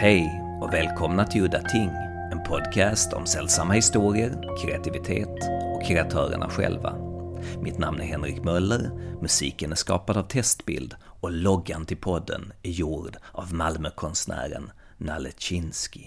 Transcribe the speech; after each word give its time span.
Hej 0.00 0.42
och 0.60 0.72
välkomna 0.72 1.26
till 1.26 1.42
Udda 1.42 1.62
Ting, 1.62 1.88
en 2.32 2.42
podcast 2.42 3.12
om 3.12 3.26
sällsamma 3.26 3.72
historier, 3.72 4.56
kreativitet 4.62 5.38
och 5.74 5.84
kreatörerna 5.84 6.50
själva. 6.50 6.94
Mitt 7.62 7.78
namn 7.78 8.00
är 8.00 8.04
Henrik 8.04 8.44
Möller, 8.44 8.90
musiken 9.22 9.72
är 9.72 9.76
skapad 9.76 10.16
av 10.16 10.22
Testbild 10.22 10.94
och 11.04 11.32
loggan 11.32 11.86
till 11.86 11.96
podden 11.96 12.52
är 12.62 12.70
gjord 12.70 13.16
av 13.32 13.54
Malmökonstnären 13.54 14.70
Nalle 14.96 15.30
Chinsky. 15.38 16.04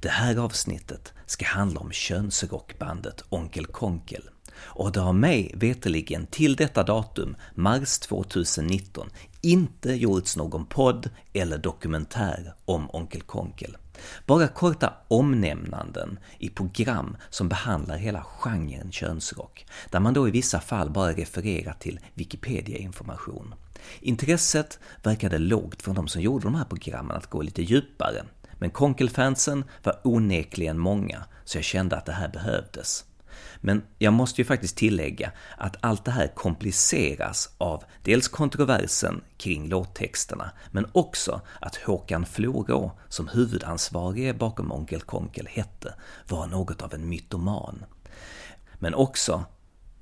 Det 0.00 0.08
här 0.08 0.36
avsnittet 0.36 1.12
ska 1.26 1.44
handla 1.44 1.80
om 1.80 1.92
könsrockbandet 1.92 3.24
Onkel 3.28 3.66
Konkel 3.66 4.22
och 4.56 4.92
det 4.92 5.00
har 5.00 5.12
mig 5.12 5.52
veterligen 5.54 6.26
till 6.26 6.56
detta 6.56 6.82
datum, 6.82 7.36
mars 7.54 7.98
2019, 7.98 9.10
inte 9.40 9.92
gjorts 9.92 10.36
någon 10.36 10.66
podd 10.66 11.10
eller 11.32 11.58
dokumentär 11.58 12.54
om 12.64 12.90
Onkel 12.92 13.22
Konkel. 13.22 13.76
Bara 14.26 14.48
korta 14.48 14.94
omnämnanden 15.08 16.18
i 16.38 16.48
program 16.48 17.16
som 17.30 17.48
behandlar 17.48 17.96
hela 17.96 18.22
genren 18.24 18.92
könsrock, 18.92 19.66
där 19.90 20.00
man 20.00 20.14
då 20.14 20.28
i 20.28 20.30
vissa 20.30 20.60
fall 20.60 20.90
bara 20.90 21.12
refererar 21.12 21.72
till 21.72 22.00
Wikipedia-information. 22.14 23.54
Intresset 24.00 24.78
verkade 25.02 25.38
lågt 25.38 25.82
från 25.82 25.94
de 25.94 26.08
som 26.08 26.22
gjorde 26.22 26.44
de 26.44 26.54
här 26.54 26.64
programmen 26.64 27.16
att 27.16 27.30
gå 27.30 27.42
lite 27.42 27.62
djupare, 27.62 28.24
men 28.58 28.70
Konkelfansen 28.70 29.64
var 29.82 30.00
onekligen 30.04 30.78
många, 30.78 31.24
så 31.44 31.58
jag 31.58 31.64
kände 31.64 31.96
att 31.96 32.06
det 32.06 32.12
här 32.12 32.28
behövdes. 32.28 33.04
Men 33.66 33.82
jag 33.98 34.12
måste 34.12 34.40
ju 34.40 34.44
faktiskt 34.44 34.76
tillägga 34.76 35.32
att 35.58 35.76
allt 35.80 36.04
det 36.04 36.10
här 36.10 36.26
kompliceras 36.34 37.54
av 37.58 37.84
dels 38.02 38.28
kontroversen 38.28 39.20
kring 39.36 39.68
låttexterna, 39.68 40.50
men 40.70 40.86
också 40.92 41.40
att 41.60 41.76
Håkan 41.76 42.26
Florå, 42.26 42.92
som 43.08 43.28
huvudansvarige 43.28 44.34
bakom 44.34 44.72
Onkel 44.72 45.00
Konkel 45.00 45.46
hette, 45.46 45.94
var 46.28 46.46
något 46.46 46.82
av 46.82 46.94
en 46.94 47.08
mytoman. 47.08 47.84
Men 48.78 48.94
också 48.94 49.44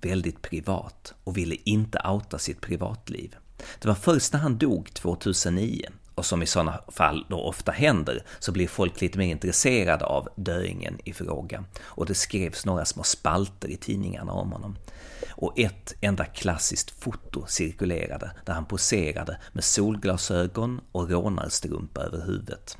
väldigt 0.01 0.43
privat 0.43 1.15
och 1.25 1.37
ville 1.37 1.57
inte 1.65 2.03
outa 2.09 2.39
sitt 2.39 2.61
privatliv. 2.61 3.37
Det 3.81 3.89
var 3.89 3.95
först 3.95 4.33
när 4.33 4.41
han 4.41 4.59
dog 4.59 4.95
2009 4.95 5.89
och 6.15 6.27
som 6.27 6.43
i 6.43 6.47
sådana 6.47 6.81
fall 6.89 7.27
då 7.29 7.41
ofta 7.41 7.73
händer, 7.73 8.25
så 8.39 8.53
blir 8.53 8.69
folk 8.69 9.01
lite 9.01 9.19
mer 9.19 9.27
intresserade 9.27 10.05
av 10.05 10.29
döingen 10.37 10.99
i 11.05 11.13
fråga. 11.13 11.65
Och 11.83 12.07
det 12.07 12.15
skrevs 12.15 12.67
några 12.67 12.85
små 12.85 13.03
spalter 13.03 13.69
i 13.69 13.77
tidningarna 13.77 14.33
om 14.33 14.53
honom. 14.53 14.77
Och 15.31 15.59
ett 15.59 15.95
enda 16.01 16.25
klassiskt 16.25 16.91
foto 16.91 17.45
cirkulerade 17.49 18.31
där 18.47 18.53
han 18.53 18.65
poserade 18.65 19.39
med 19.53 19.65
solglasögon 19.65 20.81
och 20.93 21.11
rånarstrumpa 21.11 22.01
över 22.01 22.27
huvudet. 22.27 22.79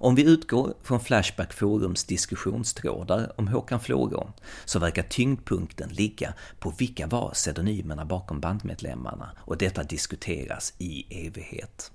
Om 0.00 0.14
vi 0.14 0.22
utgår 0.22 0.74
från 0.82 1.00
Flashback 1.00 1.52
Forums 1.52 2.04
diskussionstrådar 2.04 3.32
om 3.36 3.48
Håkan 3.48 3.80
Florå, 3.80 4.32
så 4.64 4.78
verkar 4.78 5.02
tyngdpunkten 5.02 5.88
ligga 5.88 6.34
på 6.58 6.70
vilka 6.78 7.06
var 7.06 7.30
pseudonymerna 7.30 8.04
bakom 8.04 8.40
bandmedlemmarna 8.40 9.30
och 9.38 9.58
detta 9.58 9.82
diskuteras 9.82 10.74
i 10.78 11.26
evighet. 11.26 11.92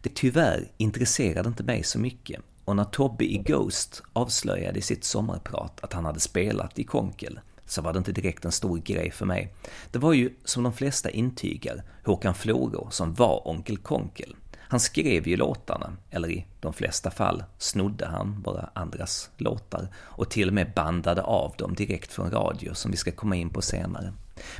Det 0.00 0.14
tyvärr 0.14 0.68
intresserade 0.76 1.48
inte 1.48 1.62
mig 1.62 1.82
så 1.82 1.98
mycket 1.98 2.40
och 2.64 2.76
när 2.76 2.84
Tobbe 2.84 3.24
i 3.24 3.38
Ghost 3.38 4.02
avslöjade 4.12 4.78
i 4.78 4.82
sitt 4.82 5.04
sommarprat 5.04 5.80
att 5.80 5.92
han 5.92 6.04
hade 6.04 6.20
spelat 6.20 6.78
i 6.78 6.84
Konkel 6.84 7.40
så 7.66 7.82
var 7.82 7.92
det 7.92 7.98
inte 7.98 8.12
direkt 8.12 8.44
en 8.44 8.52
stor 8.52 8.78
grej 8.78 9.10
för 9.10 9.26
mig. 9.26 9.54
Det 9.90 9.98
var 9.98 10.12
ju, 10.12 10.34
som 10.44 10.62
de 10.62 10.72
flesta 10.72 11.10
intygar, 11.10 11.82
Håkan 12.04 12.34
Florå 12.34 12.88
som 12.90 13.14
var 13.14 13.48
Onkel 13.48 13.78
Konkel. 13.78 14.36
Han 14.58 14.80
skrev 14.80 15.28
ju 15.28 15.36
låtarna, 15.36 15.96
eller 16.10 16.30
i 16.30 16.46
de 16.60 16.72
flesta 16.72 17.10
fall 17.10 17.44
snodde 17.58 18.06
han 18.06 18.42
bara 18.42 18.70
andras 18.74 19.30
låtar 19.36 19.88
och 19.96 20.30
till 20.30 20.48
och 20.48 20.54
med 20.54 20.72
bandade 20.74 21.22
av 21.22 21.54
dem 21.58 21.74
direkt 21.74 22.12
från 22.12 22.30
radio, 22.30 22.74
som 22.74 22.90
vi 22.90 22.96
ska 22.96 23.12
komma 23.12 23.36
in 23.36 23.50
på 23.50 23.62
senare. 23.62 24.12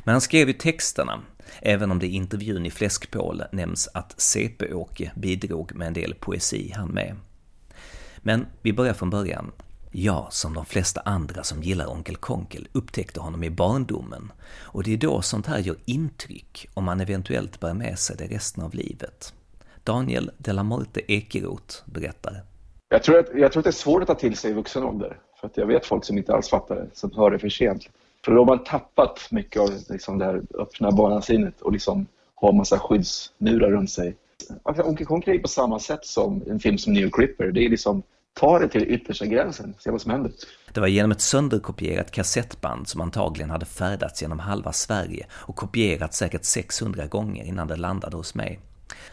Men 0.03 0.11
han 0.11 0.21
skrev 0.21 0.47
ju 0.47 0.53
texterna, 0.53 1.21
även 1.61 1.91
om 1.91 1.99
det 1.99 2.07
i 2.07 2.15
intervjun 2.15 2.65
i 2.65 2.71
Fläskpål 2.71 3.43
nämns 3.51 3.89
att 3.93 4.15
CP-Åke 4.17 5.11
bidrog 5.15 5.75
med 5.75 5.87
en 5.87 5.93
del 5.93 6.13
poesi 6.13 6.73
han 6.75 6.89
med. 6.89 7.15
Men 8.17 8.45
vi 8.61 8.73
börjar 8.73 8.93
från 8.93 9.09
början. 9.09 9.51
Jag, 9.91 10.27
som 10.29 10.53
de 10.53 10.65
flesta 10.65 11.01
andra 11.05 11.43
som 11.43 11.63
gillar 11.63 11.91
Onkel 11.91 12.15
Konkel, 12.15 12.67
upptäckte 12.71 13.19
honom 13.19 13.43
i 13.43 13.49
barndomen. 13.49 14.31
Och 14.59 14.83
det 14.83 14.93
är 14.93 14.97
då 14.97 15.21
sånt 15.21 15.47
här 15.47 15.59
gör 15.59 15.75
intryck, 15.85 16.67
om 16.73 16.83
man 16.83 17.01
eventuellt 17.01 17.59
bär 17.59 17.73
med 17.73 17.99
sig 17.99 18.15
det 18.17 18.27
resten 18.27 18.63
av 18.63 18.75
livet. 18.75 19.33
Daniel 19.83 20.31
de 20.37 20.51
la 20.53 20.63
Morte 20.63 21.01
Ekeroth 21.07 21.75
berättar. 21.85 22.43
Jag 22.89 23.03
tror, 23.03 23.19
att, 23.19 23.25
jag 23.35 23.51
tror 23.51 23.59
att 23.59 23.63
det 23.63 23.69
är 23.69 23.71
svårt 23.71 24.01
att 24.01 24.07
ta 24.07 24.15
till 24.15 24.37
sig 24.37 24.51
i 24.51 24.53
vuxen 24.53 24.83
ålder. 24.83 25.17
För 25.39 25.47
att 25.47 25.57
jag 25.57 25.65
vet 25.65 25.85
folk 25.85 26.05
som 26.05 26.17
inte 26.17 26.33
alls 26.33 26.49
fattar 26.49 26.75
det, 26.75 26.87
som 26.93 27.11
hör 27.15 27.31
det 27.31 27.39
för 27.39 27.49
sent. 27.49 27.89
För 28.25 28.31
då 28.31 28.37
har 28.37 28.45
man 28.45 28.63
tappat 28.63 29.27
mycket 29.31 29.61
av 29.61 29.69
liksom 29.89 30.17
det 30.17 30.25
här 30.25 30.41
öppna 30.59 30.91
barnasinnet 30.91 31.61
och 31.61 31.71
liksom 31.71 32.07
har 32.35 32.53
massa 32.53 32.79
skyddsmurar 32.79 33.71
runt 33.71 33.91
sig. 33.91 34.15
Alltså, 34.63 34.83
Onkel 34.83 35.05
Konkel 35.05 35.35
är 35.35 35.39
på 35.39 35.47
samma 35.47 35.79
sätt 35.79 36.05
som 36.05 36.43
en 36.49 36.59
film 36.59 36.77
som 36.77 36.93
New 36.93 37.09
Cripper. 37.11 37.51
Det 37.51 37.65
är 37.65 37.69
liksom 37.69 38.03
ta 38.33 38.59
det 38.59 38.67
till 38.67 38.83
yttersta 38.83 39.25
gränsen, 39.25 39.75
se 39.79 39.91
vad 39.91 40.01
som 40.01 40.11
händer. 40.11 40.31
Det 40.73 40.79
var 40.79 40.87
genom 40.87 41.11
ett 41.11 41.21
sönderkopierat 41.21 42.11
kassettband 42.11 42.87
som 42.87 43.01
antagligen 43.01 43.49
hade 43.49 43.65
färdats 43.65 44.21
genom 44.21 44.39
halva 44.39 44.73
Sverige 44.73 45.25
och 45.31 45.55
kopierats 45.55 46.17
säkert 46.17 46.43
600 46.43 47.07
gånger 47.07 47.43
innan 47.43 47.67
det 47.67 47.75
landade 47.75 48.17
hos 48.17 48.35
mig. 48.35 48.59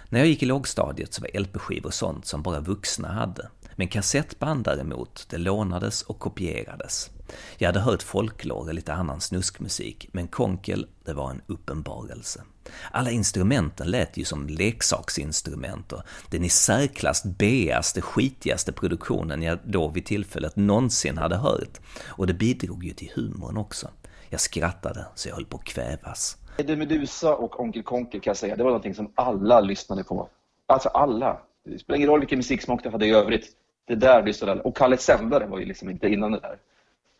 När 0.08 0.18
jag 0.18 0.28
gick 0.28 0.42
i 0.42 0.46
lågstadiet 0.46 1.14
så 1.14 1.22
var 1.22 1.40
LP-skivor 1.40 1.90
sånt 1.90 2.26
som 2.26 2.42
bara 2.42 2.60
vuxna 2.60 3.08
hade. 3.08 3.48
Men 3.78 3.88
kassettband 3.88 4.64
däremot, 4.64 5.26
det 5.30 5.38
lånades 5.38 6.02
och 6.02 6.18
kopierades. 6.18 7.10
Jag 7.58 7.68
hade 7.68 7.80
hört 7.80 8.02
folklore 8.02 8.68
och 8.68 8.74
lite 8.74 8.92
annan 8.92 9.20
snuskmusik, 9.20 10.08
men 10.12 10.28
Konkel, 10.28 10.86
det 11.04 11.12
var 11.12 11.30
en 11.30 11.42
uppenbarelse. 11.46 12.42
Alla 12.90 13.10
instrumenten 13.10 13.90
lät 13.90 14.16
ju 14.16 14.24
som 14.24 14.46
leksaksinstrument 14.46 15.92
och 15.92 16.02
den 16.30 16.44
i 16.44 16.48
särklass 16.48 17.24
beaste, 17.24 18.00
skitigaste 18.00 18.72
produktionen 18.72 19.42
jag 19.42 19.58
då 19.64 19.88
vid 19.88 20.06
tillfället 20.06 20.56
någonsin 20.56 21.18
hade 21.18 21.36
hört. 21.36 21.80
Och 22.06 22.26
det 22.26 22.34
bidrog 22.34 22.84
ju 22.84 22.92
till 22.92 23.12
humorn 23.14 23.56
också. 23.56 23.90
Jag 24.28 24.40
skrattade 24.40 25.06
så 25.14 25.28
jag 25.28 25.34
höll 25.34 25.46
på 25.46 25.56
att 25.56 25.64
kvävas. 25.64 26.36
Eddie 26.56 26.76
Medusa 26.76 27.34
och 27.34 27.60
Onkel 27.60 27.82
Konkel 27.82 28.20
kan 28.20 28.30
jag 28.30 28.36
säga, 28.36 28.56
det 28.56 28.62
var 28.62 28.70
någonting 28.70 28.94
som 28.94 29.12
alla 29.14 29.60
lyssnade 29.60 30.04
på. 30.04 30.28
Alltså 30.66 30.88
alla. 30.88 31.38
Det 31.64 31.78
spelar 31.78 31.96
ingen 31.96 32.08
roll 32.08 32.20
vilken 32.20 32.38
musiksmak 32.38 32.82
du 32.82 32.90
hade 32.90 33.06
i 33.06 33.10
övrigt. 33.10 33.54
Det 33.88 33.94
där 33.94 34.22
blir 34.22 34.32
sådär. 34.32 34.66
Och 34.66 34.76
Kalle 34.76 34.96
Sändare 34.96 35.46
var 35.46 35.58
ju 35.58 35.64
liksom 35.64 35.90
inte 35.90 36.08
innan 36.08 36.32
det 36.32 36.40
där. 36.40 36.56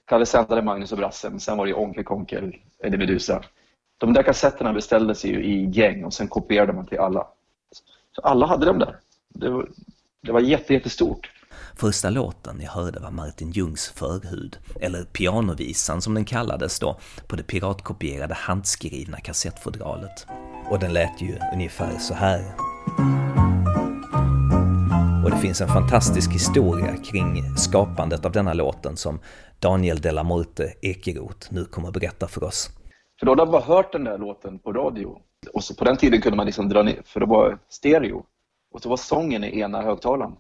Kalle 0.04 0.26
Sändare, 0.26 0.62
Magnus 0.62 0.92
och 0.92 0.98
Brassen, 0.98 1.40
sen 1.40 1.56
var 1.56 1.66
det 1.66 1.70
ju 1.70 1.76
Onkel 1.76 2.04
Konkel, 2.04 2.56
Eddie 2.78 2.98
Medusa. 2.98 3.42
De 3.98 4.12
där 4.12 4.22
kassetterna 4.22 4.72
beställdes 4.72 5.24
ju 5.24 5.44
i 5.44 5.70
gäng 5.70 6.04
och 6.04 6.12
sen 6.12 6.28
kopierade 6.28 6.72
man 6.72 6.86
till 6.86 6.98
alla. 6.98 7.26
Så 8.12 8.20
alla 8.20 8.46
hade 8.46 8.66
dem 8.66 8.78
där. 8.78 8.96
Det 9.28 9.48
var, 9.48 9.68
det 10.22 10.32
var 10.32 10.40
jätte, 10.40 10.74
jättestort. 10.74 11.30
Första 11.76 12.10
låten 12.10 12.60
jag 12.60 12.70
hörde 12.70 13.00
var 13.00 13.10
Martin 13.10 13.50
Ljungs 13.50 13.88
Förhud, 13.88 14.58
eller 14.80 15.04
pianovisan 15.04 16.02
som 16.02 16.14
den 16.14 16.24
kallades 16.24 16.78
då, 16.80 16.98
på 17.26 17.36
det 17.36 17.42
piratkopierade 17.42 18.34
handskrivna 18.34 19.20
kassettfodralet. 19.20 20.26
Och 20.70 20.78
den 20.78 20.92
lät 20.92 21.22
ju 21.22 21.38
ungefär 21.52 21.98
så 21.98 22.14
här. 22.14 22.44
Och 25.28 25.34
det 25.34 25.41
finns 25.41 25.61
en 25.61 25.69
fantastisk 25.69 26.33
historia 26.33 26.97
kring 26.97 27.56
skapandet 27.56 28.25
av 28.25 28.33
denna 28.33 28.55
låten 28.55 28.97
som 28.97 29.21
Daniel 29.61 30.00
de 30.00 30.12
la 30.12 30.22
Morte 30.22 30.72
Ekeroth 30.83 31.53
nu 31.55 31.65
kommer 31.65 31.89
att 31.89 31.94
berätta 31.94 32.28
för 32.28 32.44
oss. 32.44 32.71
För 33.19 33.27
då 33.27 33.33
hade 33.33 33.43
jag 33.43 33.51
bara 33.51 33.63
hört 33.63 33.92
den 33.92 34.04
där 34.04 34.19
låten 34.19 34.59
på 34.59 34.72
radio. 34.72 35.19
Och 35.53 35.65
så 35.65 35.75
på 35.75 35.84
den 35.84 35.97
tiden 35.97 36.21
kunde 36.21 36.36
man 36.36 36.47
liksom 36.47 36.69
dra 36.69 36.83
ner, 36.83 37.03
för 37.04 37.21
det 37.21 37.27
var 37.27 37.59
stereo. 37.69 38.25
Och 38.75 38.83
så 38.83 38.89
var 38.89 38.97
sången 38.97 39.45
i 39.45 39.60
ena 39.60 39.83
högtalaren. 39.83 40.33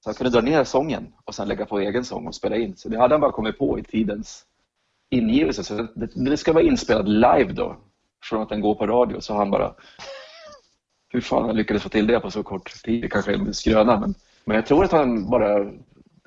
Så 0.00 0.08
han 0.08 0.14
kunde 0.14 0.30
dra 0.30 0.40
ner 0.40 0.64
sången 0.64 1.12
och 1.24 1.34
sen 1.34 1.48
lägga 1.48 1.66
på 1.66 1.80
egen 1.80 2.04
sång 2.04 2.26
och 2.26 2.34
spela 2.34 2.56
in. 2.56 2.76
Så 2.76 2.88
det 2.88 2.98
hade 2.98 3.14
han 3.14 3.20
bara 3.20 3.32
kommit 3.32 3.58
på 3.58 3.78
i 3.78 3.82
tidens 3.82 4.44
ingivelse. 5.10 5.64
Så 5.64 5.74
det, 5.94 6.30
det 6.30 6.36
ska 6.36 6.52
vara 6.52 6.64
inspelat 6.64 7.08
live 7.08 7.52
då, 7.52 7.76
från 8.22 8.42
att 8.42 8.48
den 8.48 8.60
går 8.60 8.74
på 8.74 8.86
radio. 8.86 9.20
Så 9.20 9.34
han 9.34 9.50
bara... 9.50 9.74
Hur 11.08 11.20
fan 11.20 11.44
han 11.44 11.56
lyckades 11.56 11.82
få 11.82 11.88
till 11.88 12.06
det 12.06 12.20
på 12.20 12.30
så 12.30 12.42
kort 12.42 12.82
tid, 12.82 13.02
det 13.02 13.08
kanske 13.08 13.32
är 13.32 13.38
en 13.38 13.54
skröna. 13.54 14.00
Men, 14.00 14.14
men 14.44 14.56
jag 14.56 14.66
tror 14.66 14.84
att 14.84 14.92
han 14.92 15.30
bara... 15.30 15.56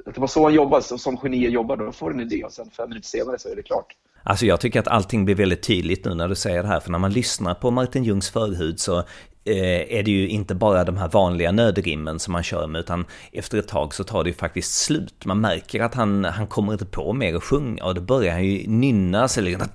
Att 0.06 0.16
det 0.16 0.22
var 0.22 0.28
så 0.28 0.44
han 0.44 0.54
jobbade, 0.54 0.84
som 0.84 1.18
genier 1.18 1.50
jobbar. 1.50 1.78
Då 1.78 1.92
får 1.92 2.14
en 2.14 2.20
idé 2.20 2.44
och 2.44 2.52
sen 2.52 2.70
fem 2.70 2.90
minuter 2.90 3.08
senare 3.08 3.40
så 3.40 3.50
är 3.50 3.56
det 3.56 3.64
klart. 3.64 3.86
Alltså 4.24 4.46
jag 4.46 4.60
tycker 4.60 4.80
att 4.80 4.88
allting 4.88 5.26
blir 5.26 5.36
väldigt 5.36 5.64
tydligt 5.64 6.06
nu 6.06 6.14
när 6.14 6.28
du 6.28 6.36
säger 6.36 6.62
det 6.64 6.68
här, 6.68 6.80
för 6.80 6.92
när 6.92 7.00
man 7.00 7.12
lyssnar 7.12 7.54
på 7.54 7.72
Martin 7.72 8.04
Ljungs 8.04 8.30
förhud 8.30 8.80
så 8.80 9.04
Eh, 9.48 9.98
är 9.98 10.04
det 10.04 10.12
ju 10.12 10.28
inte 10.28 10.56
bara 10.56 10.84
de 10.84 10.98
här 10.98 11.08
vanliga 11.08 11.52
nödrimmen 11.52 12.20
som 12.20 12.32
man 12.32 12.44
kör 12.44 12.68
med, 12.68 12.80
utan 12.80 13.06
efter 13.32 13.58
ett 13.58 13.68
tag 13.68 13.94
så 13.94 14.04
tar 14.04 14.24
det 14.24 14.30
ju 14.30 14.36
faktiskt 14.36 14.74
slut. 14.74 15.26
Man 15.26 15.42
märker 15.42 15.82
att 15.82 15.96
han, 15.96 16.26
han 16.26 16.48
kommer 16.48 16.74
inte 16.74 16.86
på 16.86 17.14
mer 17.14 17.36
att 17.36 17.44
sjunga 17.44 17.84
och 17.84 17.96
då 17.96 18.02
börjar 18.02 18.34
han 18.34 18.46
ju 18.46 18.68
nynna 18.68 19.28
sig 19.28 19.44
liksom. 19.44 19.68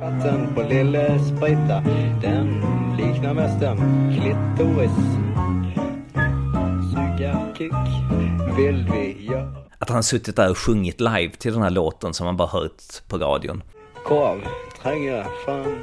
Vatten 0.00 0.54
på 0.54 0.62
lille 0.62 1.18
sprita, 1.18 1.80
den 2.22 2.46
liknar 2.96 3.34
mest 3.34 3.62
en 3.62 3.78
klitoris. 4.20 4.90
Kuk 7.56 7.72
vill 8.56 8.86
vi 8.92 9.26
göra. 9.26 9.54
Att 9.78 9.88
han 9.88 10.02
suttit 10.02 10.36
där 10.36 10.50
och 10.50 10.58
sjungit 10.58 11.00
live 11.00 11.30
till 11.30 11.52
den 11.52 11.62
här 11.62 11.70
låten 11.70 12.14
som 12.14 12.26
man 12.26 12.36
bara 12.36 12.48
hört 12.48 13.08
på 13.08 13.18
radion. 13.18 13.62
Korv 14.04 14.40
tränger 14.82 15.26
fram, 15.44 15.76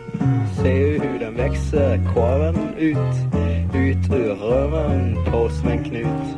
se 0.63 0.99
hur 0.99 1.19
den 1.19 1.35
växer, 1.35 2.13
korven 2.13 2.73
ut, 2.77 3.15
ut 3.75 4.13
ur 4.13 4.35
röven 4.35 5.25
på 5.31 5.49
Sven 5.49 5.83
Knut. 5.83 6.37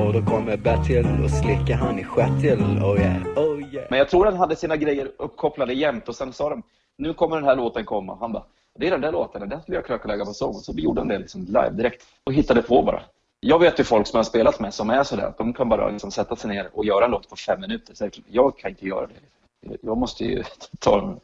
Och 0.00 0.12
då 0.12 0.22
kommer 0.22 0.56
Bertil 0.56 1.06
och 1.24 1.30
slickar 1.30 1.74
han 1.74 1.98
i 1.98 2.04
stjärtel, 2.04 2.60
oh 2.60 3.00
yeah, 3.00 3.22
oh 3.36 3.74
yeah. 3.74 3.86
Men 3.90 3.98
jag 3.98 4.08
tror 4.08 4.26
att 4.26 4.32
han 4.32 4.40
hade 4.40 4.56
sina 4.56 4.76
grejer 4.76 5.10
uppkopplade 5.18 5.72
jämt 5.72 6.08
och 6.08 6.16
sen 6.16 6.32
sa 6.32 6.50
de 6.50 6.62
nu 6.98 7.14
kommer 7.14 7.36
den 7.36 7.44
här 7.44 7.56
låten 7.56 7.84
komma. 7.84 8.16
Han 8.20 8.32
bara, 8.32 8.44
det 8.78 8.86
är 8.86 8.90
den 8.90 9.00
där 9.00 9.12
låten, 9.12 9.40
den 9.40 9.50
där 9.50 9.60
skulle 9.60 9.78
jag 9.78 9.84
kunna 9.84 10.14
lägga 10.14 10.24
på 10.24 10.32
sång. 10.32 10.54
Och 10.54 10.60
så 10.60 10.72
gjorde 10.72 11.00
han 11.00 11.08
det 11.08 11.18
liksom 11.18 11.44
live 11.44 11.70
direkt 11.70 12.02
och 12.24 12.32
hittade 12.32 12.62
på 12.62 12.82
bara. 12.82 13.02
Jag 13.40 13.58
vet 13.58 13.80
ju 13.80 13.84
folk 13.84 14.06
som 14.06 14.16
jag 14.16 14.24
har 14.24 14.28
spelat 14.28 14.60
med 14.60 14.74
som 14.74 14.90
är 14.90 15.02
sådär 15.02 15.24
att 15.24 15.38
de 15.38 15.52
kan 15.52 15.68
bara 15.68 15.90
liksom 15.90 16.10
sätta 16.10 16.36
sig 16.36 16.50
ner 16.50 16.70
och 16.72 16.84
göra 16.84 17.04
en 17.04 17.10
låt 17.10 17.28
på 17.28 17.36
fem 17.36 17.60
minuter. 17.60 17.94
Så 17.94 18.10
jag 18.26 18.58
kan 18.58 18.70
inte 18.70 18.86
göra 18.86 19.06
det. 19.06 19.76
Jag 19.82 19.96
måste 19.96 20.24
ju 20.24 20.44
ta 20.78 21.16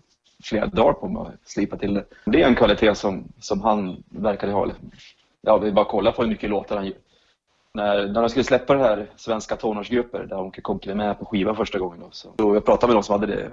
flera 0.45 0.67
dagar 0.67 0.93
på 0.93 1.09
mig 1.09 1.23
att 1.23 1.49
slipa 1.49 1.77
till 1.77 1.95
det. 1.95 2.05
Det 2.25 2.43
är 2.43 2.49
en 2.49 2.55
kvalitet 2.55 2.95
som, 2.95 3.33
som 3.41 3.61
han 3.61 4.03
verkade 4.09 4.53
ha. 4.53 4.65
Liksom. 4.65 4.91
Ja, 5.41 5.59
vi 5.59 5.73
bara 5.73 5.85
kolla 5.85 6.13
på 6.13 6.23
hur 6.23 6.29
mycket 6.29 6.51
låtar 6.51 6.77
han 6.77 6.87
gör 6.87 6.97
när, 7.75 8.07
när 8.07 8.21
de 8.21 8.29
skulle 8.29 8.45
släppa 8.45 8.75
det 8.75 8.83
här 8.83 9.07
svenska 9.17 9.57
tonårsgrupper 9.57 10.27
där 10.27 10.41
Onkel 10.41 10.63
Konkel 10.63 10.91
är 10.91 10.95
med 10.95 11.19
på 11.19 11.25
skiva 11.25 11.55
första 11.55 11.79
gången. 11.79 12.01
Då, 12.01 12.09
så, 12.11 12.29
då 12.37 12.55
jag 12.55 12.65
pratade 12.65 12.93
med 12.93 12.97
de 12.97 13.03
som 13.03 13.21
hade 13.21 13.27
det. 13.27 13.51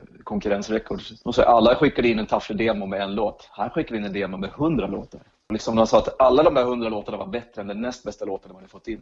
De 1.23 1.33
sa 1.33 1.43
alla 1.43 1.75
skickade 1.75 2.07
in 2.07 2.19
en 2.19 2.25
tafflig 2.25 2.57
demo 2.57 2.85
med 2.85 3.01
en 3.01 3.15
låt. 3.15 3.49
Han 3.51 3.69
skickade 3.69 3.97
in 3.97 4.05
en 4.05 4.13
demo 4.13 4.37
med 4.37 4.49
hundra 4.49 4.87
låtar. 4.87 5.21
Och 5.51 5.53
liksom 5.53 5.75
de 5.75 5.87
sa 5.87 5.97
att 5.97 6.21
alla 6.21 6.43
de 6.43 6.55
här 6.55 6.63
hundra 6.63 6.89
låtarna 6.89 7.17
var 7.17 7.27
bättre 7.27 7.61
än 7.61 7.67
den 7.67 7.81
näst 7.81 8.03
bästa 8.03 8.25
låten 8.25 8.49
de 8.49 8.55
hade 8.55 8.67
fått 8.67 8.87
in. 8.87 9.01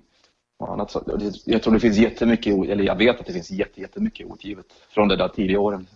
Annat, 0.59 0.95
jag 1.45 1.63
tror 1.63 1.73
det 1.73 1.79
finns 1.79 1.97
jättemycket, 1.97 2.69
eller 2.69 2.83
jag 2.83 2.95
vet 2.95 3.19
att 3.19 3.25
det 3.25 3.33
finns 3.33 3.51
jättemycket 3.51 4.27
outgivet 4.27 4.65
från 4.89 5.07
de 5.07 5.15
där 5.15 5.27
tidiga 5.27 5.59
åren. 5.59 5.87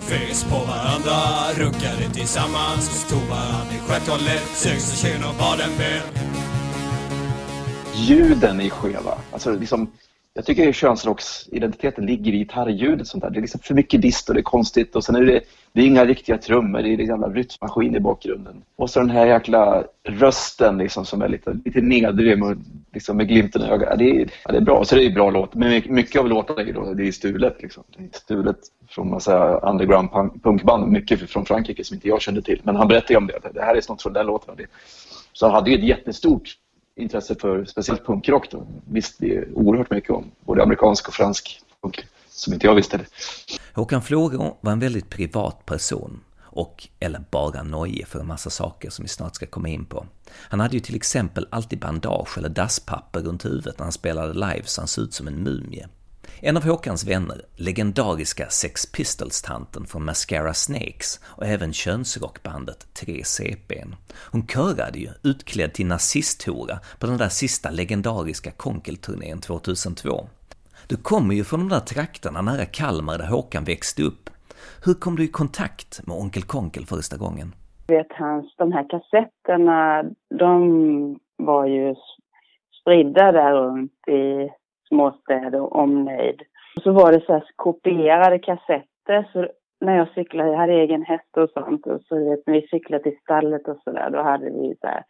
Fys 0.00 0.44
på 0.44 0.56
varandra, 0.56 1.18
runkade 1.56 2.14
tillsammans, 2.14 3.08
tog 3.10 3.22
varandra 3.28 3.74
i 3.74 3.78
stjärthållet, 3.78 4.48
sögs 4.54 4.92
och 4.92 5.08
kön 5.08 5.22
och 5.28 5.34
bad 5.38 5.60
en 5.60 5.76
bön 5.78 6.28
ljuden 7.98 8.60
är 8.60 8.70
skeva. 8.70 9.18
Alltså 9.32 9.52
liksom, 9.52 9.92
jag 10.38 10.44
tycker 10.44 10.68
att 10.68 10.74
könsrocksidentiteten 10.74 12.06
ligger 12.06 12.32
i 12.32 12.38
gitarrljudet. 12.38 13.06
Sånt 13.06 13.24
där. 13.24 13.30
Det 13.30 13.38
är 13.38 13.40
liksom 13.40 13.60
för 13.60 13.74
mycket 13.74 14.02
dist 14.02 14.28
och 14.28 14.34
det 14.34 14.40
är 14.40 14.42
konstigt. 14.42 14.96
Och 14.96 15.04
sen 15.04 15.14
är 15.14 15.22
det, 15.22 15.40
det 15.72 15.80
är 15.80 15.86
inga 15.86 16.04
riktiga 16.04 16.38
trummor, 16.38 16.82
det 16.82 16.88
är 16.88 17.00
en 17.00 17.06
jävla 17.06 17.28
rytmmaskin 17.28 17.96
i 17.96 18.00
bakgrunden. 18.00 18.62
Och 18.76 18.90
så 18.90 19.00
den 19.00 19.10
här 19.10 19.26
jäkla 19.26 19.84
rösten 20.04 20.78
liksom, 20.78 21.04
som 21.04 21.22
är 21.22 21.28
lite, 21.28 21.58
lite 21.64 21.80
nedrig 21.80 22.38
med, 22.38 22.64
liksom, 22.92 23.16
med 23.16 23.28
glimten 23.28 23.62
i 23.62 23.64
ögat. 23.64 23.98
Det 23.98 24.10
är, 24.10 24.30
ja, 24.44 24.52
det 24.52 24.56
är 24.56 24.60
bra, 24.60 24.84
så 24.84 24.96
det 24.96 25.06
är 25.06 25.10
bra 25.10 25.30
låt. 25.30 25.54
Men 25.54 25.82
mycket 25.86 26.20
av 26.20 26.28
låtarna 26.28 26.62
är, 26.62 26.72
då, 26.72 26.94
det 26.94 27.08
är 27.08 27.12
stulet. 27.12 27.62
Liksom. 27.62 27.84
Det 27.96 28.04
är 28.04 28.08
stulet 28.12 28.58
från 28.88 29.10
massa 29.10 29.58
underground 29.58 30.12
punk, 30.12 30.42
punkband, 30.42 30.92
mycket 30.92 31.30
från 31.30 31.44
Frankrike 31.44 31.84
som 31.84 31.94
inte 31.94 32.08
jag 32.08 32.22
kände 32.22 32.42
till. 32.42 32.60
Men 32.62 32.76
han 32.76 32.88
berättade 32.88 33.16
om 33.16 33.26
det, 33.26 33.40
det 33.54 33.62
här 33.62 33.74
är 33.74 33.80
snart 33.80 34.02
från 34.02 34.12
den 34.12 34.26
låten. 34.26 34.54
Så 35.32 35.46
han 35.46 35.54
hade 35.54 35.70
ju 35.70 35.76
ett 35.76 35.84
jättestort 35.84 36.54
intresse 36.98 37.34
för 37.34 37.64
speciellt 37.64 38.06
punkrock 38.06 38.50
då, 38.50 38.66
visste 38.90 39.24
vi 39.24 39.44
oerhört 39.54 39.90
mycket 39.90 40.10
om. 40.10 40.30
Både 40.40 40.62
amerikansk 40.62 41.08
och 41.08 41.14
fransk 41.14 41.60
punk, 41.82 42.06
som 42.28 42.52
inte 42.52 42.66
jag 42.66 42.74
visste 42.74 42.96
det. 42.96 43.04
Håkan 43.74 44.02
Flågå 44.02 44.56
var 44.60 44.72
en 44.72 44.80
väldigt 44.80 45.10
privat 45.10 45.66
person 45.66 46.20
och, 46.40 46.88
eller 47.00 47.24
bara 47.30 47.62
nojig 47.62 48.06
för 48.06 48.20
en 48.20 48.26
massa 48.26 48.50
saker 48.50 48.90
som 48.90 49.02
vi 49.02 49.08
snart 49.08 49.34
ska 49.34 49.46
komma 49.46 49.68
in 49.68 49.84
på. 49.84 50.06
Han 50.32 50.60
hade 50.60 50.74
ju 50.74 50.80
till 50.80 50.96
exempel 50.96 51.46
alltid 51.50 51.78
bandage 51.78 52.38
eller 52.38 52.48
dasspapper 52.48 53.20
runt 53.20 53.44
huvudet 53.44 53.78
när 53.78 53.84
han 53.84 53.92
spelade 53.92 54.34
live 54.34 54.62
så 54.64 54.80
han 54.80 54.88
såg 54.88 55.04
ut 55.04 55.14
som 55.14 55.28
en 55.28 55.42
mumie. 55.42 55.88
En 56.40 56.56
av 56.56 56.64
Håkans 56.64 57.06
vänner, 57.06 57.40
legendariska 57.56 58.46
Sex 58.48 58.92
Pistols-tanten 58.92 59.84
från 59.84 60.04
Mascara 60.04 60.54
Snakes 60.54 61.20
och 61.36 61.46
även 61.46 61.72
könsrockbandet 61.72 62.86
3CP'n. 63.00 63.94
Hon 64.32 64.46
körade 64.46 64.98
ju 64.98 65.08
utklädd 65.24 65.72
till 65.72 65.86
nazisthora 65.86 66.78
på 67.00 67.06
den 67.06 67.18
där 67.18 67.28
sista 67.28 67.70
legendariska 67.70 68.50
Konkelturnén 68.50 69.40
2002. 69.40 70.28
Du 70.88 70.96
kommer 70.96 71.34
ju 71.34 71.44
från 71.44 71.60
de 71.60 71.68
där 71.68 71.80
trakterna 71.80 72.42
nära 72.42 72.64
Kalmar 72.64 73.18
där 73.18 73.26
Håkan 73.26 73.64
växte 73.64 74.02
upp. 74.02 74.30
Hur 74.84 74.94
kom 74.94 75.16
du 75.16 75.24
i 75.24 75.28
kontakt 75.28 76.06
med 76.06 76.16
Onkel 76.16 76.42
Konkel 76.42 76.86
första 76.86 77.16
gången? 77.16 77.54
Vet 77.88 78.12
hans, 78.12 78.56
de 78.56 78.72
här 78.72 78.90
kassetterna, 78.90 80.04
de 80.38 81.18
var 81.36 81.66
ju 81.66 81.94
spridda 82.80 83.32
där 83.32 83.52
runt 83.52 84.08
i 84.08 84.50
småstäder 84.88 85.60
och 85.60 85.76
omnejd. 85.76 86.42
Och 86.76 86.82
så 86.82 86.92
var 86.92 87.12
det 87.12 87.20
så 87.20 87.32
här 87.32 87.44
kopierade 87.56 88.38
kassetter. 88.38 89.28
Så 89.32 89.48
när 89.80 89.96
jag 89.96 90.08
cyklade, 90.08 90.50
jag 90.50 90.58
hade 90.58 90.72
egen 90.72 91.02
häst 91.02 91.36
och 91.36 91.50
sånt. 91.50 91.86
Och 91.86 92.00
så 92.08 92.30
vet, 92.30 92.46
när 92.46 92.54
vi 92.54 92.68
cyklade 92.68 93.02
till 93.02 93.18
stallet 93.22 93.68
och 93.68 93.78
så 93.84 93.92
där, 93.92 94.10
då 94.10 94.22
hade 94.22 94.44
vi 94.44 94.76
så 94.80 94.86
här 94.86 95.02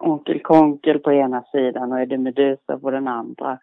Onkel 0.00 0.40
Konkel 0.40 0.98
på 0.98 1.12
ena 1.12 1.42
sidan 1.42 1.92
och 1.92 2.00
Eddie 2.00 2.18
Meduza 2.18 2.78
på 2.78 2.90
den 2.90 3.08
andra. 3.08 3.58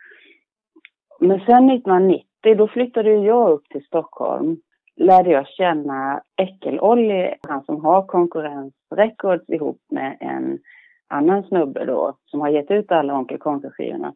Men 1.20 1.40
sen 1.40 1.70
1990, 1.70 2.24
då 2.58 2.68
flyttade 2.68 3.12
jag 3.12 3.52
upp 3.52 3.70
till 3.70 3.86
Stockholm. 3.86 4.58
Lärde 4.96 5.30
jag 5.30 5.48
känna 5.48 6.22
Äckel-Olli, 6.42 7.36
han 7.42 7.64
som 7.64 7.86
har 7.86 8.08
Konkurrens 8.08 8.74
Records 8.96 9.50
ihop 9.50 9.82
med 9.92 10.18
en 10.20 10.60
annan 11.08 11.44
snubbe 11.44 11.86
då, 11.86 12.18
som 12.26 12.42
har 12.42 12.50
gett 12.50 12.72
ut 12.72 12.92
alla 12.92 13.18
Onkel 13.18 13.38
Konkel-skivorna. 13.38 14.14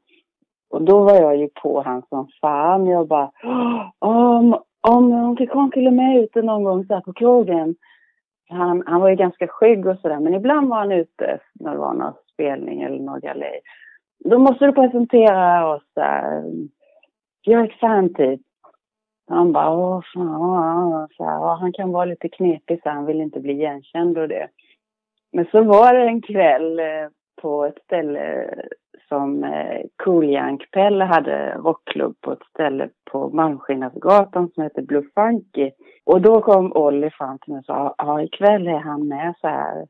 Och 0.71 0.81
då 0.81 1.03
var 1.03 1.15
jag 1.15 1.37
ju 1.37 1.49
på 1.61 1.81
han 1.81 2.01
som 2.09 2.27
fan. 2.41 2.85
Jag 2.85 3.07
bara, 3.07 3.31
om, 3.99 4.59
om 4.81 5.11
Onkel 5.13 5.47
Konkel 5.47 5.87
är 5.87 5.91
med 5.91 6.17
ute 6.17 6.41
någon 6.41 6.63
gång 6.63 6.85
så 6.85 6.93
här 6.93 7.01
på 7.01 7.13
krogen. 7.13 7.75
Han, 8.49 8.83
han 8.85 9.01
var 9.01 9.09
ju 9.09 9.15
ganska 9.15 9.47
skygg 9.47 9.87
och 9.87 9.97
sådär, 9.97 10.19
men 10.19 10.33
ibland 10.33 10.69
var 10.69 10.77
han 10.77 10.91
ute 10.91 11.39
när 11.53 11.71
det 11.71 11.77
var 11.77 11.93
någon 11.93 12.13
spelning 12.33 12.81
eller 12.81 12.99
någon 12.99 13.19
galej. 13.19 13.59
Då 14.25 14.39
måste 14.39 14.65
du 14.65 14.71
presentera 14.71 15.73
oss 15.75 15.83
där. 15.95 16.43
Jag 17.41 17.61
är 17.61 17.65
ett 17.65 17.79
fan 17.79 18.13
typ. 18.13 18.41
Han 19.29 19.51
bara, 19.51 19.71
åh 19.71 20.01
fan, 20.13 20.35
åh, 20.35 21.05
så 21.17 21.25
här, 21.25 21.55
han 21.55 21.73
kan 21.73 21.91
vara 21.91 22.05
lite 22.05 22.29
knepig 22.29 22.81
så 22.83 22.89
han 22.89 23.05
vill 23.05 23.21
inte 23.21 23.39
bli 23.39 23.53
igenkänd 23.53 24.17
och 24.17 24.27
det. 24.27 24.47
Men 25.31 25.45
så 25.51 25.63
var 25.63 25.93
det 25.93 26.03
en 26.03 26.21
kväll 26.21 26.79
eh, 26.79 27.07
på 27.41 27.65
ett 27.65 27.83
ställe 27.83 28.49
som 29.11 29.43
eh, 29.43 29.81
Cool 30.03 30.29
Jank 30.29 30.71
Pelle 30.71 31.03
hade 31.05 31.55
rockklubb 31.55 32.21
på 32.21 32.31
ett 32.31 32.43
ställe 32.49 32.89
på 33.11 33.29
Malmskillnadsgatan 33.29 34.49
som 34.49 34.63
heter 34.63 34.81
Blue 34.81 35.03
Funky. 35.15 35.71
Och 36.05 36.21
då 36.21 36.41
kom 36.41 36.73
Olli 36.73 37.09
fram 37.09 37.39
till 37.39 37.53
mig 37.53 37.59
och 37.59 37.65
sa, 37.65 37.95
ja 37.97 38.21
ikväll 38.21 38.67
är 38.67 38.79
han 38.79 39.07
med 39.07 39.33
så 39.41 39.47
här. 39.47 39.87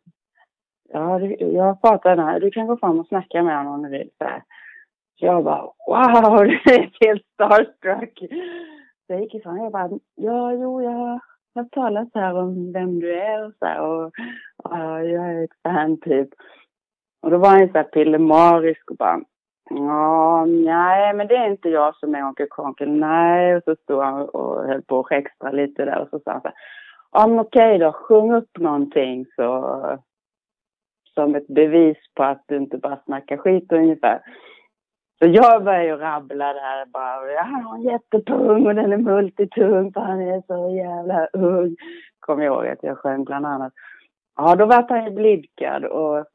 Ja, 0.93 1.19
jag 1.39 1.81
pratar 1.81 2.15
med 2.15 2.41
du 2.41 2.51
kan 2.51 2.67
gå 2.67 2.77
fram 2.77 2.99
och 2.99 3.07
snacka 3.07 3.43
med 3.43 3.57
honom 3.57 3.73
om 3.73 3.83
du 3.83 3.89
vill. 3.89 4.09
Så, 4.17 4.23
här. 4.23 4.43
så 5.19 5.25
jag 5.25 5.43
bara, 5.43 5.61
wow, 5.87 6.45
det 6.65 6.75
är 6.75 7.07
helt 7.07 7.25
starstruck. 7.33 8.19
Så 9.07 9.13
jag 9.13 9.21
gick 9.21 9.35
ifrån 9.35 9.57
jag 9.57 9.71
bara, 9.71 9.89
ja, 10.15 10.53
jo, 10.53 10.81
jag 10.81 10.91
har 10.91 11.19
hört 11.55 11.71
talas 11.71 12.07
här 12.13 12.33
om 12.33 12.73
vem 12.73 12.99
du 12.99 13.13
är 13.13 13.45
och 13.45 13.53
så 13.59 13.65
här, 13.65 13.81
och, 13.81 14.05
och 14.63 14.77
jag 15.07 15.31
är 15.31 15.43
ett 15.43 15.61
fan 15.63 15.99
typ. 15.99 16.29
Och 17.21 17.31
då 17.31 17.37
var 17.37 17.49
han 17.49 17.67
så 17.67 17.77
här 17.77 17.83
pillemarisk 17.83 18.91
och 18.91 18.97
bara 18.97 19.21
Ja, 19.69 20.45
nej, 20.45 21.13
men 21.13 21.27
det 21.27 21.35
är 21.35 21.47
inte 21.47 21.69
jag 21.69 21.95
som 21.95 22.15
är 22.15 22.23
Onkel 22.23 22.47
Konkel. 22.49 22.91
Nej, 22.91 23.55
och 23.55 23.63
så 23.63 23.75
stod 23.75 24.01
han 24.03 24.29
och 24.29 24.63
höll 24.63 24.81
på 24.81 24.97
och 24.97 25.11
extra 25.11 25.51
lite 25.51 25.85
där 25.85 26.01
och 26.01 26.09
så 26.09 26.19
sa 26.19 26.31
han 26.31 26.41
så 26.41 26.47
här. 26.47 26.55
Ja, 27.11 27.27
men 27.27 27.39
okej 27.39 27.77
då, 27.77 27.91
sjung 27.91 28.33
upp 28.33 28.57
någonting 28.57 29.25
så 29.35 29.99
som 31.13 31.35
ett 31.35 31.47
bevis 31.47 31.97
på 32.15 32.23
att 32.23 32.43
du 32.47 32.57
inte 32.57 32.77
bara 32.77 32.99
snackar 33.05 33.37
skit 33.37 33.71
ungefär. 33.71 34.21
Så 35.19 35.27
jag 35.27 35.63
började 35.63 35.85
ju 35.85 35.97
rabbla 35.97 36.53
där 36.53 36.85
bara. 36.85 37.31
Jag 37.31 37.43
har 37.43 37.75
en 37.75 37.81
jättetung 37.81 38.67
och 38.67 38.75
den 38.75 38.93
är 38.93 38.97
multitung 38.97 39.93
för 39.93 40.01
han 40.01 40.21
är 40.21 40.43
så 40.47 40.75
jävla 40.75 41.27
ung. 41.27 41.75
Kommer 42.19 42.43
jag 42.43 42.53
ihåg 42.53 42.67
att 42.67 42.83
jag 42.83 42.97
sjöng 42.97 43.23
bland 43.23 43.45
annat. 43.45 43.73
Ja, 44.35 44.55
då 44.55 44.65
var 44.65 44.85
han 44.89 45.05
ju 45.05 45.11
blidkad 45.11 45.85
och 45.85 46.25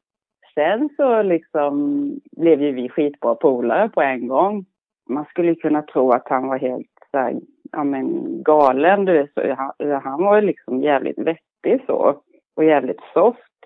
sen 0.56 0.88
så 0.96 1.22
liksom 1.22 2.00
blev 2.36 2.62
ju 2.62 2.72
vi 2.72 2.88
skitbra 2.88 3.34
polare 3.34 3.88
på 3.88 4.02
en 4.02 4.28
gång. 4.28 4.64
Man 5.08 5.24
skulle 5.24 5.54
kunna 5.54 5.82
tro 5.82 6.12
att 6.12 6.28
han 6.28 6.48
var 6.48 6.58
helt 6.58 6.86
så 7.10 7.18
här, 7.18 7.40
ja 7.72 7.84
men 7.84 8.06
galen. 8.42 9.04
Du, 9.04 9.28
så 9.34 9.54
han, 9.54 9.72
han 10.02 10.24
var 10.24 10.40
ju 10.40 10.46
liksom 10.46 10.82
jävligt 10.82 11.18
vettig 11.18 11.86
så. 11.86 12.20
Och 12.56 12.64
jävligt 12.64 13.00
soft. 13.14 13.60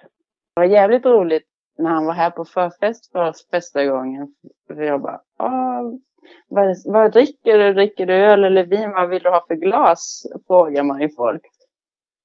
Det 0.55 0.61
var 0.61 0.65
jävligt 0.65 1.07
roligt 1.07 1.47
när 1.79 1.91
han 1.91 2.07
var 2.07 2.13
här 2.13 2.31
på 2.31 2.45
förfest 2.45 3.13
för 3.13 3.29
oss 3.29 3.49
första 3.51 3.85
gången. 3.85 4.35
För 4.67 4.83
jag 4.83 5.01
bara, 5.01 5.21
ah, 5.37 5.83
vad, 6.49 6.77
vad 6.85 7.13
dricker 7.13 7.59
du? 7.59 7.73
Dricker 7.73 8.07
du 8.07 8.15
öl 8.15 8.45
eller 8.45 8.65
vin? 8.65 8.93
Vad 8.93 9.09
vill 9.09 9.23
du 9.23 9.31
ha 9.31 9.45
för 9.49 9.55
glas? 9.55 10.23
Frågar 10.47 10.83
man 10.83 11.01
ju 11.01 11.09
folk. 11.09 11.43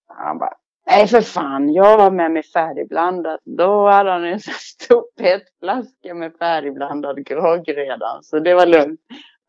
Han 0.08 0.38
bara, 0.38 0.54
Nej 0.88 1.08
för 1.08 1.22
fan, 1.22 1.74
jag 1.74 1.98
var 1.98 2.12
med 2.12 2.32
mig 2.32 2.44
färdigblandat. 2.44 3.40
Då 3.44 3.90
hade 3.90 4.12
han 4.12 4.26
en 4.26 4.40
stor 4.60 5.04
petflaska 5.18 6.14
med 6.14 6.34
färdigblandad 6.40 7.26
grogg 7.26 7.78
redan. 7.78 8.24
Så 8.24 8.40
det 8.40 8.54
var 8.54 8.66
lugnt. 8.66 9.00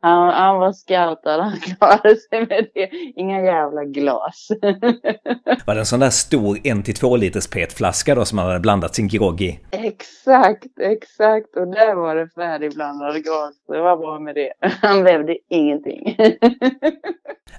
Han, 0.00 0.34
han 0.34 0.58
var 0.58 0.72
scoutad, 0.72 1.42
han 1.42 1.60
klarade 1.60 2.16
sig 2.16 2.46
med 2.46 2.66
det. 2.74 2.90
Inga 3.16 3.40
jävla 3.40 3.84
glas. 3.84 4.48
Var 5.66 5.74
det 5.74 5.80
en 5.80 5.86
sån 5.86 6.00
där 6.00 6.10
stor 6.10 6.56
1-2 6.56 7.18
liters 7.18 7.46
petflaska 7.46 8.14
då 8.14 8.24
som 8.24 8.38
han 8.38 8.46
hade 8.46 8.60
blandat 8.60 8.94
sin 8.94 9.08
grogg 9.08 9.40
i? 9.40 9.60
exakt, 9.70 10.80
exakt. 10.80 11.56
Och 11.56 11.68
där 11.68 11.94
var 11.94 12.16
det 12.16 12.28
färdigblandad 12.28 13.22
glas. 13.24 13.54
Det 13.68 13.80
var 13.80 13.96
bra 13.96 14.18
med 14.18 14.34
det. 14.34 14.52
Han 14.82 15.04
behövde 15.04 15.36
ingenting. 15.48 16.16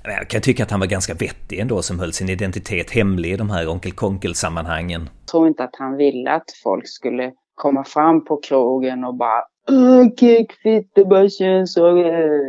Jag 0.04 0.28
kan 0.30 0.42
tycka 0.42 0.64
att 0.64 0.72
han 0.72 0.80
var 0.80 0.88
ganska 0.88 1.14
vettig 1.14 1.60
ändå 1.60 1.82
som 1.82 2.00
höll 2.00 2.14
sin 2.14 2.30
identitet 2.30 2.92
hemlig 2.92 3.32
i 3.32 3.38
de 3.38 3.50
här 3.50 3.68
Onkel 3.68 3.92
Konkel-sammanhangen. 3.92 5.10
Jag 5.20 5.28
tror 5.28 5.48
inte 5.48 5.64
att 5.64 5.76
han 5.76 5.98
ville 5.98 6.32
att 6.32 6.52
folk 6.64 6.88
skulle 6.88 7.32
komma 7.58 7.84
fram 7.84 8.26
på 8.26 8.38
krogen 8.38 9.04
och 9.06 9.16
bara 9.16 9.44
Åh, 9.70 10.06
kickfitta, 10.20 11.06
bara 11.06 11.30
könsår, 11.30 11.94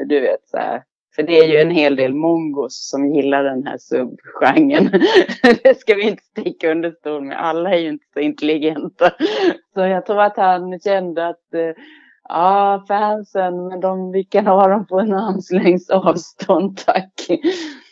du 0.04 0.20
vet 0.20 0.48
så 0.48 0.56
här. 0.56 0.82
För 1.16 1.22
det 1.22 1.38
är 1.38 1.48
ju 1.48 1.56
en 1.56 1.70
hel 1.70 1.96
del 1.96 2.14
mongos 2.14 2.88
som 2.90 3.14
gillar 3.14 3.44
den 3.44 3.66
här 3.66 3.78
subgenren. 3.78 4.90
det 5.62 5.78
ska 5.78 5.94
vi 5.94 6.02
inte 6.02 6.22
sticka 6.22 6.70
under 6.70 6.90
stol 6.90 7.24
med. 7.24 7.44
Alla 7.44 7.70
är 7.70 7.78
ju 7.78 7.88
inte 7.88 8.04
så 8.14 8.20
intelligenta. 8.20 9.10
Så 9.74 9.80
jag 9.80 10.06
tror 10.06 10.22
att 10.22 10.36
han 10.36 10.80
kände 10.80 11.28
att 11.28 11.54
eh, 11.54 11.82
ja, 12.28 12.84
fansen, 12.88 13.68
men 13.68 13.80
de, 13.80 14.12
vi 14.12 14.24
kan 14.24 14.46
ha 14.46 14.68
dem 14.68 14.86
på 14.86 15.00
en 15.00 15.12
armslängds 15.12 15.90
avstånd, 15.90 16.80
tack. 16.86 17.28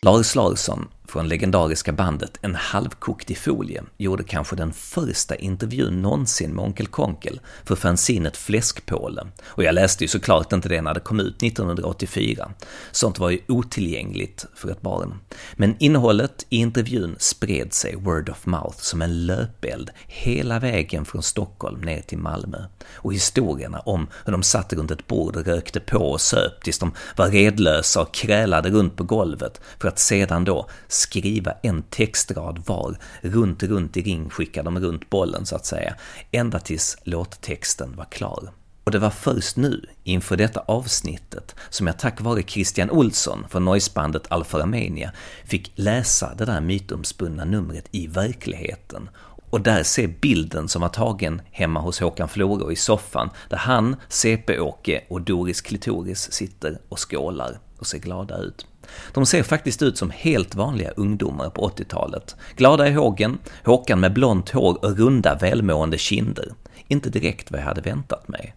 Lars 0.07 0.35
Larsson 0.35 0.89
från 1.09 1.29
legendariska 1.29 1.93
bandet 1.93 2.39
En 2.43 2.55
halvkokt 2.55 3.31
i 3.31 3.35
folie 3.35 3.83
gjorde 3.97 4.25
kanske 4.25 4.57
den 4.57 4.73
första 4.73 5.37
intervjun 5.37 6.03
någonsin 6.03 6.55
med 6.55 6.65
Onkel 6.65 6.87
Konkel 6.87 7.41
för 7.65 7.77
fanzinet 7.77 8.37
Fläskpåle. 8.37 9.27
Och 9.45 9.65
jag 9.65 9.75
läste 9.75 10.05
ju 10.05 10.09
såklart 10.09 10.53
inte 10.53 10.69
det 10.69 10.83
när 10.83 10.95
det 10.95 11.01
kom 11.01 11.21
ut 11.21 11.43
1984. 11.43 12.51
Sånt 12.93 13.19
var 13.19 13.31
ju 13.31 13.41
otillgängligt 13.49 14.47
för 14.55 14.71
ett 14.71 14.83
barn. 14.83 15.15
Men 15.57 15.77
innehållet 15.79 16.47
i 16.49 16.57
intervjun 16.57 17.17
spred 17.19 17.75
sig 17.75 17.97
word 17.97 18.29
of 18.29 18.47
mouth 18.47 18.79
som 18.79 19.03
en 19.03 19.27
löpeld 19.27 19.91
hela 20.07 20.59
vägen 20.59 21.05
från 21.05 21.23
Stockholm 21.23 21.81
ner 21.81 22.01
till 22.01 22.19
Malmö. 22.19 22.59
Och 22.93 23.15
historierna 23.15 23.79
om 23.79 24.07
hur 24.25 24.33
de 24.33 24.43
satt 24.43 24.73
runt 24.73 24.91
ett 24.91 25.07
bord 25.07 25.37
och 25.37 25.47
rökte 25.47 25.81
på 25.81 25.99
och 25.99 26.21
söp 26.21 26.65
tills 26.65 26.79
de 26.79 26.93
var 27.17 27.29
redlösa 27.29 28.01
och 28.01 28.15
krälade 28.15 28.71
runt 28.71 28.97
på 28.97 29.05
golvet 29.05 29.61
för 29.79 29.89
att 29.89 29.96
att 29.97 30.01
sedan 30.01 30.45
då 30.45 30.69
skriva 30.89 31.53
en 31.63 31.83
textrad 31.83 32.63
var, 32.67 32.97
runt, 33.21 33.63
runt 33.63 33.97
i 33.97 34.03
ring 34.03 34.31
skickar 34.31 34.63
de 34.63 34.81
runt 34.81 35.11
bollen 35.11 35.47
så 35.47 35.57
att 35.57 35.67
säga, 35.67 35.95
ända 36.33 36.59
tills 36.59 36.97
låttexten 37.03 37.97
var 37.97 38.05
klar. 38.05 38.53
Och 38.85 38.91
det 38.91 38.99
var 38.99 39.11
först 39.11 39.57
nu, 39.57 39.87
inför 40.05 40.37
detta 40.37 40.61
avsnittet, 40.61 41.55
som 41.71 41.87
jag 41.87 41.99
tack 41.99 42.21
vare 42.21 42.43
Christian 42.43 42.91
Olsson 42.91 43.47
från 43.49 43.65
noisebandet 43.65 44.23
Alfa 44.29 44.59
Romania 44.59 45.13
fick 45.45 45.73
läsa 45.75 46.35
det 46.35 46.45
där 46.45 46.61
mytomspunna 46.61 47.45
numret 47.45 47.85
i 47.91 48.07
verkligheten 48.07 49.09
och 49.51 49.61
där 49.61 49.83
se 49.83 50.07
bilden 50.07 50.69
som 50.69 50.83
var 50.83 50.89
tagen 50.89 51.43
hemma 51.51 51.81
hos 51.81 52.01
Håkan 52.01 52.29
Floro 52.29 52.73
i 52.73 52.77
soffan, 52.77 53.31
där 53.49 53.57
han, 53.57 53.97
CP-Åke 54.09 55.05
och 55.09 55.23
Doris 55.23 55.61
Klitoris 55.61 56.33
sitter 56.33 56.79
och 56.89 57.11
skålar 57.11 57.59
och 57.79 57.87
ser 57.87 57.99
glada 57.99 58.39
ut. 58.39 58.67
De 59.15 59.27
ser 59.27 59.43
faktiskt 59.43 59.83
ut 59.83 59.97
som 59.97 60.11
helt 60.11 60.55
vanliga 60.55 60.91
ungdomar 60.91 61.51
på 61.51 61.63
80-talet. 61.69 62.37
Glada 62.57 62.89
i 62.89 62.93
hågen, 62.93 63.39
Håkan 63.65 64.01
med 64.01 64.13
blont 64.13 64.51
hår 64.51 64.79
och 64.85 64.99
runda 64.99 65.39
välmående 65.41 65.99
kinder. 65.99 66.49
Inte 66.89 67.11
direkt 67.11 67.51
vad 67.51 67.61
jag 67.61 67.67
hade 67.67 67.81
väntat 67.81 68.29
mig. 68.29 68.55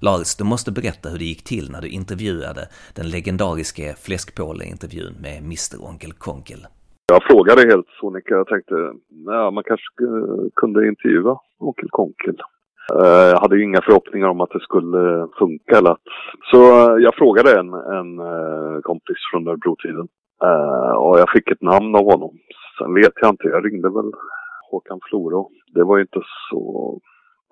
Lars, 0.00 0.36
du 0.36 0.44
måste 0.44 0.72
berätta 0.72 1.08
hur 1.08 1.18
det 1.18 1.24
gick 1.24 1.44
till 1.44 1.70
när 1.70 1.82
du 1.82 1.88
intervjuade 1.88 2.68
den 2.94 3.10
legendariske 3.10 3.94
fläskpåle-intervjun 3.94 5.14
med 5.20 5.38
Mr 5.38 5.84
Onkel 5.84 6.12
Konkel. 6.12 6.66
Jag 7.06 7.22
frågade 7.22 7.60
helt 7.68 7.86
sonika. 8.00 8.34
Jag 8.34 8.46
tänkte, 8.46 8.74
ja, 9.26 9.50
man 9.50 9.64
kanske 9.64 9.86
kunde 10.56 10.88
intervjua 10.88 11.38
Onkel 11.58 11.88
Konkel. 11.90 12.36
Eh, 12.94 13.26
jag 13.32 13.40
hade 13.40 13.56
ju 13.56 13.64
inga 13.64 13.82
förhoppningar 13.82 14.28
om 14.28 14.40
att 14.40 14.50
det 14.50 14.60
skulle 14.60 15.28
funka. 15.38 15.78
Eller 15.78 15.90
att... 15.90 16.06
Så 16.50 16.56
eh, 16.56 16.96
jag 17.02 17.14
frågade 17.14 17.58
en, 17.60 17.72
en 17.98 18.18
eh, 18.18 18.80
kompis 18.82 19.16
från 19.30 19.48
Örebro-tiden. 19.48 20.08
Och 20.96 21.18
jag 21.18 21.30
fick 21.30 21.50
ett 21.50 21.62
namn 21.62 21.94
av 21.94 22.04
honom. 22.12 22.38
Sen 22.78 22.94
vet 22.94 23.12
jag 23.20 23.30
inte, 23.30 23.48
jag 23.48 23.66
ringde 23.66 23.88
väl 23.88 24.12
Håkan 24.70 25.00
Floro. 25.08 25.50
Det 25.74 25.84
var 25.84 25.96
ju 25.96 26.02
inte 26.02 26.20
så 26.50 26.62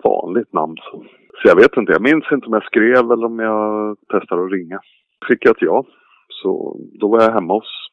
vanligt 0.03 0.53
namn. 0.53 0.75
Så, 0.77 1.03
så 1.37 1.47
jag 1.47 1.55
vet 1.55 1.77
inte, 1.77 1.91
jag 1.91 2.01
minns 2.01 2.25
inte 2.31 2.47
om 2.47 2.53
jag 2.53 2.63
skrev 2.63 3.11
eller 3.11 3.25
om 3.25 3.39
jag 3.39 3.97
testade 4.11 4.45
att 4.45 4.51
ringa. 4.51 4.79
Fick 5.27 5.45
jag 5.45 5.51
ett 5.51 5.61
ja. 5.61 5.85
Så 6.29 6.77
då 6.99 7.07
var 7.07 7.21
jag 7.21 7.31
hemma 7.31 7.53
hos 7.53 7.89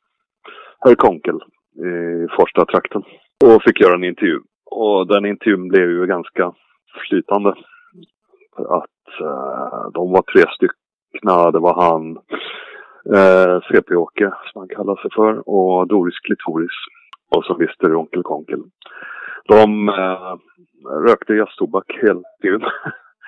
herr 0.80 0.94
Konkel 0.94 1.38
i 1.76 2.28
första 2.40 2.64
trakten 2.64 3.02
och 3.44 3.62
fick 3.62 3.80
göra 3.80 3.94
en 3.94 4.04
intervju. 4.04 4.38
Och 4.70 5.06
den 5.06 5.26
intervjun 5.26 5.68
blev 5.68 5.90
ju 5.90 6.06
ganska 6.06 6.52
flytande. 7.08 7.54
För 8.56 8.76
att 8.76 9.20
eh, 9.20 9.90
de 9.94 10.12
var 10.12 10.22
tre 10.22 10.44
stycken. 10.54 11.52
Det 11.52 11.58
var 11.58 11.75
han, 11.82 12.16
eh, 13.16 13.61
CP-Åke 13.68 14.32
som 14.52 14.58
han 14.61 14.68
kallar 14.68 14.96
sig 14.96 15.11
för 15.14 15.49
och 15.49 15.88
Doris 15.88 16.18
Klitoris. 16.18 16.78
Och 17.30 17.44
så 17.44 17.54
visste 17.54 17.88
du 17.88 17.94
Onkel 17.94 18.22
Konkel. 18.22 18.62
De 19.49 19.88
eh, 19.88 20.37
rökte 21.08 21.32
jazztobak 21.34 21.84
hela 22.02 22.22
tiden. 22.42 22.62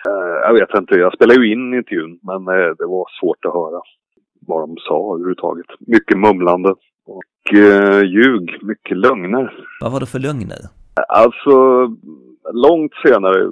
Eh, 0.08 0.36
jag 0.42 0.54
vet 0.54 0.78
inte, 0.78 0.94
jag 0.94 1.14
spelade 1.14 1.40
ju 1.40 1.52
in 1.52 1.74
intervjun 1.74 2.18
men 2.22 2.48
eh, 2.48 2.70
det 2.78 2.86
var 2.86 3.06
svårt 3.20 3.44
att 3.44 3.54
höra 3.54 3.80
vad 4.46 4.62
de 4.62 4.76
sa 4.76 5.14
överhuvudtaget. 5.14 5.66
Mycket 5.80 6.18
mumlande 6.18 6.74
och 7.06 7.54
eh, 7.54 8.02
ljug, 8.02 8.58
mycket 8.62 8.96
lögner. 8.96 9.64
Vad 9.80 9.92
var 9.92 10.00
det 10.00 10.06
för 10.06 10.18
lögner? 10.18 10.83
Alltså, 11.08 11.86
långt 12.52 12.92
senare 13.06 13.50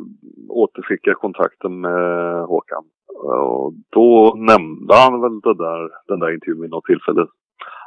återfick 0.49 1.07
jag 1.07 1.17
kontakten 1.17 1.81
med 1.81 2.45
Håkan. 2.45 2.85
Och 3.25 3.73
då 3.91 4.35
nämnde 4.37 4.95
han 4.95 5.21
väl 5.21 5.41
det 5.41 5.55
där, 5.55 5.91
den 6.09 6.21
där 6.21 6.35
intervjun 6.35 6.61
vid 6.61 6.71
något 6.71 6.85
tillfälle. 6.85 7.27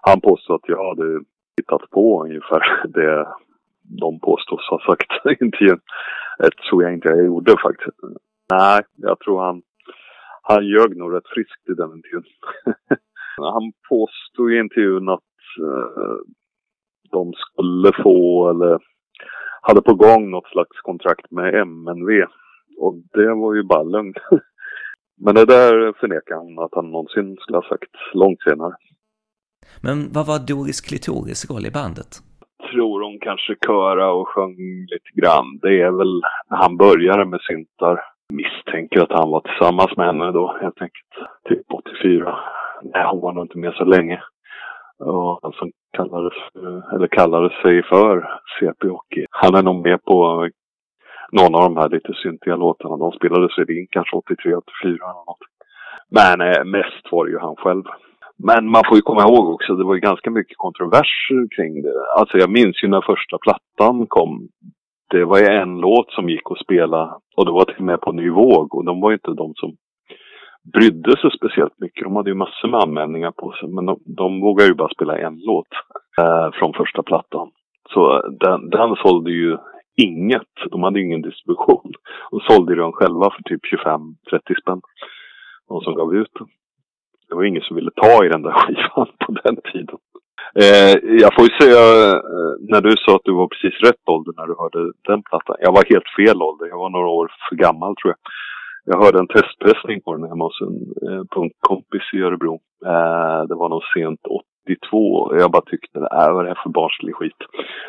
Han 0.01 0.21
påstod 0.21 0.55
att 0.55 0.69
jag 0.69 0.87
hade 0.87 1.19
hittat 1.57 1.89
på 1.89 2.23
ungefär 2.23 2.87
det 2.87 3.27
de 3.99 4.19
påstås 4.19 4.69
ha 4.69 4.79
sagt 4.79 5.11
i 5.25 5.45
intervjun. 5.45 5.79
Det 6.37 6.49
tror 6.69 6.83
jag 6.83 6.93
inte 6.93 7.09
jag 7.09 7.25
gjorde 7.25 7.55
faktiskt. 7.63 7.97
Nej, 8.53 8.81
jag 8.95 9.19
tror 9.19 9.41
han, 9.41 9.61
han 10.41 10.67
ljög 10.67 10.97
nog 10.97 11.13
rätt 11.13 11.27
friskt 11.27 11.69
i 11.69 11.73
den 11.73 11.91
intervjun. 11.95 12.23
han 13.37 13.71
påstod 13.89 14.51
i 14.51 14.59
intervjun 14.59 15.09
att 15.09 15.35
eh, 15.59 16.17
de 17.11 17.33
skulle 17.33 18.03
få, 18.03 18.49
eller 18.49 18.79
hade 19.61 19.81
på 19.81 19.93
gång 19.93 20.29
något 20.29 20.47
slags 20.47 20.81
kontrakt 20.81 21.31
med 21.31 21.55
MNV. 21.55 22.09
Och 22.77 22.95
det 23.13 23.33
var 23.33 23.53
ju 23.55 23.63
bara 23.63 23.83
lögn. 23.83 24.13
Men 25.17 25.35
det 25.35 25.45
där 25.45 25.93
förnekar 25.99 26.35
han 26.35 26.59
att 26.65 26.75
han 26.75 26.91
någonsin 26.91 27.37
skulle 27.39 27.57
ha 27.57 27.69
sagt 27.69 27.91
långt 28.13 28.41
senare. 28.41 28.75
Men 29.83 29.97
vad 30.13 30.25
var 30.27 30.39
Doris 30.39 30.81
Klitoris 30.81 31.49
roll 31.49 31.65
i 31.65 31.71
bandet? 31.71 32.11
Tror 32.71 33.03
hon 33.03 33.19
kanske 33.19 33.55
köra 33.65 34.11
och 34.11 34.27
sjöng 34.27 34.57
lite 34.93 35.11
grann. 35.21 35.59
Det 35.61 35.81
är 35.81 35.91
väl 35.91 36.21
när 36.49 36.57
han 36.57 36.77
började 36.77 37.25
med 37.25 37.41
syntar. 37.41 38.01
Misstänker 38.33 38.99
att 39.01 39.19
han 39.19 39.29
var 39.29 39.41
tillsammans 39.41 39.97
med 39.97 40.05
henne 40.05 40.31
då 40.31 40.57
helt 40.61 40.81
enkelt. 40.81 41.13
Typ 41.49 41.73
84. 41.73 42.39
Nej, 42.83 43.05
hon 43.11 43.21
var 43.21 43.33
nog 43.33 43.43
inte 43.45 43.57
med 43.57 43.73
så 43.73 43.85
länge. 43.85 44.23
Och 44.99 45.39
han 45.41 45.51
som 45.51 45.71
kallades, 45.97 46.33
eller 46.93 47.07
kallade 47.07 47.49
sig 47.61 47.83
för 47.83 48.39
CP 48.59 48.87
Hockey. 48.87 49.25
Han 49.29 49.55
är 49.55 49.63
nog 49.63 49.83
med 49.87 50.03
på 50.03 50.49
någon 51.31 51.55
av 51.55 51.61
de 51.61 51.77
här 51.77 51.89
lite 51.89 52.13
syntiga 52.23 52.55
låtarna. 52.55 52.97
De 52.97 53.11
spelades 53.11 53.57
väl 53.57 53.69
in 53.69 53.87
kanske 53.89 54.15
83, 54.15 54.55
84 54.55 54.89
eller 54.91 55.25
något. 55.31 55.45
Men 56.09 56.41
eh, 56.41 56.63
mest 56.65 57.11
var 57.11 57.25
det 57.25 57.31
ju 57.31 57.39
han 57.39 57.55
själv. 57.55 57.83
Men 58.37 58.71
man 58.71 58.83
får 58.87 58.95
ju 58.95 59.01
komma 59.01 59.21
ihåg 59.21 59.49
också, 59.49 59.75
det 59.75 59.83
var 59.83 59.95
ju 59.95 60.01
ganska 60.01 60.31
mycket 60.31 60.57
kontroverser 60.57 61.55
kring 61.55 61.81
det. 61.81 61.93
Alltså 62.19 62.37
jag 62.37 62.49
minns 62.49 62.83
ju 62.83 62.87
när 62.87 63.01
första 63.01 63.37
plattan 63.37 64.05
kom. 64.07 64.47
Det 65.09 65.25
var 65.25 65.39
ju 65.39 65.45
en 65.45 65.77
låt 65.77 66.11
som 66.11 66.29
gick 66.29 66.51
att 66.51 66.63
spela 66.65 67.19
och 67.37 67.45
det 67.45 67.51
var 67.51 67.65
till 67.65 67.77
och 67.77 67.91
med 67.91 68.01
på 68.01 68.11
ny 68.11 68.29
våg 68.29 68.75
och 68.75 68.85
de 68.85 69.01
var 69.01 69.09
ju 69.09 69.15
inte 69.15 69.31
de 69.31 69.53
som 69.55 69.71
brydde 70.73 71.17
sig 71.17 71.31
speciellt 71.37 71.79
mycket. 71.79 72.03
De 72.03 72.15
hade 72.15 72.29
ju 72.29 72.35
massor 72.35 72.67
med 72.67 72.79
anmälningar 72.79 73.31
på 73.31 73.51
sig 73.51 73.69
men 73.69 73.85
de, 73.85 73.99
de 74.05 74.41
vågade 74.41 74.69
ju 74.69 74.75
bara 74.75 74.89
spela 74.89 75.17
en 75.17 75.39
låt 75.39 75.67
eh, 76.17 76.51
från 76.59 76.73
första 76.73 77.03
plattan. 77.03 77.51
Så 77.89 78.21
den, 78.39 78.69
den 78.69 78.95
sålde 78.95 79.31
ju 79.31 79.57
inget. 79.95 80.53
De 80.71 80.83
hade 80.83 81.01
ingen 81.01 81.21
distribution. 81.21 81.91
Och 82.31 82.41
sålde 82.41 82.75
den 82.75 82.91
själva 82.91 83.29
för 83.29 83.43
typ 83.43 83.61
25-30 83.63 84.61
spänn. 84.61 84.81
De 85.67 85.81
som 85.81 85.95
gav 85.95 86.15
ut 86.15 86.31
den. 86.39 86.47
Det 87.29 87.35
var 87.35 87.43
ingen 87.43 87.61
som 87.61 87.75
ville 87.75 87.91
ta 87.95 88.25
i 88.25 88.29
den 88.29 88.41
där 88.41 88.51
skivan 88.59 89.07
på 89.25 89.31
den 89.43 89.57
tiden. 89.73 89.97
Eh, 90.63 90.95
jag 91.23 91.35
får 91.35 91.43
ju 91.47 91.53
säga, 91.61 91.81
eh, 92.11 92.53
när 92.71 92.81
du 92.81 92.91
sa 92.97 93.15
att 93.15 93.27
du 93.27 93.33
var 93.33 93.47
precis 93.47 93.79
rätt 93.87 94.09
ålder 94.09 94.33
när 94.37 94.47
du 94.47 94.55
hörde 94.59 94.91
den 95.07 95.23
plattan. 95.23 95.55
Jag 95.59 95.71
var 95.71 95.83
helt 95.93 96.09
fel 96.17 96.41
ålder. 96.41 96.67
Jag 96.67 96.77
var 96.77 96.89
några 96.89 97.07
år 97.07 97.31
för 97.49 97.55
gammal 97.55 97.95
tror 97.95 98.13
jag. 98.13 98.19
Jag 98.85 99.03
hörde 99.03 99.19
en 99.19 99.27
testpressning 99.27 100.01
på 100.01 100.15
den 100.15 100.29
hemma 100.29 100.43
hos 100.43 100.61
en 100.61 101.27
på 101.27 101.43
en 101.43 101.51
kompis 101.59 102.13
i 102.13 102.21
Örebro. 102.21 102.53
Eh, 102.85 103.41
det 103.49 103.55
var 103.55 103.69
nog 103.69 103.83
sent 103.93 104.19
82 104.65 105.13
och 105.13 105.37
jag 105.39 105.51
bara 105.51 105.65
tyckte, 105.65 105.99
äh, 105.99 106.33
vad 106.33 106.39
är 106.39 106.43
det 106.43 106.49
här 106.49 106.63
för 106.63 106.69
barnslig 106.69 107.15
skit? 107.15 107.41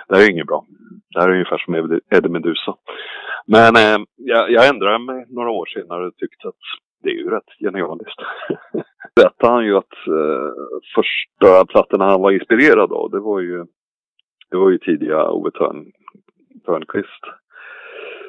Det 0.08 0.16
här 0.16 0.22
är 0.22 0.30
inget 0.30 0.46
bra. 0.46 0.64
Det 1.10 1.20
här 1.20 1.28
är 1.28 1.32
ungefär 1.32 1.58
som 1.58 1.74
Eddie 2.10 2.28
Meduza. 2.28 2.74
Men 3.46 3.76
eh, 3.76 3.98
jag, 4.16 4.50
jag 4.50 4.68
ändrade 4.68 4.98
mig 4.98 5.26
några 5.28 5.50
år 5.50 5.66
senare 5.66 6.06
och 6.06 6.16
tyckte 6.16 6.48
att 6.48 6.64
det 7.02 7.10
är 7.10 7.14
ju 7.14 7.30
rätt 7.30 7.50
genialiskt. 7.60 8.20
Berättade 9.16 9.52
han 9.52 9.64
ju 9.64 9.76
att 9.76 9.96
eh, 10.06 10.50
första 10.94 11.64
plattorna 11.64 12.04
han 12.04 12.22
var 12.22 12.30
inspirerad 12.30 12.92
av, 12.92 13.10
det 13.10 13.20
var 13.20 13.40
ju, 13.40 13.64
det 14.50 14.56
var 14.56 14.70
ju 14.70 14.78
tidiga 14.78 15.30
Ove 15.30 15.50
Törn, 15.50 15.92
Törnqvist. 16.66 17.24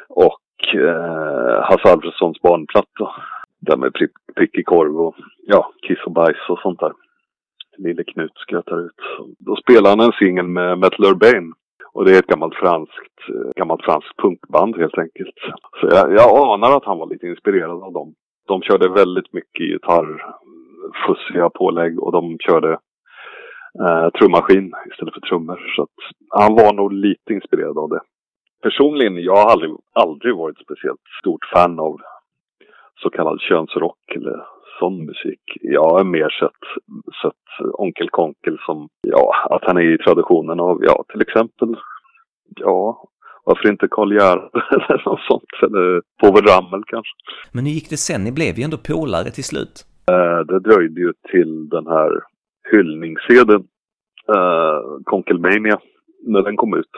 Och 0.10 0.40
eh, 0.76 1.64
Hasse 1.64 1.92
Alfredsons 1.92 2.42
barnplatta. 2.42 3.12
Där 3.60 3.78
med 3.78 3.94
prick, 3.94 4.12
prickig 4.36 4.66
korv 4.66 5.02
och 5.02 5.16
ja, 5.48 5.72
kiss 5.88 6.00
och 6.06 6.12
bajs 6.12 6.50
och 6.50 6.60
sånt 6.60 6.80
där. 6.80 6.94
Lille 7.78 8.04
Knut 8.04 8.32
skrattar 8.36 8.86
ut. 8.86 9.02
Då 9.40 9.56
spelar 9.56 9.90
han 9.90 10.00
en 10.00 10.12
singel 10.12 10.48
med 10.48 10.78
Metal 10.78 11.06
Urbane. 11.06 11.54
Och 11.94 12.06
det 12.06 12.16
är 12.16 12.20
ett 12.20 12.28
gammalt 12.28 12.56
franskt, 12.56 13.18
eh, 13.30 13.52
gammalt 13.56 13.84
franskt 13.84 14.18
punkband 14.18 14.78
helt 14.78 14.98
enkelt. 14.98 15.36
Så 15.80 15.88
jag, 15.92 16.14
jag 16.14 16.54
anar 16.54 16.78
att 16.78 16.86
han 16.86 16.98
var 16.98 17.10
lite 17.10 17.28
inspirerad 17.28 17.84
av 17.84 17.94
dem. 17.94 18.14
De 18.48 18.62
körde 18.62 18.90
väldigt 18.90 19.34
mycket 19.34 19.66
gitarr, 19.66 20.36
fussiga 21.08 21.50
pålägg 21.50 22.04
och 22.04 22.12
de 22.12 22.38
körde 22.40 22.72
eh, 23.82 24.10
trummaskin 24.10 24.74
istället 24.92 25.14
för 25.14 25.22
trummor. 25.22 25.74
Så 25.76 25.82
att 25.84 25.98
han 26.30 26.56
var 26.56 26.74
nog 26.74 26.94
lite 26.94 27.34
inspirerad 27.34 27.78
av 27.78 27.90
det. 27.90 28.02
Personligen, 28.62 29.24
jag 29.24 29.36
har 29.36 29.52
aldrig, 29.52 29.72
aldrig 29.94 30.36
varit 30.36 30.58
speciellt 30.58 31.02
stort 31.22 31.46
fan 31.54 31.80
av 31.80 31.98
så 33.02 33.10
kallad 33.10 33.42
könsrock 33.42 34.12
eller 34.16 34.46
sån 34.80 35.06
musik. 35.06 35.42
Jag 35.62 35.90
har 35.90 36.04
mer 36.04 36.30
sett, 36.40 36.64
sett 37.22 37.74
Onkel 37.74 38.10
Konkel 38.10 38.58
som, 38.66 38.90
ja, 39.02 39.48
att 39.50 39.64
han 39.64 39.78
är 39.78 39.94
i 39.94 39.98
traditionen 39.98 40.60
av, 40.60 40.80
ja, 40.84 41.06
till 41.10 41.22
exempel, 41.22 41.76
ja, 42.56 43.08
varför 43.44 43.70
inte 43.70 43.88
Karl 43.92 44.14
Gerhard 44.14 44.50
eller 44.72 45.02
något 45.06 45.22
sånt, 45.22 45.54
eller 45.62 46.02
Povel 46.22 46.46
Ramel 46.46 46.84
kanske. 46.88 47.14
Men 47.52 47.66
hur 47.66 47.72
gick 47.72 47.90
det 47.90 47.98
sen? 47.98 48.24
Ni 48.24 48.32
blev 48.32 48.58
ju 48.58 48.64
ändå 48.64 48.78
polare 48.78 49.32
till 49.32 49.44
slut. 49.44 49.86
Eh, 50.12 50.40
det 50.50 50.60
dröjde 50.60 51.02
ju 51.02 51.14
till 51.32 51.70
den 51.70 51.88
här 51.88 52.12
hyllningssedeln, 52.72 53.64
eh, 54.36 54.80
Konkelmania, 55.04 55.80
när 56.28 56.42
den 56.42 56.56
kom 56.58 56.74
ut. 56.74 56.94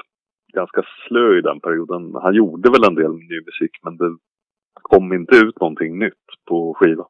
Ganska 0.54 0.84
slö 1.08 1.38
i 1.38 1.42
den 1.42 1.60
perioden. 1.60 2.16
Han 2.22 2.34
gjorde 2.34 2.70
väl 2.70 2.84
en 2.84 2.96
del 2.96 3.14
ny 3.14 3.42
musik 3.46 3.72
men 3.84 3.98
det 3.98 4.18
kom 4.74 5.14
inte 5.14 5.36
ut 5.36 5.60
någonting 5.60 6.00
nytt 6.00 6.26
på 6.50 6.74
skiva. 6.74 7.06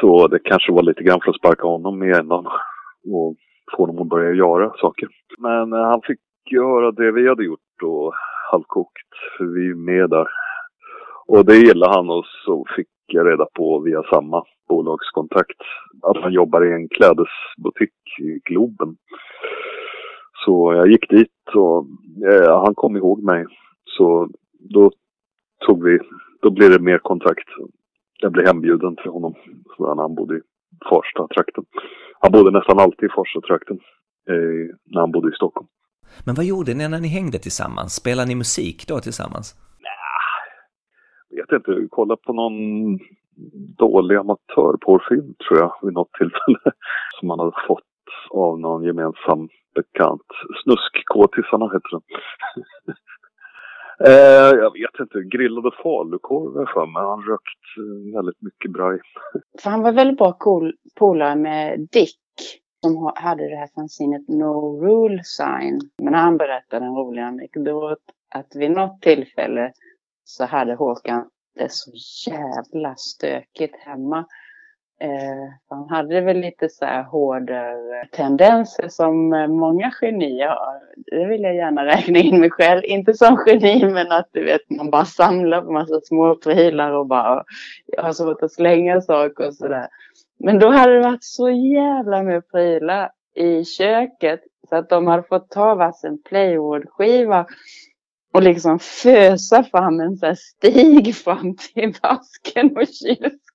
Så 0.00 0.28
det 0.28 0.38
kanske 0.38 0.72
var 0.72 0.82
lite 0.82 1.02
grann 1.02 1.20
för 1.24 1.30
att 1.30 1.36
sparka 1.36 1.66
honom 1.66 2.02
i 2.02 2.12
ändan 2.12 2.46
och 3.04 3.36
få 3.76 3.86
honom 3.86 4.02
att 4.02 4.08
börja 4.08 4.34
göra 4.34 4.72
saker. 4.76 5.08
Men 5.38 5.72
eh, 5.72 5.84
han 5.84 6.02
fick 6.02 6.20
göra 6.50 6.92
det 6.92 7.12
vi 7.12 7.28
hade 7.28 7.44
gjort 7.44 7.60
då, 7.80 8.12
halvkokt, 8.50 9.10
för 9.38 9.44
vi 9.44 9.70
är 9.70 9.74
med 9.74 10.10
där. 10.10 10.28
Och 11.26 11.44
det 11.44 11.56
gillade 11.56 11.92
han 11.92 12.10
och 12.10 12.26
så 12.44 12.66
fick 12.76 12.88
jag 13.06 13.26
reda 13.26 13.46
på 13.54 13.80
via 13.80 14.02
samma 14.02 14.44
bolagskontakt 14.68 15.60
att 16.02 16.16
han 16.22 16.32
jobbar 16.32 16.66
i 16.66 16.72
en 16.72 16.88
klädesbutik 16.88 17.94
i 18.18 18.40
Globen. 18.44 18.96
Så 20.44 20.72
jag 20.74 20.90
gick 20.90 21.10
dit 21.10 21.54
och 21.54 21.86
eh, 22.30 22.62
han 22.64 22.74
kom 22.74 22.96
ihåg 22.96 23.22
mig. 23.22 23.46
Så 23.84 24.28
då 24.58 24.90
tog 25.66 25.84
vi, 25.84 25.98
då 26.42 26.50
blev 26.50 26.70
det 26.70 26.78
mer 26.78 26.98
kontakt. 26.98 27.48
Jag 28.20 28.32
blev 28.32 28.46
hembjuden 28.46 28.96
till 28.96 29.10
honom 29.10 29.34
när 29.78 30.02
han 30.02 30.14
bodde 30.14 30.36
i 30.36 30.40
Farsta-trakten. 30.90 31.64
Han 32.20 32.32
bodde 32.32 32.50
nästan 32.50 32.78
alltid 32.78 33.08
i 33.08 33.12
Farsta-trakten 33.12 33.78
eh, 34.30 34.76
när 34.84 35.00
han 35.00 35.12
bodde 35.12 35.28
i 35.28 35.36
Stockholm. 35.36 35.66
Men 36.26 36.34
vad 36.34 36.44
gjorde 36.44 36.74
ni 36.74 36.88
när 36.88 37.00
ni 37.00 37.08
hängde 37.08 37.38
tillsammans? 37.38 37.94
Spelade 37.94 38.28
ni 38.28 38.34
musik 38.34 38.88
då 38.88 38.98
tillsammans? 38.98 39.54
Nej, 39.80 41.40
vet 41.40 41.52
inte. 41.52 41.88
Kolla 41.90 42.16
på 42.16 42.32
någon 42.32 42.98
dålig 43.78 44.16
amatörporrfilm 44.16 45.34
tror 45.34 45.58
jag 45.58 45.72
vid 45.82 45.92
något 45.92 46.12
tillfälle. 46.12 46.58
Som 47.20 47.28
man 47.28 47.38
hade 47.38 47.52
fått 47.68 47.89
av 48.30 48.60
någon 48.60 48.84
gemensam 48.84 49.48
bekant. 49.74 50.26
Snuskkåtisarna 50.62 51.66
heter 51.66 51.90
den. 51.90 52.02
eh, 54.06 54.58
jag 54.62 54.72
vet 54.72 55.00
inte, 55.00 55.36
grillade 55.36 55.70
falukorv 55.82 56.66
för 56.74 56.86
mig. 56.86 57.02
Han 57.02 57.22
rökt 57.22 57.64
eh, 57.78 58.16
väldigt 58.16 58.42
mycket 58.42 58.70
braj. 58.70 58.98
För 59.62 59.70
han 59.70 59.82
var 59.82 59.92
väldigt 59.92 60.18
bra 60.18 60.32
cool, 60.32 60.72
polare 60.98 61.36
med 61.36 61.88
Dick 61.92 62.16
som 62.82 63.12
hade 63.14 63.48
det 63.48 63.56
här 63.56 63.70
fanzinet 63.74 64.28
No 64.28 64.80
Rule 64.82 65.20
Sign. 65.24 65.80
Men 66.02 66.14
han 66.14 66.36
berättade 66.36 66.86
en 66.86 66.94
rolig 66.94 67.22
anekdot 67.22 67.98
att 68.34 68.56
vid 68.56 68.70
något 68.70 69.02
tillfälle 69.02 69.72
så 70.24 70.44
hade 70.44 70.74
Håkan 70.74 71.30
det 71.54 71.72
så 71.72 71.90
jävla 72.30 72.94
stökigt 72.96 73.76
hemma. 73.76 74.26
Eh, 75.02 75.52
han 75.68 75.88
hade 75.88 76.20
väl 76.20 76.40
lite 76.40 76.68
så 76.68 76.84
här 76.84 77.02
hårdare 77.02 78.06
tendenser 78.12 78.88
som 78.88 79.28
många 79.48 79.90
genier 80.00 80.48
har. 80.48 80.80
Det 80.96 81.26
vill 81.26 81.42
jag 81.42 81.54
gärna 81.54 81.86
räkna 81.86 82.18
in 82.18 82.40
mig 82.40 82.50
själv. 82.50 82.84
Inte 82.84 83.14
som 83.14 83.44
geni 83.46 83.84
men 83.84 84.12
att 84.12 84.28
du 84.32 84.44
vet 84.44 84.70
man 84.70 84.90
bara 84.90 85.04
samlar 85.04 85.62
på 85.62 85.72
massa 85.72 86.00
små 86.00 86.34
prylar 86.34 86.92
och 86.92 87.06
bara 87.06 87.44
jag 87.86 88.02
har 88.02 88.12
svårt 88.12 88.42
att 88.42 88.52
slänga 88.52 89.00
saker 89.00 89.46
och 89.46 89.54
sådär. 89.54 89.88
Men 90.38 90.58
då 90.58 90.70
hade 90.70 90.94
det 90.94 91.02
varit 91.04 91.24
så 91.24 91.50
jävla 91.50 92.22
med 92.22 92.50
prylar 92.50 93.10
i 93.34 93.64
köket 93.64 94.40
så 94.68 94.76
att 94.76 94.88
de 94.88 95.06
hade 95.06 95.22
fått 95.22 95.50
ta 95.50 95.74
varsin 95.74 96.22
playwood-skiva 96.28 97.46
och 98.34 98.42
liksom 98.42 98.78
fösa 98.78 99.62
fram 99.62 100.00
en 100.00 100.16
sån 100.16 100.26
här 100.26 100.34
stig 100.34 101.16
fram 101.16 101.56
till 101.56 101.94
vasken 102.02 102.76
och 102.76 102.86
kylskåpet 102.86 103.49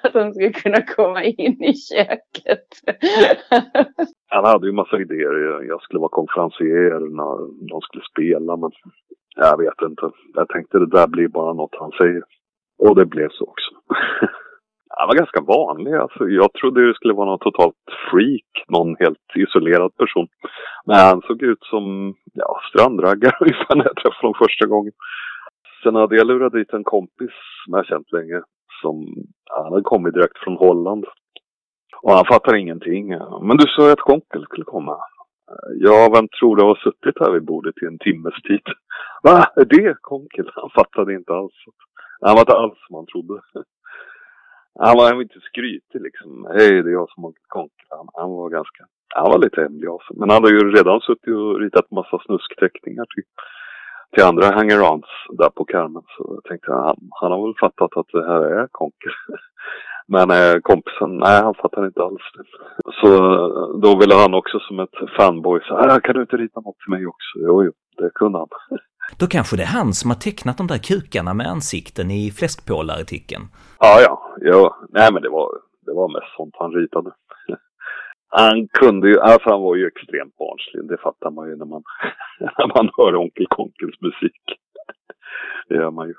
för 0.00 0.08
att 0.08 0.12
de 0.12 0.32
skulle 0.32 0.52
kunna 0.52 0.82
komma 0.82 1.24
in 1.24 1.62
i 1.64 1.74
köket. 1.74 2.68
Han 4.28 4.44
hade 4.44 4.66
ju 4.66 4.72
massa 4.72 4.96
idéer. 5.00 5.62
Jag 5.68 5.82
skulle 5.82 6.00
vara 6.00 6.18
konferencier 6.20 7.00
när 7.00 7.68
de 7.68 7.80
skulle 7.80 8.04
spela 8.12 8.56
men 8.56 8.70
jag 9.36 9.58
vet 9.58 9.82
inte. 9.82 10.10
Jag 10.34 10.48
tänkte 10.48 10.78
det 10.78 10.90
där 10.90 11.06
blir 11.06 11.28
bara 11.28 11.52
något 11.52 11.76
han 11.78 11.90
säger. 11.90 12.22
Och 12.78 12.96
det 12.96 13.06
blev 13.06 13.28
så 13.30 13.44
också. 13.44 13.70
Han 14.98 15.08
var 15.08 15.14
ganska 15.14 15.40
vanlig. 15.40 15.94
Alltså, 15.94 16.28
jag 16.28 16.52
trodde 16.52 16.86
det 16.86 16.94
skulle 16.94 17.14
vara 17.14 17.30
någon 17.30 17.38
totalt 17.38 17.74
freak, 18.10 18.50
någon 18.68 18.96
helt 18.96 19.26
isolerad 19.34 19.96
person. 19.96 20.28
Men 20.86 20.96
han 20.96 21.20
såg 21.22 21.42
ut 21.42 21.62
som 21.62 22.14
ja, 22.34 22.60
strandraggare 22.70 23.36
ungefär 23.40 23.74
när 23.76 23.84
jag 23.84 23.96
träffade 23.96 24.26
honom 24.26 24.42
första 24.44 24.66
gången. 24.66 24.92
Sen 25.82 25.94
hade 25.94 26.16
jag 26.16 26.26
lurat 26.26 26.52
dit 26.52 26.72
en 26.72 26.84
kompis 26.84 27.30
som 27.64 27.74
jag 27.74 27.86
känt 27.86 28.12
länge. 28.12 28.42
Som, 28.82 29.14
han 29.50 29.64
hade 29.64 29.82
kommit 29.82 30.14
direkt 30.14 30.38
från 30.38 30.56
Holland. 30.56 31.04
Och 32.02 32.12
han 32.12 32.24
fattar 32.24 32.56
ingenting. 32.56 33.08
Men 33.42 33.56
du 33.56 33.66
sa 33.66 33.86
ju 33.86 33.92
att 33.92 34.08
Konkel 34.10 34.44
skulle 34.44 34.64
komma. 34.64 34.96
Ja, 35.74 36.10
vem 36.14 36.28
tror 36.28 36.56
du 36.56 36.62
har 36.62 36.74
suttit 36.74 37.20
här 37.20 37.32
vid 37.32 37.44
bordet 37.44 37.82
i 37.82 37.86
en 37.86 37.98
timmes 37.98 38.34
tid? 38.42 38.66
Va, 39.22 39.46
är 39.56 39.64
det 39.64 39.96
Konkel? 40.00 40.50
Han 40.54 40.70
fattade 40.70 41.14
inte 41.14 41.32
alls. 41.32 41.54
Han 42.20 42.34
var 42.34 42.40
inte 42.40 42.56
alls 42.62 42.78
som 42.86 42.96
han 42.96 43.06
trodde. 43.06 43.40
Han 44.78 44.96
var 44.96 45.22
inte 45.22 45.40
skrytig 45.40 46.00
liksom. 46.00 46.48
Hej, 46.56 46.82
det 46.82 46.90
är 46.90 46.98
jag 47.00 47.10
som 47.10 47.24
har 47.24 47.32
Konkel. 47.48 47.86
Han 48.14 48.30
var 48.30 48.50
ganska, 48.50 48.84
han 49.14 49.30
var 49.32 49.38
lite 49.38 49.60
hemlig 49.60 49.88
av 49.88 49.98
sig. 49.98 50.16
Men 50.16 50.30
han 50.30 50.42
hade 50.42 50.54
ju 50.54 50.72
redan 50.78 51.00
suttit 51.00 51.34
och 51.34 51.60
ritat 51.60 51.90
massa 51.90 52.18
snuskteckningar 52.26 53.06
typ 53.16 53.32
till 54.14 54.24
andra 54.24 54.46
hangarounds 54.46 55.08
där 55.38 55.50
på 55.50 55.64
Carmen. 55.64 56.02
Så 56.16 56.34
jag 56.34 56.44
tänkte, 56.44 56.72
han, 56.72 56.96
han 57.20 57.32
har 57.32 57.46
väl 57.46 57.60
fattat 57.60 57.96
att 57.96 58.06
det 58.12 58.26
här 58.26 58.42
är 58.42 58.66
konker. 58.70 59.12
Men 60.06 60.30
eh, 60.30 60.60
kompisen, 60.62 61.18
nej 61.18 61.42
han 61.42 61.54
fattar 61.54 61.86
inte 61.86 62.02
alls 62.02 62.22
det. 62.34 62.44
Så 63.00 63.08
då 63.82 63.98
ville 63.98 64.14
han 64.14 64.34
också 64.34 64.58
som 64.60 64.80
ett 64.80 64.98
fanboy 65.16 65.60
säga, 65.60 65.80
ah, 65.80 66.00
kan 66.00 66.14
du 66.14 66.20
inte 66.20 66.36
rita 66.36 66.60
något 66.60 66.78
till 66.78 66.90
mig 66.90 67.06
också? 67.06 67.38
Jo, 67.46 67.64
jo, 67.64 67.72
det 67.96 68.10
kunde 68.14 68.38
han. 68.38 68.48
Då 69.18 69.26
kanske 69.26 69.56
det 69.56 69.62
är 69.62 69.66
han 69.80 69.92
som 69.92 70.10
har 70.10 70.16
tecknat 70.16 70.58
de 70.58 70.66
där 70.66 70.78
kukarna 70.78 71.34
med 71.34 71.46
ansikten 71.46 72.10
i 72.10 72.30
fläskpålarartikeln. 72.30 73.44
Ja, 73.78 74.00
ja, 74.00 74.36
ja. 74.40 74.76
Nej 74.90 75.12
men 75.12 75.22
det 75.22 75.28
var, 75.28 75.48
det 75.86 75.92
var 75.92 76.08
mest 76.08 76.36
sånt 76.36 76.54
han 76.58 76.72
ritade. 76.72 77.10
Han 78.28 78.68
kunde 78.68 79.08
ju, 79.08 79.20
alltså 79.20 79.50
han 79.50 79.62
var 79.62 79.76
ju 79.76 79.86
extremt 79.86 80.36
barnslig. 80.36 80.88
Det 80.88 81.02
fattar 81.02 81.30
man 81.30 81.48
ju 81.48 81.56
när 81.56 81.66
man, 81.66 81.82
när 82.40 82.66
man 82.76 82.90
hör 82.96 83.16
Onkel 83.16 83.46
Konkels 83.46 84.00
musik. 84.00 84.42
Det 85.68 85.74
gör 85.74 85.90
man 85.90 86.08
ju. 86.08 86.14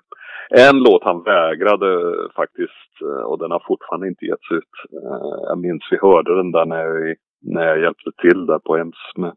En 0.49 0.77
låt 0.77 1.03
han 1.03 1.23
vägrade 1.23 2.15
faktiskt, 2.35 2.91
eh, 3.01 3.23
och 3.29 3.39
den 3.39 3.51
har 3.51 3.63
fortfarande 3.67 4.07
inte 4.07 4.25
getts 4.25 4.51
ut. 4.51 4.75
Eh, 5.03 5.37
jag 5.49 5.57
minns 5.57 5.83
vi 5.91 5.97
hörde 6.01 6.35
den 6.35 6.51
där 6.51 6.65
när 6.65 6.85
jag, 6.85 7.15
när 7.41 7.65
jag 7.67 7.79
hjälpte 7.79 8.11
till 8.21 8.45
där 8.45 8.59
på 8.59 8.77
EMS 8.77 9.17
med 9.17 9.33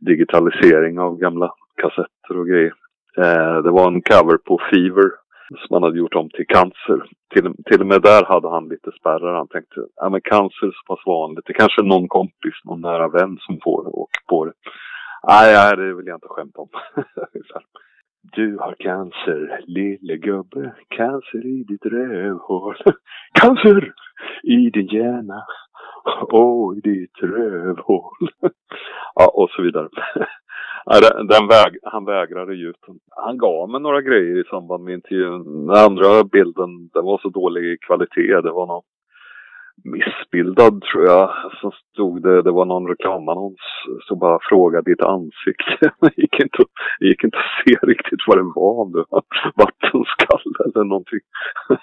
digitalisering 0.00 0.98
av 0.98 1.18
gamla 1.18 1.52
kassetter 1.76 2.38
och 2.38 2.46
grejer. 2.46 2.72
Eh, 3.16 3.62
det 3.62 3.70
var 3.70 3.86
en 3.86 4.02
cover 4.02 4.36
på 4.36 4.60
Fever 4.70 5.10
som 5.56 5.74
han 5.74 5.82
hade 5.82 5.98
gjort 5.98 6.14
om 6.14 6.30
till 6.30 6.46
cancer. 6.46 6.98
Till, 7.34 7.54
till 7.64 7.80
och 7.80 7.86
med 7.86 8.02
där 8.02 8.24
hade 8.24 8.48
han 8.48 8.68
lite 8.68 8.90
spärrar. 9.00 9.36
Han 9.36 9.48
tänkte, 9.48 9.80
ja 9.96 10.08
men 10.08 10.20
cancer 10.20 10.66
är 10.66 10.70
så 10.70 10.94
pass 10.94 11.06
vanligt. 11.06 11.46
Det 11.46 11.52
kanske 11.52 11.82
är 11.82 11.86
någon 11.86 12.08
kompis, 12.08 12.54
någon 12.64 12.80
nära 12.80 13.08
vän 13.08 13.38
som 13.40 13.58
får 13.64 13.98
och 14.00 14.10
på 14.28 14.44
det. 14.44 14.52
Nej, 15.28 15.54
nej, 15.54 15.76
det 15.76 15.94
vill 15.94 16.06
jag 16.06 16.16
inte 16.16 16.28
skämta 16.28 16.60
om. 16.60 16.68
Du 18.32 18.58
har 18.58 18.74
cancer, 18.78 19.64
lille 19.66 20.16
gubbe, 20.16 20.74
cancer 20.88 21.46
i 21.46 21.64
ditt 21.64 21.86
rövhål. 21.86 22.76
Cancer 23.40 23.92
i 24.42 24.70
din 24.70 24.86
hjärna 24.86 25.44
och 26.32 26.76
i 26.76 26.80
ditt 26.80 27.22
rövhål. 27.22 28.28
ja, 29.14 29.32
och 29.34 29.50
så 29.50 29.62
vidare 29.62 29.88
den 31.28 31.48
väg, 31.48 31.78
han 31.82 32.04
vägrade 32.04 32.54
ju. 32.54 32.72
Han 33.16 33.38
gav 33.38 33.70
mig 33.70 33.80
några 33.80 34.02
grejer 34.02 34.40
i 34.40 34.44
samband 34.44 34.84
med 34.84 34.94
intervjun. 34.94 35.66
Den 35.66 35.76
andra 35.76 36.24
bilden, 36.24 36.88
den 36.94 37.04
var 37.04 37.18
så 37.18 37.28
dålig 37.28 37.64
i 37.64 37.78
kvalitet. 37.86 38.40
Det 38.40 38.50
var 38.50 38.66
någon 38.66 38.82
missbildad 39.84 40.82
tror 40.82 41.04
jag. 41.04 41.30
Så 41.60 41.70
stod 41.70 42.22
det, 42.22 42.42
det 42.42 42.50
var 42.50 42.64
någon 42.64 42.88
reklamannons. 42.88 43.60
Så 44.08 44.16
bara 44.16 44.38
fråga 44.42 44.82
ditt 44.82 45.02
ansikte. 45.02 45.90
Det 46.00 46.18
gick 46.18 46.40
inte, 46.40 46.64
det 47.00 47.06
gick 47.06 47.24
inte 47.24 47.38
att 47.38 47.64
se 47.64 47.86
riktigt 47.86 48.20
vad 48.26 48.38
det 48.38 48.52
var. 48.54 48.80
Om 48.82 48.92
det 48.92 49.04
var 49.08 49.22
vattenskall 49.56 50.52
eller 50.64 50.84
någonting. 50.84 51.20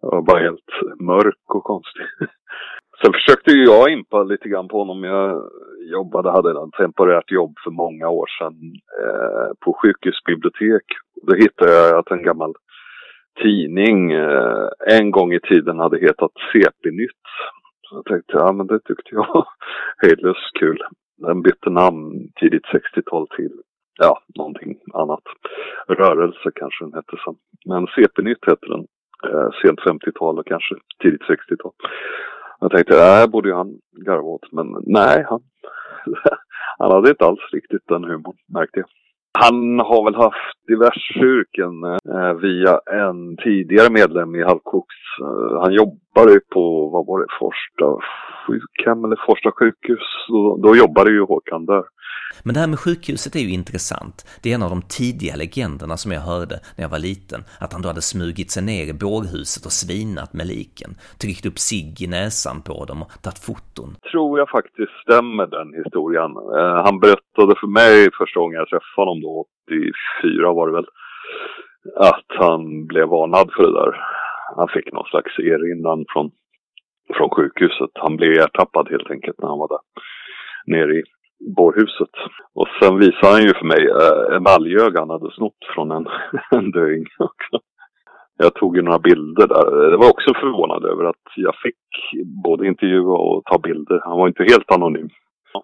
Det 0.00 0.06
var 0.06 0.22
bara 0.22 0.40
helt 0.40 1.00
mörk 1.00 1.54
och 1.54 1.64
konstig. 1.64 2.06
Sen 3.04 3.12
försökte 3.12 3.50
ju 3.50 3.64
jag 3.64 3.92
impa 3.92 4.22
lite 4.22 4.48
grann 4.48 4.68
på 4.68 4.78
honom. 4.78 5.04
Jag 5.04 5.42
jobbade, 5.92 6.30
hade 6.30 6.50
ett 6.50 6.72
temporärt 6.78 7.30
jobb 7.30 7.54
för 7.64 7.70
många 7.70 8.08
år 8.08 8.26
sedan 8.38 8.54
eh, 9.02 9.50
på 9.60 9.72
sjukhusbibliotek. 9.82 10.82
Då 11.22 11.34
hittade 11.34 11.72
jag 11.72 11.98
att 11.98 12.10
en 12.10 12.22
gammal 12.22 12.54
tidning 13.42 14.12
eh, 14.12 14.68
en 14.90 15.10
gång 15.10 15.32
i 15.32 15.40
tiden 15.40 15.78
hade 15.78 16.00
hetat 16.00 16.32
CP-nytt. 16.52 17.24
Så 17.82 17.96
jag 17.96 18.04
tänkte, 18.04 18.32
ja 18.32 18.52
men 18.52 18.66
det 18.66 18.78
tyckte 18.78 19.10
jag 19.10 19.26
var 19.34 19.46
hejdlöst 20.02 20.58
kul. 20.58 20.82
Den 21.16 21.42
bytte 21.42 21.70
namn 21.70 22.28
tidigt 22.40 22.66
60-tal 22.66 23.28
till, 23.36 23.52
ja, 23.98 24.18
någonting 24.38 24.76
annat. 24.94 25.24
Rörelse 25.88 26.50
kanske 26.54 26.84
den 26.84 26.94
hette 26.94 27.16
sen. 27.24 27.34
Men 27.66 27.86
CP-nytt 27.86 28.44
hette 28.46 28.66
den. 28.66 28.86
Eh, 29.28 29.50
sent 29.62 29.80
50-tal 29.80 30.38
och 30.38 30.46
kanske 30.46 30.74
tidigt 31.02 31.22
60-tal. 31.22 31.72
Jag 32.64 32.72
tänkte, 32.72 32.94
det 32.94 33.02
här 33.02 33.28
borde 33.28 33.48
ju 33.48 33.54
han 33.54 33.78
garva 34.06 34.28
åt. 34.28 34.52
Men 34.52 34.66
nej, 34.86 35.24
han, 35.28 35.40
han 36.78 36.90
hade 36.90 37.10
inte 37.10 37.24
alls 37.24 37.40
riktigt 37.52 37.88
den 37.88 38.04
humorn, 38.04 38.36
märkte 38.54 38.78
jag. 38.80 38.86
Han 39.38 39.78
har 39.80 40.04
väl 40.04 40.14
haft 40.14 40.56
diverse 40.66 41.18
yrken 41.18 41.84
eh, 42.14 42.34
via 42.34 42.80
en 43.02 43.36
tidigare 43.36 43.90
medlem 43.92 44.34
i 44.34 44.42
Halvkoks. 44.42 45.00
Eh, 45.20 45.60
han 45.62 45.72
jobbade 45.72 46.32
ju 46.32 46.40
på, 46.54 46.88
vad 46.88 47.06
var 47.06 47.20
det, 47.20 47.26
Forsta 47.40 47.86
sjukhem 48.46 49.04
eller 49.04 49.18
Forsta 49.26 49.50
sjukhus. 49.58 50.08
Då, 50.28 50.56
då 50.62 50.76
jobbade 50.76 51.10
ju 51.10 51.20
Håkan 51.20 51.66
där. 51.66 51.84
Men 52.44 52.54
det 52.54 52.60
här 52.60 52.72
med 52.72 52.78
sjukhuset 52.78 53.36
är 53.36 53.40
ju 53.40 53.52
intressant. 53.60 54.16
Det 54.42 54.50
är 54.50 54.54
en 54.54 54.62
av 54.62 54.70
de 54.70 54.82
tidiga 54.82 55.34
legenderna 55.36 55.96
som 55.96 56.12
jag 56.12 56.20
hörde 56.20 56.56
när 56.76 56.84
jag 56.84 56.94
var 56.96 56.98
liten, 57.10 57.40
att 57.60 57.72
han 57.72 57.82
då 57.82 57.88
hade 57.88 58.10
smugit 58.12 58.50
sig 58.50 58.62
ner 58.62 58.86
i 58.92 58.92
bårhuset 59.04 59.66
och 59.66 59.76
svinat 59.82 60.32
med 60.38 60.46
liken, 60.46 60.90
tryckt 61.22 61.46
upp 61.46 61.58
cigg 61.58 61.92
i 62.06 62.06
näsan 62.06 62.62
på 62.68 62.84
dem 62.88 62.98
och 63.02 63.10
tagit 63.22 63.44
foton. 63.46 63.90
Tror 64.12 64.38
jag 64.38 64.48
faktiskt 64.58 64.94
stämmer 65.04 65.46
den 65.56 65.68
historien. 65.82 66.30
Eh, 66.58 66.76
han 66.86 66.96
berättade 67.04 67.54
för 67.60 67.70
mig 67.80 67.96
första 68.18 68.40
gången 68.40 68.58
jag 68.62 68.68
träffade 68.68 69.00
honom 69.02 69.20
då, 69.26 69.32
84 69.66 70.52
var 70.58 70.66
det 70.68 70.76
väl, 70.78 70.88
att 72.10 72.30
han 72.42 72.86
blev 72.86 73.06
varnad 73.08 73.48
för 73.56 73.62
det 73.62 73.78
där. 73.80 73.92
Han 74.56 74.68
fick 74.68 74.92
någon 74.92 75.10
slags 75.12 75.38
erinran 75.38 76.04
från, 76.12 76.30
från 77.16 77.30
sjukhuset. 77.36 77.90
Han 77.94 78.16
blev 78.16 78.32
ertappad 78.32 78.86
helt 78.90 79.10
enkelt 79.10 79.38
när 79.40 79.48
han 79.48 79.58
var 79.58 79.68
där 79.68 79.84
nere 80.66 80.92
i 80.98 81.02
bårhuset. 81.56 82.14
Och 82.54 82.68
sen 82.80 82.98
visade 82.98 83.32
han 83.32 83.42
ju 83.42 83.54
för 83.54 83.66
mig 83.66 83.82
eh, 83.88 84.36
emaljöga 84.36 85.00
han 85.00 85.10
hade 85.10 85.30
snott 85.34 85.62
från 85.74 85.90
en, 85.90 86.06
en 86.50 86.70
döing 86.70 87.04
också. 87.18 87.56
Jag 88.36 88.54
tog 88.54 88.76
ju 88.76 88.82
några 88.82 88.98
bilder 88.98 89.46
där. 89.46 89.90
Det 89.90 89.96
var 89.96 90.10
också 90.10 90.34
förvånad 90.34 90.84
över 90.84 91.04
att 91.04 91.26
jag 91.36 91.54
fick 91.62 91.84
både 92.44 92.66
intervjua 92.66 93.16
och 93.16 93.44
ta 93.44 93.58
bilder. 93.58 94.00
Han 94.04 94.18
var 94.18 94.28
inte 94.28 94.42
helt 94.42 94.70
anonym. 94.72 95.08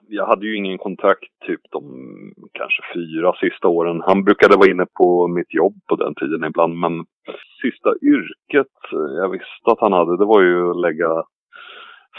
Jag 0.09 0.27
hade 0.27 0.47
ju 0.47 0.57
ingen 0.57 0.79
kontakt 0.79 1.33
typ 1.47 1.61
de 1.71 1.83
kanske 2.53 2.83
fyra 2.95 3.33
sista 3.33 3.69
åren. 3.69 4.03
Han 4.07 4.25
brukade 4.25 4.57
vara 4.57 4.71
inne 4.71 4.87
på 4.99 5.29
mitt 5.29 5.55
jobb 5.55 5.75
på 5.89 5.97
den 5.97 6.15
tiden 6.15 6.45
ibland. 6.45 6.75
Men 6.79 7.05
sista 7.63 7.91
yrket 8.03 8.77
jag 9.21 9.29
visste 9.29 9.71
att 9.73 9.81
han 9.81 9.93
hade 9.93 10.17
det 10.17 10.25
var 10.25 10.43
ju 10.43 10.71
att 10.71 10.81
lägga 10.81 11.11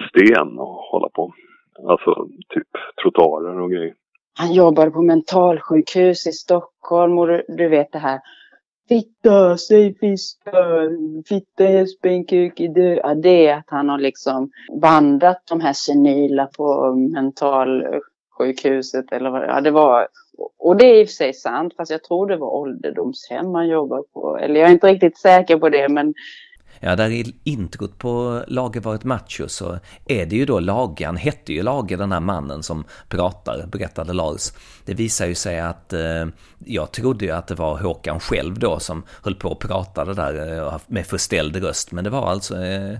sten 0.09 0.59
och 0.59 0.75
hålla 0.91 1.09
på. 1.09 1.33
Alltså 1.79 2.27
typ 2.49 2.67
trottoarer 3.03 3.59
och 3.59 3.71
grejer. 3.71 3.93
Han 4.37 4.53
jobbade 4.53 4.91
på 4.91 5.01
mentalsjukhus 5.01 6.27
i 6.27 6.31
Stockholm 6.31 7.17
och 7.17 7.27
du, 7.27 7.45
du 7.47 7.67
vet 7.67 7.91
det 7.91 7.99
här. 7.99 8.19
Fitta, 8.89 9.57
säg 9.57 9.93
fitta, 9.93 10.51
fitta 11.27 11.63
Jesper, 11.63 12.61
i 12.61 12.67
du. 12.67 12.95
Ja, 12.95 13.15
det 13.15 13.47
är 13.47 13.57
att 13.57 13.69
han 13.69 13.89
har 13.89 13.97
liksom 13.97 14.51
bandat 14.81 15.43
de 15.49 15.61
här 15.61 15.73
senila 15.73 16.49
på 16.57 16.95
mentalsjukhuset 16.95 19.11
eller 19.11 19.29
vad 19.29 19.43
ja, 19.43 19.61
det 19.61 19.71
var. 19.71 20.07
Och 20.59 20.77
det 20.77 20.85
är 20.85 21.01
i 21.01 21.03
och 21.03 21.07
för 21.07 21.13
sig 21.13 21.33
sant, 21.33 21.73
fast 21.77 21.91
jag 21.91 22.03
tror 22.03 22.27
det 22.27 22.37
var 22.37 22.55
ålderdomshem 22.55 23.55
han 23.55 23.67
jobbade 23.67 24.03
på. 24.13 24.37
Eller 24.37 24.59
jag 24.59 24.69
är 24.69 24.73
inte 24.73 24.87
riktigt 24.87 25.17
säker 25.17 25.57
på 25.57 25.69
det, 25.69 25.89
men 25.89 26.13
Ja, 26.83 26.95
där 26.95 27.09
i 27.09 27.35
introt 27.43 27.97
på 27.97 28.43
Lage 28.47 28.79
varit 28.79 29.03
macho 29.03 29.47
så 29.47 29.79
är 30.07 30.25
det 30.25 30.35
ju 30.35 30.45
då 30.45 30.59
Lage, 30.59 31.05
han 31.05 31.17
hette 31.17 31.53
ju 31.53 31.63
Lage 31.63 31.97
den 31.97 32.11
här 32.11 32.19
mannen 32.19 32.63
som 32.63 32.83
pratar, 33.09 33.67
berättade 33.71 34.13
Lars. 34.13 34.51
Det 34.85 34.93
visar 34.93 35.25
ju 35.25 35.35
sig 35.35 35.59
att 35.59 35.93
eh, 35.93 36.25
jag 36.65 36.91
trodde 36.91 37.25
ju 37.25 37.31
att 37.31 37.47
det 37.47 37.55
var 37.55 37.77
Håkan 37.77 38.19
själv 38.19 38.59
då 38.59 38.79
som 38.79 39.03
höll 39.23 39.35
på 39.35 39.49
och 39.49 39.59
pratade 39.59 40.13
där 40.13 40.57
eh, 40.57 40.77
med 40.87 41.05
förställd 41.05 41.55
röst, 41.55 41.91
men 41.91 42.03
det 42.03 42.09
var 42.09 42.27
alltså 42.27 42.55
eh, 42.55 42.97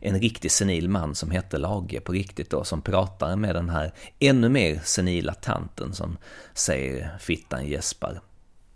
en 0.00 0.20
riktig 0.20 0.50
senil 0.50 0.88
man 0.88 1.14
som 1.14 1.30
hette 1.30 1.58
Lage 1.58 2.00
på 2.04 2.12
riktigt 2.12 2.50
då, 2.50 2.64
som 2.64 2.82
pratar 2.82 3.36
med 3.36 3.54
den 3.54 3.68
här 3.68 3.90
ännu 4.20 4.48
mer 4.48 4.74
senila 4.74 5.32
tanten 5.32 5.92
som 5.92 6.16
säger 6.54 7.18
fittan 7.20 7.66
gäspar. 7.66 8.20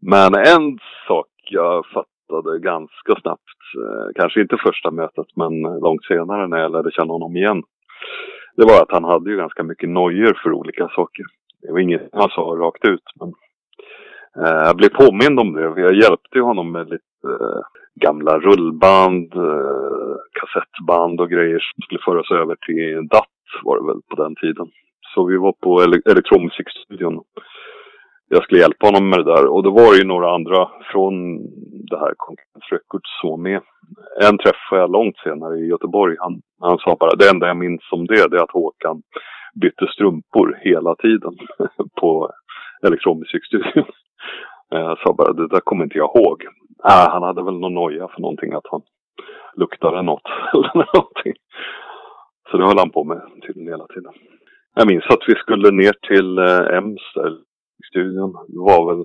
Men 0.00 0.34
en 0.34 0.78
sak 1.08 1.26
jag 1.50 1.84
fattade 1.86 2.58
ganska 2.58 3.20
snabbt 3.22 3.61
Eh, 3.74 4.06
kanske 4.14 4.40
inte 4.40 4.56
första 4.56 4.90
mötet 4.90 5.26
men 5.36 5.62
långt 5.62 6.04
senare 6.04 6.48
när 6.48 6.58
jag 6.58 6.72
lärde 6.72 6.90
känna 6.90 7.12
honom 7.12 7.36
igen. 7.36 7.62
Det 8.56 8.64
var 8.64 8.82
att 8.82 8.92
han 8.92 9.04
hade 9.04 9.30
ju 9.30 9.36
ganska 9.36 9.62
mycket 9.62 9.88
nojor 9.88 10.38
för 10.42 10.52
olika 10.52 10.88
saker. 10.88 11.24
Det 11.62 11.72
var 11.72 11.78
inget 11.78 12.08
han 12.12 12.28
sa 12.28 12.40
rakt 12.40 12.84
ut 12.84 13.08
men 13.20 13.28
eh, 14.44 14.62
jag 14.66 14.76
blev 14.76 14.88
påmind 14.88 15.40
om 15.40 15.52
det. 15.52 15.62
Jag 15.62 15.94
hjälpte 15.94 16.40
honom 16.40 16.72
med 16.72 16.84
lite 16.88 17.28
eh, 17.28 17.62
gamla 18.00 18.38
rullband, 18.38 19.34
eh, 19.34 20.16
kassettband 20.40 21.20
och 21.20 21.30
grejer 21.30 21.58
som 21.58 21.82
skulle 21.82 22.00
föras 22.04 22.30
över 22.30 22.56
till 22.66 23.08
DAT 23.08 23.28
var 23.62 23.80
det 23.80 23.86
väl 23.86 24.02
på 24.10 24.22
den 24.22 24.34
tiden. 24.34 24.66
Så 25.14 25.26
vi 25.26 25.36
var 25.36 25.52
på 25.52 25.82
ele 25.82 26.00
elektronmusikstudion 26.04 27.20
jag 28.34 28.42
skulle 28.42 28.60
hjälpa 28.60 28.86
honom 28.86 29.10
med 29.10 29.18
det 29.18 29.32
där. 29.34 29.46
Och 29.46 29.62
då 29.62 29.70
var 29.70 29.92
det 29.92 29.98
ju 29.98 30.04
några 30.04 30.34
andra 30.34 30.70
från 30.92 31.14
det 31.90 31.98
här 31.98 32.14
Conference 32.16 32.68
Records 32.74 33.10
som 33.20 33.42
med. 33.42 33.60
En 34.22 34.38
träffade 34.38 34.80
jag 34.80 34.90
långt 34.90 35.16
senare 35.16 35.54
i 35.58 35.66
Göteborg. 35.66 36.16
Han, 36.18 36.40
han 36.60 36.78
sa 36.78 36.96
bara, 37.00 37.14
det 37.16 37.30
enda 37.30 37.46
jag 37.46 37.56
minns 37.56 37.82
om 37.90 38.06
det, 38.06 38.30
det 38.30 38.36
är 38.36 38.42
att 38.42 38.58
Håkan 38.60 39.02
bytte 39.62 39.86
strumpor 39.86 40.58
hela 40.60 40.94
tiden 40.94 41.34
på 42.00 42.30
elektronmusikstudion. 42.86 43.84
Jag 44.68 44.90
eh, 44.90 44.96
sa 45.04 45.12
bara, 45.12 45.32
det 45.32 45.48
där 45.48 45.60
kommer 45.60 45.84
inte 45.84 45.98
jag 45.98 46.10
ihåg. 46.14 46.42
Äh, 46.84 47.08
han 47.14 47.22
hade 47.22 47.44
väl 47.44 47.58
någon 47.58 47.74
noja 47.74 48.08
för 48.08 48.20
någonting, 48.20 48.52
att 48.52 48.66
han 48.70 48.82
luktade 49.56 50.02
något 50.02 50.28
eller 50.54 50.76
någonting. 50.94 51.34
Så 52.50 52.56
det 52.56 52.64
höll 52.64 52.78
han 52.78 52.90
på 52.90 53.04
med 53.04 53.20
tydligen 53.46 53.72
hela 53.72 53.86
tiden. 53.86 54.12
Jag 54.74 54.86
minns 54.88 55.06
att 55.06 55.24
vi 55.26 55.34
skulle 55.34 55.70
ner 55.70 55.94
till 56.08 56.38
eh, 56.38 56.76
EMS. 56.76 57.06
Musikstudion 57.82 58.32
var 58.48 58.94
väl 58.94 59.04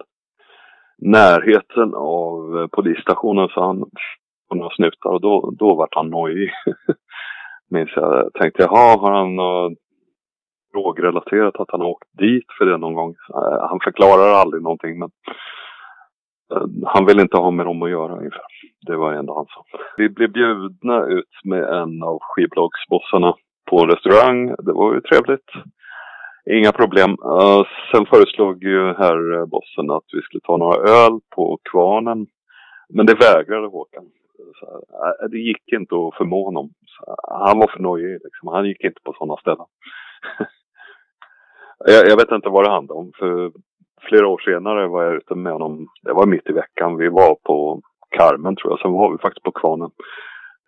närheten 0.97 1.93
av 1.95 2.57
eh, 2.57 2.67
polisstationen 2.67 3.47
så 3.47 3.63
han 3.63 3.85
på 4.49 4.55
några 4.55 4.75
snutar 4.75 5.09
och 5.09 5.21
då, 5.21 5.53
då 5.59 5.75
vart 5.75 5.95
han 5.95 6.09
nojig. 6.09 6.49
Minns 7.69 7.89
jag. 7.95 8.33
Tänkte 8.33 8.63
jaha, 8.63 8.97
har 8.97 9.11
han 9.11 9.35
något 9.35 9.73
drogrelaterat 10.73 11.55
att 11.59 11.71
han 11.71 11.81
har 11.81 11.87
åkt 11.87 12.09
dit 12.17 12.45
för 12.57 12.65
det 12.65 12.77
någon 12.77 12.93
gång? 12.93 13.15
Eh, 13.33 13.67
han 13.69 13.79
förklarar 13.83 14.33
aldrig 14.33 14.63
någonting 14.63 14.99
men 14.99 15.09
eh, 16.53 16.67
han 16.85 17.05
vill 17.05 17.19
inte 17.19 17.37
ha 17.37 17.51
med 17.51 17.65
dem 17.65 17.81
att 17.81 17.89
göra 17.89 18.17
ungefär. 18.17 18.45
Det 18.87 18.95
var 18.95 19.11
det 19.11 19.19
enda 19.19 19.33
han 19.33 19.45
sa. 19.45 19.65
Vi 19.97 20.09
blev 20.09 20.31
bjudna 20.31 21.05
ut 21.05 21.35
med 21.43 21.63
en 21.63 22.03
av 22.03 22.19
skivbolagsbossarna 22.21 23.33
på 23.69 23.79
en 23.79 23.89
restaurang. 23.89 24.47
Det 24.47 24.73
var 24.73 24.93
ju 24.93 25.01
trevligt. 25.01 25.49
Inga 26.49 26.71
problem. 26.71 27.09
Uh, 27.09 27.63
sen 27.91 28.05
föreslog 28.05 28.63
ju 28.63 28.93
herr 28.93 29.39
eh, 29.39 29.45
bossen 29.45 29.91
att 29.91 30.03
vi 30.13 30.21
skulle 30.21 30.41
ta 30.41 30.57
några 30.57 30.77
öl 30.77 31.19
på 31.35 31.59
Kvarnen. 31.71 32.27
Men 32.89 33.05
det 33.05 33.13
vägrade 33.13 33.67
Håkan. 33.67 34.05
Så, 34.59 34.65
uh, 34.65 35.29
det 35.31 35.37
gick 35.37 35.73
inte 35.73 35.95
att 35.95 36.17
förmå 36.17 36.45
honom. 36.45 36.69
Så, 36.85 37.15
han 37.45 37.59
var 37.59 37.67
för 37.67 37.79
nojig 37.79 38.19
liksom. 38.23 38.47
Han 38.47 38.65
gick 38.65 38.83
inte 38.83 39.01
på 39.03 39.13
sådana 39.13 39.37
ställen. 39.37 39.65
jag, 41.85 42.07
jag, 42.09 42.17
vet 42.17 42.31
inte 42.31 42.49
vad 42.49 42.63
det 42.65 42.71
handlade 42.71 42.99
om. 42.99 43.11
För 43.19 43.51
flera 44.01 44.27
år 44.27 44.41
senare 44.45 44.87
var 44.87 45.03
jag 45.03 45.15
ute 45.15 45.35
med 45.35 45.53
honom. 45.53 45.87
Det 46.03 46.13
var 46.13 46.25
mitt 46.25 46.49
i 46.49 46.53
veckan. 46.53 46.97
Vi 46.97 47.09
var 47.09 47.35
på 47.43 47.81
Carmen 48.17 48.55
tror 48.55 48.71
jag. 48.71 48.79
Sen 48.79 48.91
var 48.91 49.11
vi 49.11 49.17
faktiskt 49.17 49.43
på 49.43 49.51
Kvarnen. 49.51 49.91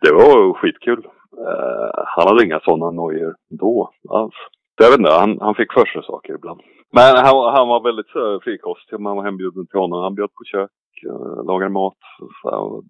Det 0.02 0.13
var 0.13 0.54
skitkul. 0.54 1.08
Uh, 1.38 2.04
han 2.06 2.28
hade 2.28 2.46
inga 2.46 2.60
sådana 2.60 2.92
nojor 2.92 3.36
då 3.50 3.92
alls. 4.10 4.36
Jag 4.80 4.89
vet 4.89 5.00
inte, 5.00 5.12
han, 5.12 5.38
han 5.42 5.56
fick 5.56 5.74
för 5.74 5.86
sig 5.86 6.04
saker 6.04 6.34
ibland. 6.34 6.62
Men 6.92 7.15
han, 7.26 7.36
han 7.58 7.68
var 7.68 7.84
väldigt 7.84 8.12
frikostig 8.12 8.44
frikostig. 8.44 9.00
Man 9.00 9.18
var 9.18 9.24
hembjuden 9.24 9.68
till 9.68 9.80
honom. 9.80 10.04
Han 10.04 10.15
bjöd 10.15 10.34
på 10.34 10.44
kök, 10.44 10.72
eh, 11.10 11.46
lagade 11.46 11.72
mat. 11.72 11.98
Så, 12.42 12.84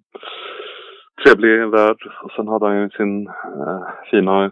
trevlig 1.23 1.69
värld. 1.69 2.01
Och 2.23 2.31
sen 2.31 2.47
hade 2.47 2.65
han 2.65 2.81
ju 2.81 2.89
sin 2.89 3.27
uh, 3.27 3.83
fina 4.11 4.33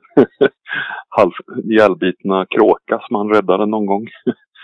halv 1.18 1.32
ihjälbitna 1.64 2.46
kråka 2.46 3.00
som 3.08 3.16
han 3.16 3.34
räddade 3.34 3.66
någon 3.66 3.86
gång. 3.86 4.08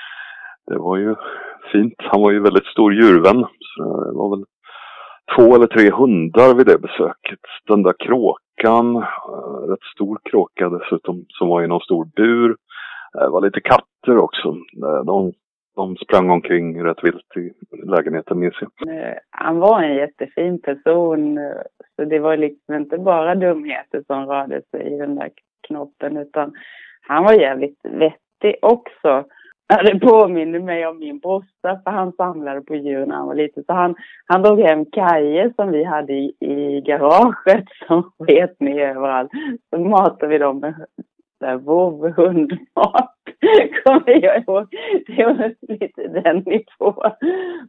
det 0.67 0.77
var 0.77 0.97
ju 0.97 1.15
fint. 1.71 1.93
Han 1.97 2.21
var 2.21 2.31
ju 2.31 2.39
väldigt 2.39 2.65
stor 2.65 2.93
djurvän. 2.93 3.45
Så 3.59 3.83
det 4.05 4.17
var 4.17 4.37
väl 4.37 4.45
två 5.35 5.55
eller 5.55 5.67
tre 5.67 5.89
hundar 5.91 6.55
vid 6.55 6.65
det 6.65 6.77
besöket. 6.77 7.39
Den 7.67 7.83
där 7.83 7.93
kråkan, 7.99 8.95
eh, 8.95 9.69
rätt 9.69 9.83
stor 9.95 10.19
kråka 10.23 10.69
dessutom, 10.69 11.25
som 11.27 11.47
var 11.47 11.63
i 11.63 11.67
någon 11.67 11.81
stor 11.81 12.05
bur. 12.15 12.55
Det 13.13 13.29
var 13.29 13.41
lite 13.41 13.61
katter 13.61 14.17
också. 14.17 14.47
Eh, 14.85 15.05
de, 15.05 15.33
de 15.75 15.95
sprang 15.95 16.29
omkring 16.29 16.83
rätt 16.83 17.03
vilt 17.03 17.37
i 17.37 17.51
lägenheten 17.85 18.39
minns 18.39 18.61
jag. 18.61 18.71
Han 19.29 19.59
var 19.59 19.81
en 19.81 19.95
jättefin 19.95 20.61
person. 20.61 21.39
Så 21.95 22.05
det 22.05 22.19
var 22.19 22.37
liksom 22.37 22.75
inte 22.75 22.97
bara 22.97 23.35
dumheter 23.35 24.03
som 24.07 24.25
rörde 24.25 24.61
sig 24.71 24.93
i 24.93 24.97
den 24.97 25.15
där 25.15 25.29
knoppen 25.67 26.17
utan 26.17 26.53
han 27.07 27.23
var 27.23 27.33
jävligt 27.33 27.79
vettig 27.83 28.55
också. 28.61 29.25
Det 29.67 29.99
påminner 29.99 30.59
mig 30.59 30.87
om 30.87 30.99
min 30.99 31.19
brorsa 31.19 31.81
för 31.83 31.91
han 31.91 32.11
samlade 32.11 32.61
på 32.61 32.75
djur 32.75 33.05
när 33.05 33.15
han 33.15 33.27
var 33.27 33.35
liten. 33.35 33.63
Så 33.63 33.73
han, 33.73 33.95
han 34.25 34.41
drog 34.41 34.59
hem 34.59 34.85
kajer 34.85 35.53
som 35.55 35.71
vi 35.71 35.83
hade 35.83 36.13
i, 36.13 36.35
i 36.39 36.81
garaget 36.81 37.65
som 37.87 38.03
sket 38.03 38.59
ner 38.59 38.87
överallt. 38.87 39.31
Så 39.69 39.79
matade 39.79 40.27
vi 40.27 40.37
dem 40.37 40.59
med 40.59 40.85
där 41.43 41.57
vovhundmat. 41.57 43.15
Kommer 43.83 44.25
jag 44.25 44.43
ihåg. 44.43 44.67
Det 45.07 45.25
var 45.25 45.55
lite 45.61 46.07
den 46.07 46.37
nivån. 46.37 47.11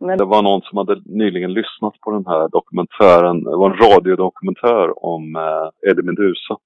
Men... 0.00 0.18
Det 0.18 0.24
var 0.24 0.42
någon 0.42 0.62
som 0.62 0.78
hade 0.78 1.00
nyligen 1.04 1.52
lyssnat 1.52 2.00
på 2.00 2.10
den 2.10 2.26
här 2.26 2.48
dokumentären. 2.48 3.44
Det 3.44 3.56
var 3.56 3.70
en 3.70 3.76
radiodokumentär 3.76 5.04
om 5.04 5.36
eh, 5.36 5.90
Eddie 5.90 6.02
Meduza. 6.02 6.56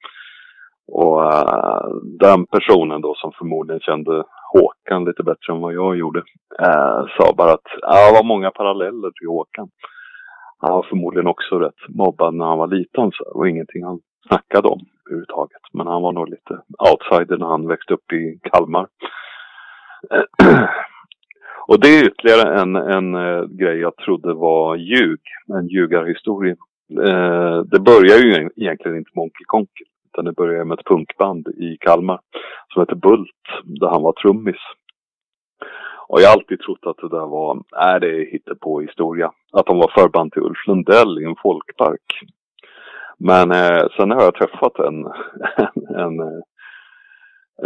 Och 0.92 1.24
eh, 1.24 1.88
den 2.20 2.46
personen 2.46 3.00
då 3.00 3.14
som 3.14 3.32
förmodligen 3.38 3.80
kände 3.80 4.24
Håkan 4.52 5.04
lite 5.04 5.22
bättre 5.22 5.52
än 5.52 5.60
vad 5.60 5.74
jag 5.74 5.96
gjorde. 5.96 6.22
Eh, 6.62 7.06
sa 7.16 7.34
bara 7.36 7.52
att 7.52 7.68
det 7.80 8.12
var 8.12 8.24
många 8.24 8.50
paralleller 8.50 9.10
till 9.10 9.28
Håkan. 9.28 9.68
Han 10.58 10.72
var 10.72 10.82
förmodligen 10.82 11.26
också 11.26 11.58
rätt 11.58 11.82
mobbad 11.88 12.34
när 12.34 12.44
han 12.44 12.58
var 12.58 12.66
liten. 12.66 13.10
Så 13.12 13.24
det 13.24 13.38
var 13.38 13.46
ingenting 13.46 13.84
han 13.84 14.00
snackade 14.28 14.68
om 14.68 14.80
överhuvudtaget. 15.06 15.62
Men 15.72 15.86
han 15.86 16.02
var 16.02 16.12
nog 16.12 16.28
lite 16.28 16.54
outsider 16.90 17.36
när 17.38 17.46
han 17.46 17.68
växte 17.68 17.94
upp 17.94 18.12
i 18.12 18.38
Kalmar. 18.42 18.86
Och 21.68 21.80
det 21.80 21.88
är 21.88 22.06
ytterligare 22.06 22.60
en, 22.60 22.76
en 22.76 23.14
eh, 23.14 23.44
grej 23.44 23.78
jag 23.78 23.96
trodde 23.96 24.34
var 24.34 24.76
ljug, 24.76 25.20
en 25.58 25.68
ljugarhistoria. 25.68 26.56
Eh, 27.06 27.60
det 27.60 27.80
börjar 27.80 28.18
ju 28.18 28.50
egentligen 28.56 28.96
inte 28.98 29.10
med 29.14 29.22
Onkel 29.22 29.46
Konkel. 29.46 29.86
Utan 30.18 30.24
det 30.24 30.32
började 30.32 30.64
med 30.64 30.78
ett 30.78 30.86
punkband 30.86 31.48
i 31.48 31.76
Kalmar 31.80 32.20
som 32.72 32.80
hette 32.80 32.94
Bult, 32.94 33.44
där 33.64 33.88
han 33.88 34.02
var 34.02 34.12
trummis. 34.12 34.60
Och 36.08 36.20
jag 36.20 36.28
har 36.28 36.32
alltid 36.32 36.60
trott 36.60 36.86
att 36.86 36.96
det 36.96 37.08
där 37.08 37.26
var, 37.26 37.62
är 37.76 38.00
det 38.00 38.30
hittepå 38.32 38.80
historia 38.80 39.32
Att 39.52 39.66
de 39.66 39.78
var 39.78 39.92
förband 39.94 40.32
till 40.32 40.42
Ulf 40.42 40.66
Lundell 40.66 41.18
i 41.22 41.24
en 41.24 41.36
folkpark. 41.42 42.20
Men 43.18 43.50
eh, 43.50 43.86
sen 43.96 44.10
har 44.10 44.22
jag 44.22 44.34
träffat 44.34 44.78
en, 44.78 45.06
en, 46.04 46.20
en, 46.20 46.42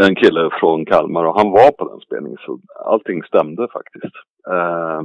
en 0.01 0.15
kille 0.15 0.51
från 0.61 0.85
Kalmar 0.85 1.25
och 1.25 1.39
han 1.39 1.51
var 1.51 1.71
på 1.71 1.89
den 1.89 2.01
spelningen 2.01 2.39
så 2.41 2.59
allting 2.85 3.23
stämde 3.23 3.69
faktiskt. 3.73 4.17
Eh, 4.51 5.01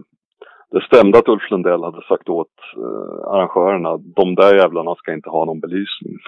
det 0.71 0.81
stämde 0.81 1.19
att 1.19 1.27
Ulf 1.27 1.51
Lundell 1.51 1.83
hade 1.83 2.01
sagt 2.01 2.29
åt 2.29 2.55
eh, 2.75 3.27
arrangörerna 3.33 3.97
de 3.97 4.35
där 4.35 4.55
jävlarna 4.55 4.95
ska 4.95 5.13
inte 5.13 5.29
ha 5.29 5.45
någon 5.45 5.59
belysning. 5.59 6.17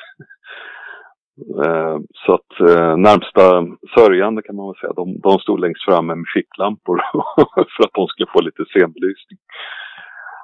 Eh, 1.66 1.98
så 2.14 2.34
att 2.34 2.70
eh, 2.70 2.98
närmsta 2.98 3.66
sörjande 3.96 4.42
kan 4.42 4.56
man 4.56 4.68
väl 4.68 4.76
säga, 4.76 4.94
de, 4.94 5.20
de 5.20 5.40
stod 5.40 5.60
längst 5.60 5.86
fram 5.86 6.08
med 6.08 6.26
ficklampor 6.34 6.98
för 7.78 7.84
att 7.84 7.94
de 7.94 8.08
skulle 8.08 8.32
få 8.34 8.42
lite 8.42 8.66
scenbelysning. 8.66 9.40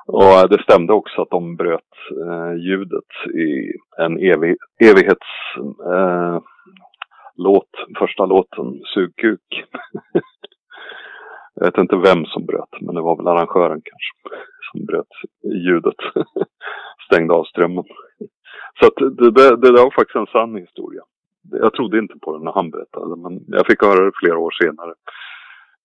Och 0.08 0.24
eh, 0.24 0.48
det 0.50 0.64
stämde 0.64 0.94
också 0.94 1.22
att 1.22 1.30
de 1.30 1.56
bröt 1.56 1.94
eh, 2.26 2.54
ljudet 2.66 3.12
i 3.34 3.74
en 3.98 4.18
evig, 4.18 4.56
evighetslåt, 4.84 6.44
eh, 7.80 8.00
första 8.00 8.26
låten, 8.26 8.82
Sugkuk. 8.94 9.42
Jag 11.56 11.66
vet 11.66 11.78
inte 11.78 11.96
vem 11.96 12.26
som 12.26 12.46
bröt, 12.46 12.82
men 12.82 12.96
det 12.96 13.02
var 13.02 13.18
väl 13.18 13.28
arrangören 13.28 13.82
kanske 13.84 14.38
som 14.72 14.86
bröt 14.86 15.14
ljudet. 15.66 16.00
Stängde 17.06 17.34
av 17.34 17.44
strömmen. 17.44 17.84
Så 18.80 18.88
att 18.88 18.96
det, 18.96 19.32
det, 19.32 19.56
det 19.56 19.72
där 19.72 19.84
var 19.84 19.92
faktiskt 19.92 20.16
en 20.16 20.26
sann 20.26 20.56
historia. 20.56 21.02
Jag 21.52 21.74
trodde 21.74 22.00
inte 22.00 22.20
på 22.22 22.38
det 22.38 22.44
när 22.44 22.52
han 22.52 22.72
berättade, 22.72 23.16
men 23.22 23.44
jag 23.48 23.66
fick 23.68 23.82
höra 23.82 24.06
det 24.06 24.12
flera 24.16 24.38
år 24.38 24.52
senare. 24.64 24.94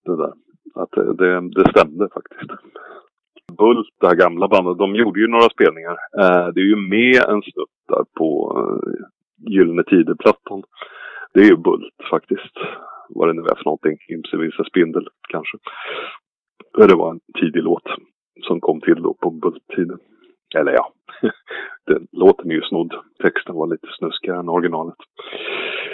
Det 0.04 0.16
där. 0.16 0.32
Att 0.74 0.90
det, 0.90 1.14
det, 1.14 1.40
det 1.40 1.70
stämde 1.70 2.08
faktiskt. 2.14 2.50
Bult, 3.58 3.88
det 4.00 4.06
här 4.06 4.14
gamla 4.14 4.48
bandet, 4.48 4.78
de 4.78 4.94
gjorde 4.94 5.20
ju 5.20 5.28
några 5.28 5.48
spelningar. 5.48 5.96
Eh, 6.18 6.46
det 6.54 6.60
är 6.60 6.70
ju 6.74 6.76
med 6.76 7.22
en 7.28 7.42
snutt 7.42 7.76
där 7.88 8.04
på 8.18 8.28
eh, 8.58 9.52
Gyllene 9.52 9.82
Tider-plattan. 9.82 10.62
Det 11.34 11.40
är 11.40 11.44
ju 11.44 11.56
Bult 11.56 11.94
faktiskt. 12.10 12.54
Vad 13.08 13.28
det 13.28 13.32
nu 13.32 13.42
är 13.42 13.54
för 13.54 13.64
någonting. 13.64 13.96
Imse 14.08 14.36
Visa 14.36 14.64
Spindel 14.64 15.08
kanske. 15.28 15.56
Det 16.88 16.94
var 16.94 17.10
en 17.10 17.20
tidig 17.40 17.62
låt 17.62 17.88
som 18.46 18.60
kom 18.60 18.80
till 18.80 19.02
då 19.02 19.14
på 19.14 19.30
Bult-tiden. 19.30 19.98
Eller 20.58 20.72
ja, 20.72 20.92
den 21.86 22.06
låten 22.12 22.50
är 22.50 22.54
ju 22.54 22.62
snodd. 22.62 22.94
Texten 23.22 23.54
var 23.54 23.66
lite 23.66 23.86
snuskigare 23.98 24.38
än 24.38 24.48
originalet. 24.48 24.94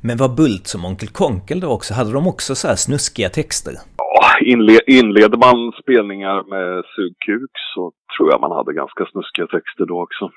Men 0.03 0.16
var 0.16 0.37
Bult 0.37 0.66
som 0.66 0.85
Onkel 0.85 1.09
Konkel 1.09 1.61
då 1.61 1.68
också? 1.68 1.94
Hade 1.94 2.12
de 2.12 2.27
också 2.27 2.55
så 2.55 2.68
här 2.68 2.77
snuskiga 2.77 3.29
texter? 3.29 3.75
Ja, 3.99 4.46
inle 4.53 4.81
inleder 4.87 5.38
man 5.46 5.72
spelningar 5.83 6.38
med 6.55 6.85
sugkuk 6.94 7.51
så 7.75 7.92
tror 8.16 8.31
jag 8.31 8.40
man 8.40 8.57
hade 8.59 8.72
ganska 8.72 9.07
snuskiga 9.07 9.46
texter 9.46 9.87
då 9.87 10.03
också. 10.03 10.31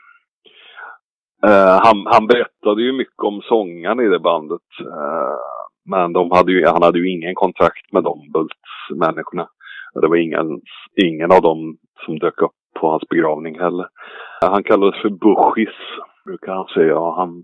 Uh, 1.48 1.80
han, 1.84 2.06
han 2.06 2.28
berättade 2.28 2.82
ju 2.82 2.92
mycket 2.94 3.24
om 3.24 3.42
sångarna 3.42 4.04
i 4.04 4.08
det 4.08 4.20
bandet. 4.20 4.68
Uh, 4.82 5.38
men 5.86 6.14
de 6.14 6.32
hade 6.32 6.52
ju, 6.52 6.66
han 6.66 6.84
hade 6.84 7.00
ju 7.00 7.12
ingen 7.12 7.36
kontakt 7.36 7.92
med 7.92 8.04
de 8.04 8.32
Bults-människorna. 8.34 9.48
Det 9.94 10.08
var 10.08 10.16
ingen, 10.16 10.62
ingen 10.96 11.32
av 11.32 11.42
dem 11.42 11.78
som 12.06 12.20
dök 12.20 12.42
upp 12.42 12.52
på 12.80 12.90
hans 12.92 13.10
begravning 13.10 13.60
heller. 13.60 13.88
Eh, 14.42 14.52
han 14.52 14.64
kallades 14.64 15.02
för 15.02 15.10
Bushis, 15.10 15.76
brukar 16.26 16.54
han 16.54 16.68
säga. 16.68 17.00
Han, 17.00 17.44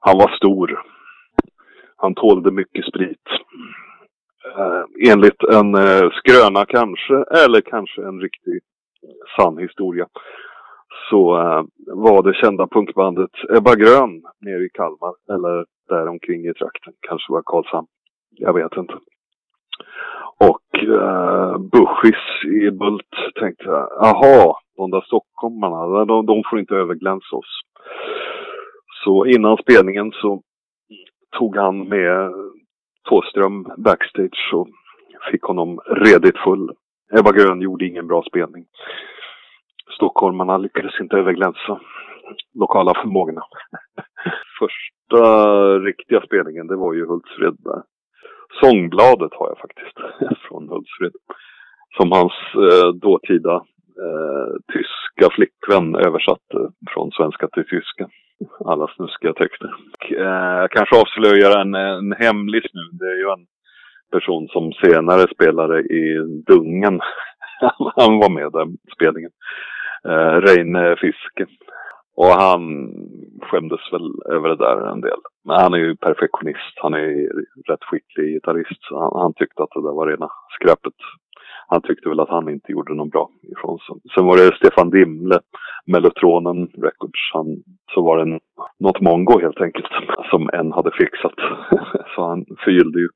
han 0.00 0.18
var 0.18 0.36
stor. 0.36 0.82
Han 1.96 2.14
tålde 2.14 2.50
mycket 2.50 2.84
sprit. 2.84 3.28
Enligt 5.08 5.42
en 5.42 5.74
skröna 6.12 6.64
kanske, 6.64 7.14
eller 7.44 7.60
kanske 7.60 8.02
en 8.02 8.20
riktig 8.20 8.60
sann 9.36 9.58
historia, 9.58 10.06
så 11.10 11.36
eh, 11.40 11.62
var 11.86 12.22
det 12.22 12.34
kända 12.34 12.66
punkbandet 12.66 13.30
Ebba 13.56 13.74
Grön 13.74 14.22
nere 14.40 14.62
i 14.64 14.68
Kalmar, 14.68 15.14
eller 15.34 15.64
däromkring 15.88 16.46
i 16.46 16.54
trakten. 16.54 16.92
Kanske 17.08 17.32
var 17.32 17.42
Karlshamn. 17.46 17.86
Jag 18.30 18.54
vet 18.54 18.76
inte. 18.76 18.94
Och 20.38 20.78
eh, 20.78 21.58
Bushis 21.58 22.44
i 22.44 22.70
Bult 22.70 23.14
tänkte 23.40 23.64
jag, 23.64 23.88
jaha, 24.00 24.54
de 24.76 24.90
där 24.90 25.00
stockholmarna, 25.00 26.04
de, 26.04 26.26
de 26.26 26.42
får 26.50 26.58
inte 26.58 26.74
överglänsa 26.74 27.36
oss. 27.36 27.60
Så 29.04 29.26
innan 29.26 29.56
spelningen 29.56 30.12
så 30.12 30.42
tog 31.38 31.56
han 31.56 31.88
med 31.88 32.32
Tåström 33.08 33.66
backstage 33.76 34.50
och 34.54 34.68
fick 35.30 35.42
honom 35.42 35.80
redigt 35.86 36.38
full. 36.38 36.70
Ebba 37.18 37.32
Grön 37.32 37.60
gjorde 37.60 37.86
ingen 37.86 38.06
bra 38.06 38.22
spelning. 38.22 38.64
Stockholmarna 39.96 40.58
lyckades 40.58 41.00
inte 41.00 41.16
överglänsa 41.16 41.80
lokala 42.54 42.94
förmågorna. 42.94 43.42
Första 44.58 45.24
riktiga 45.78 46.20
spelningen, 46.20 46.66
det 46.66 46.76
var 46.76 46.92
ju 46.94 47.06
Hultsfred 47.06 47.56
där. 47.58 47.82
Sångbladet 48.60 49.32
har 49.34 49.48
jag 49.48 49.58
faktiskt 49.58 49.96
från 50.48 50.68
Hultsfred. 50.68 51.12
Som 51.96 52.12
hans 52.12 52.32
eh, 52.54 52.88
dåtida 52.88 53.54
eh, 54.04 54.52
tyska 54.72 55.34
flickvän 55.34 55.94
översatte 55.94 56.58
från 56.90 57.10
svenska 57.10 57.48
till 57.48 57.64
tyska. 57.64 58.08
Alla 58.64 58.86
snuskiga 58.88 59.32
texter. 59.32 59.70
Eh, 60.10 60.58
jag 60.62 60.70
kanske 60.70 61.00
avslöjar 61.00 61.60
en, 61.60 61.74
en 61.74 62.12
hemlis 62.12 62.68
nu. 62.72 62.84
Det 62.98 63.04
är 63.04 63.18
ju 63.24 63.28
en 63.38 63.46
person 64.12 64.48
som 64.48 64.72
senare 64.72 65.34
spelade 65.34 65.80
i 65.80 66.18
Dungen. 66.46 67.00
Han 67.96 68.18
var 68.18 68.30
med 68.30 68.52
den 68.52 68.76
spelningen. 68.94 69.30
Eh, 70.08 70.36
Reine 70.46 70.96
Fiske. 70.96 71.46
Och 72.16 72.32
han 72.44 72.62
skämdes 73.42 73.92
väl 73.92 74.34
över 74.36 74.48
det 74.48 74.56
där 74.56 74.92
en 74.92 75.00
del. 75.00 75.20
Men 75.44 75.60
han 75.60 75.74
är 75.74 75.78
ju 75.78 75.96
perfektionist. 75.96 76.74
Han 76.76 76.94
är 76.94 77.08
rätt 77.70 77.84
skicklig 77.84 78.26
gitarrist. 78.34 78.80
Så 78.80 79.00
han, 79.00 79.22
han 79.22 79.34
tyckte 79.34 79.62
att 79.62 79.70
det 79.74 79.82
där 79.82 79.96
var 79.96 80.06
rena 80.06 80.28
skräpet 80.60 80.94
han 81.72 81.82
tyckte 81.82 82.08
väl 82.08 82.20
att 82.20 82.28
han 82.28 82.48
inte 82.48 82.72
gjorde 82.72 82.94
någon 82.94 83.08
bra 83.08 83.30
ifrån 83.52 83.78
sig. 83.78 83.96
Sen 84.14 84.26
var 84.26 84.36
det 84.36 84.56
Stefan 84.56 84.90
Dimle, 84.90 85.38
Mellotronen 85.86 86.66
Records. 86.66 87.22
Han, 87.32 87.46
så 87.94 88.02
var 88.02 88.24
det 88.24 88.38
något 88.78 89.00
mongo 89.00 89.40
helt 89.40 89.60
enkelt 89.60 89.92
som 90.30 90.50
en 90.52 90.72
hade 90.72 90.90
fixat. 90.90 91.38
så 92.14 92.28
han 92.28 92.44
förgyllde 92.64 93.00
ju 93.00 93.08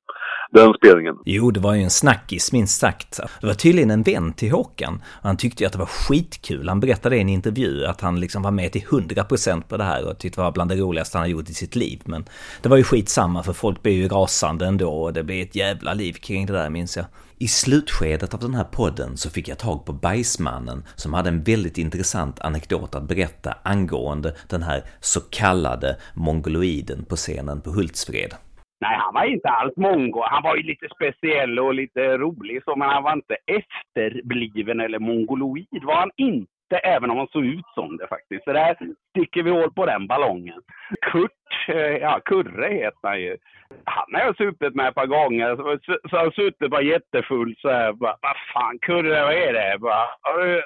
den 0.50 0.74
spelningen. 0.74 1.16
Jo, 1.24 1.50
det 1.50 1.61
var 1.61 1.74
ju 1.74 1.82
en 1.82 1.90
snackis 1.90 2.52
minst 2.52 2.80
sagt. 2.80 3.20
Det 3.40 3.46
var 3.46 3.54
tydligen 3.54 3.90
en 3.90 4.02
vän 4.02 4.32
till 4.32 4.50
Håkan. 4.50 5.02
Han 5.06 5.37
tyckte 5.37 5.62
ju 5.62 5.66
att 5.66 5.72
det 5.72 5.78
var 5.78 5.87
skitkul. 5.87 6.68
Han 6.68 6.80
berättade 6.80 7.16
i 7.16 7.20
en 7.20 7.28
intervju 7.28 7.87
att 7.87 8.00
han 8.00 8.20
liksom 8.20 8.42
var 8.42 8.50
med 8.50 8.72
till 8.72 8.82
100% 8.82 9.62
på 9.62 9.76
det 9.76 9.85
här 9.85 10.09
och 10.09 10.18
tyckte 10.18 10.40
det 10.40 10.44
var 10.44 10.52
bland 10.52 10.70
det 10.70 10.76
roligaste 10.76 11.18
han 11.18 11.22
har 11.22 11.28
gjort 11.28 11.50
i 11.50 11.54
sitt 11.54 11.76
liv. 11.76 12.02
Men 12.04 12.24
det 12.62 12.68
var 12.68 12.76
ju 12.76 12.85
skitsamma 12.85 13.42
för 13.42 13.52
folk 13.52 13.82
blev 13.82 13.94
ju 13.94 14.09
rasande 14.09 14.66
ändå 14.66 14.88
och 14.88 15.12
det 15.12 15.22
blev 15.22 15.42
ett 15.42 15.54
jävla 15.54 15.94
liv 15.94 16.12
kring 16.12 16.46
det 16.46 16.52
där 16.52 16.70
minns 16.70 16.96
jag. 16.96 17.06
I 17.38 17.48
slutskedet 17.48 18.35
av 18.35 18.40
den 18.40 18.54
här 18.54 18.64
podden 18.64 19.16
så 19.16 19.30
fick 19.30 19.48
jag 19.48 19.59
tag 19.59 19.85
på 19.85 19.92
Bajsmannen 19.92 20.85
som 20.94 21.14
hade 21.14 21.28
en 21.28 21.42
väldigt 21.42 21.78
intressant 21.78 22.40
anekdot 22.40 22.94
att 22.94 23.09
berätta 23.09 23.54
angående 23.62 24.37
den 24.48 24.62
här 24.62 24.85
så 25.00 25.20
kallade 25.20 25.96
mongoloiden 26.14 27.04
på 27.04 27.16
scenen 27.16 27.61
på 27.61 27.70
Hultsfred. 27.70 28.35
Nej, 28.81 28.97
han 28.97 29.15
var 29.15 29.25
inte 29.25 29.49
alls 29.49 29.77
mongo. 29.77 30.23
Han 30.25 30.43
var 30.43 30.57
ju 30.57 30.62
lite 30.62 30.89
speciell 30.95 31.59
och 31.59 31.75
lite 31.75 32.19
rolig 32.19 32.62
så, 32.65 32.77
men 32.77 32.89
han 32.89 33.03
var 33.03 33.12
inte 33.12 33.37
efterbliven 33.47 34.81
eller 34.81 34.99
mongoloid 34.99 35.85
var 35.85 35.95
han 35.95 36.11
inte 36.17 36.77
även 36.83 37.11
om 37.11 37.19
han 37.19 37.27
såg 37.27 37.45
ut 37.45 37.67
som 37.75 37.97
det 37.97 38.07
faktiskt. 38.09 38.45
Så 38.45 38.53
där 38.53 38.77
sticker 39.11 39.43
vi 39.43 39.51
hål 39.51 39.73
på 39.73 39.87
den 39.87 40.07
ballongen. 40.07 40.61
Kurt, 41.01 41.69
eh, 41.69 41.77
ja 41.77 42.21
Kurre 42.25 42.75
heter 42.75 43.09
han 43.09 43.21
ju. 43.21 43.37
Han 43.85 44.07
har 44.12 44.21
jag 44.21 44.37
supit 44.37 44.75
med 44.75 44.89
ett 44.89 44.95
par 44.95 45.07
gånger. 45.07 45.57
Så, 45.57 45.79
så 46.11 46.17
han 46.17 46.33
suttit 46.33 46.71
bara 46.71 46.83
jättefull 46.83 47.55
så 47.59 47.69
här. 47.71 47.93
Vad 47.93 48.37
fan 48.53 48.79
Kurre, 48.79 49.23
vad 49.23 49.35
är 49.35 49.53
det? 49.53 49.79
Bara, 49.79 50.07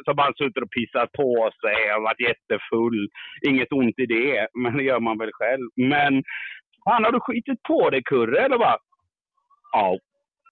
så 0.05 0.15
bara 0.15 0.33
suttit 0.33 0.63
och 0.63 0.71
pissat 0.71 1.13
på 1.13 1.51
sig 1.61 1.95
och 1.95 2.03
varit 2.03 2.21
jättefull. 2.21 3.09
Inget 3.49 3.73
ont 3.73 3.99
i 3.99 4.07
det, 4.07 4.49
men 4.55 4.77
det 4.77 4.83
gör 4.83 5.01
man 5.01 5.19
väl 5.19 5.33
själv. 5.33 5.69
Men 5.77 6.23
han 6.85 7.05
har 7.05 7.13
du 7.13 7.21
skitit 7.21 7.63
på 7.63 7.91
dig 7.91 8.03
Kurre 8.05 8.39
eller 8.39 8.59
vad? 8.59 8.79
Ja, 9.73 9.99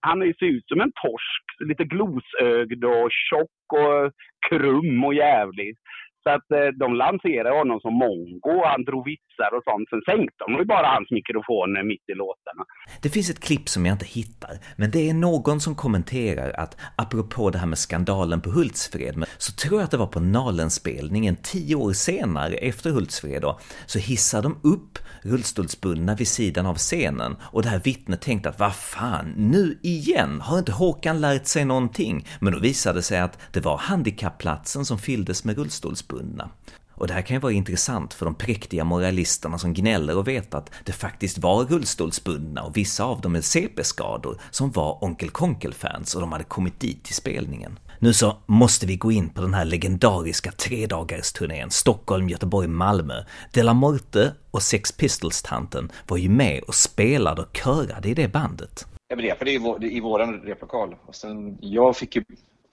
han 0.00 0.18
ser 0.20 0.46
ut 0.46 0.68
som 0.68 0.80
en 0.80 0.92
torsk. 0.92 1.44
Lite 1.68 1.84
glosögd 1.84 2.84
och 2.84 3.08
tjock 3.10 3.72
och 3.72 4.12
krum 4.48 5.04
och 5.04 5.14
jävlig. 5.14 5.76
Så 6.22 6.30
att 6.30 6.50
eh, 6.50 6.66
de 6.66 6.94
lanserade 6.94 7.58
honom 7.58 7.80
som 7.80 7.94
mongo, 7.94 8.64
han 8.64 8.84
drog 8.84 9.08
vitsar 9.38 9.56
och 9.56 9.64
sånt. 9.64 9.88
Sen 9.90 10.02
sänkte 10.14 10.44
de 10.46 10.58
ju 10.58 10.64
bara 10.64 10.86
hans 10.86 11.10
mikrofoner 11.10 11.82
mitt 11.82 12.08
i 12.08 12.14
låtarna. 12.14 12.64
Det 13.02 13.08
finns 13.08 13.30
ett 13.30 13.40
klipp 13.40 13.68
som 13.68 13.86
jag 13.86 13.94
inte 13.94 14.06
hittar, 14.06 14.58
men 14.76 14.90
det 14.90 15.10
är 15.10 15.14
någon 15.14 15.60
som 15.60 15.74
kommenterar 15.74 16.50
att 16.60 16.76
apropå 16.96 17.50
det 17.50 17.58
här 17.58 17.66
med 17.66 17.78
skandalen 17.78 18.40
på 18.40 18.50
Hultsfred, 18.50 19.24
så 19.38 19.52
tror 19.52 19.80
jag 19.80 19.84
att 19.84 19.90
det 19.90 19.96
var 19.96 20.06
på 20.06 20.20
Nalenspelningen 20.20 21.36
tio 21.36 21.74
år 21.74 21.92
senare 21.92 22.54
efter 22.54 22.90
Hultsfred 22.90 23.42
då, 23.42 23.58
så 23.86 23.98
hissar 23.98 24.42
de 24.42 24.60
upp 24.62 24.98
rullstolsbundna 25.22 26.14
vid 26.14 26.28
sidan 26.28 26.66
av 26.66 26.74
scenen 26.74 27.36
och 27.52 27.62
det 27.62 27.68
här 27.68 27.80
vittnet 27.84 28.22
tänkte 28.22 28.48
att 28.48 28.58
vad 28.58 28.74
fan, 28.74 29.34
nu 29.36 29.78
igen, 29.82 30.40
har 30.40 30.58
inte 30.58 30.72
Håkan 30.72 31.20
lärt 31.20 31.46
sig 31.46 31.64
någonting? 31.64 32.26
Men 32.40 32.52
då 32.52 32.58
visade 32.58 32.98
det 32.98 33.02
sig 33.02 33.18
att 33.18 33.52
det 33.52 33.60
var 33.60 33.76
handikappplatsen 33.76 34.84
som 34.84 34.98
fylldes 34.98 35.44
med 35.44 35.58
rullstolsbundna. 35.58 36.50
Och 36.98 37.06
det 37.06 37.14
här 37.14 37.22
kan 37.22 37.34
ju 37.34 37.40
vara 37.40 37.52
intressant 37.52 38.14
för 38.14 38.24
de 38.24 38.34
präktiga 38.34 38.84
moralisterna 38.84 39.58
som 39.58 39.74
gnäller 39.74 40.16
och 40.16 40.28
vet 40.28 40.54
att 40.54 40.70
det 40.84 40.92
faktiskt 40.92 41.38
var 41.38 41.64
rullstolsbundna 41.64 42.62
och 42.62 42.76
vissa 42.76 43.04
av 43.04 43.20
dem 43.20 43.32
med 43.32 43.44
CP-skador 43.44 44.40
som 44.50 44.70
var 44.70 45.04
Onkel 45.04 45.30
Konkel-fans 45.30 46.14
och 46.14 46.20
de 46.20 46.32
hade 46.32 46.44
kommit 46.44 46.80
dit 46.80 47.04
till 47.04 47.14
spelningen. 47.14 47.78
Nu 47.98 48.12
så 48.12 48.36
måste 48.46 48.86
vi 48.86 48.96
gå 48.96 49.12
in 49.12 49.28
på 49.28 49.40
den 49.40 49.54
här 49.54 49.64
legendariska 49.64 50.52
tredagarsturnén 50.52 51.70
Stockholm, 51.70 52.28
Göteborg, 52.28 52.68
Malmö. 52.68 53.24
De 53.52 53.62
la 53.62 53.74
Morte 53.74 54.32
och 54.50 54.62
Sex 54.62 54.92
Pistols-tanten 54.92 55.92
var 56.08 56.16
ju 56.16 56.28
med 56.28 56.62
och 56.62 56.74
spelade 56.74 57.42
och 57.42 57.52
körade 57.52 58.08
i 58.08 58.14
det 58.14 58.28
bandet. 58.28 58.86
Jag 59.08 59.24
repade 59.24 59.50
i, 59.50 59.58
vår, 59.58 59.84
i 59.84 60.00
våran 60.00 60.40
replokal. 60.40 60.96
Och 61.06 61.14
sen, 61.14 61.58
jag 61.60 61.96
fick 61.96 62.16
ju, 62.16 62.24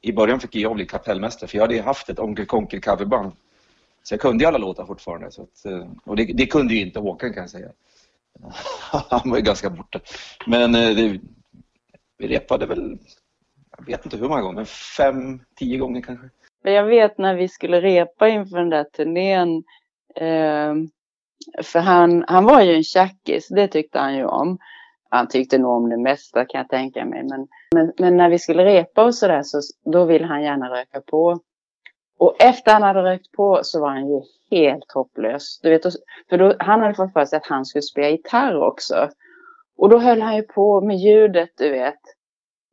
I 0.01 0.13
början 0.13 0.39
fick 0.39 0.55
jag 0.55 0.75
bli 0.75 0.85
kapellmästare 0.85 1.47
för 1.49 1.57
jag 1.57 1.63
hade 1.63 1.75
ju 1.75 1.81
haft 1.81 2.09
ett 2.09 2.19
Onkel 2.19 2.45
Konkel 2.45 2.81
coverband. 2.81 3.31
Så 4.07 4.13
jag 4.13 4.21
kunde 4.21 4.43
ju 4.43 4.47
alla 4.47 4.57
låtar 4.57 4.85
fortfarande. 4.85 5.31
Så 5.31 5.41
att, 5.41 5.65
eh, 5.65 5.87
och 6.05 6.15
det, 6.15 6.25
det, 6.25 6.45
kunde 6.45 6.73
ju 6.73 6.81
inte 6.81 6.99
Håkan 6.99 7.33
kan 7.33 7.43
jag 7.43 7.49
säga. 7.49 7.69
Han 9.09 9.29
var 9.29 9.37
ju 9.37 9.43
ganska 9.43 9.69
borta. 9.69 9.99
Men 10.45 10.75
eh, 10.75 10.95
det, 10.95 11.19
vi 12.17 12.27
repade 12.27 12.65
väl 12.65 12.97
jag 13.77 13.85
vet 13.85 14.05
inte 14.05 14.17
hur 14.17 14.29
många 14.29 14.41
gånger, 14.41 14.65
fem, 14.97 15.39
tio 15.55 15.77
gånger 15.77 16.01
kanske. 16.01 16.29
Jag 16.63 16.83
vet 16.83 17.17
när 17.17 17.35
vi 17.35 17.47
skulle 17.47 17.81
repa 17.81 18.27
inför 18.27 18.57
den 18.57 18.69
där 18.69 18.83
turnén. 18.83 19.63
Eh, 20.15 20.73
för 21.63 21.79
han, 21.79 22.25
han 22.27 22.45
var 22.45 22.61
ju 22.61 22.75
en 22.75 22.83
tjackis, 22.83 23.47
det 23.47 23.67
tyckte 23.67 23.99
han 23.99 24.15
ju 24.15 24.25
om. 24.25 24.57
Han 25.09 25.27
tyckte 25.27 25.57
nog 25.57 25.71
om 25.71 25.89
det 25.89 25.97
mesta 25.97 26.45
kan 26.45 26.59
jag 26.59 26.69
tänka 26.69 27.05
mig. 27.05 27.23
Men, 27.23 27.47
men, 27.75 27.93
men 27.97 28.17
när 28.17 28.29
vi 28.29 28.39
skulle 28.39 28.65
repa 28.65 29.03
och 29.03 29.15
sådär 29.15 29.41
så 29.43 29.61
då 29.91 30.05
ville 30.05 30.25
han 30.25 30.43
gärna 30.43 30.69
röka 30.69 31.01
på. 31.01 31.39
Och 32.17 32.35
efter 32.39 32.73
han 32.73 32.83
hade 32.83 33.03
rökt 33.03 33.31
på 33.31 33.59
så 33.63 33.81
var 33.81 33.89
han 33.89 34.09
ju 34.09 34.21
helt 34.51 34.91
hopplös. 34.91 35.59
Du 35.61 35.69
vet, 35.69 35.83
för 36.29 36.37
då, 36.37 36.55
han 36.59 36.81
hade 36.81 36.93
fått 36.93 37.13
för 37.13 37.25
sig 37.25 37.37
att 37.37 37.47
han 37.47 37.65
skulle 37.65 37.81
spela 37.81 38.09
gitarr 38.09 38.61
också. 38.61 39.09
Och 39.77 39.89
då 39.89 39.97
höll 39.97 40.21
han 40.21 40.35
ju 40.35 40.41
på 40.41 40.81
med 40.81 40.97
ljudet, 40.97 41.49
du 41.57 41.69
vet 41.71 41.99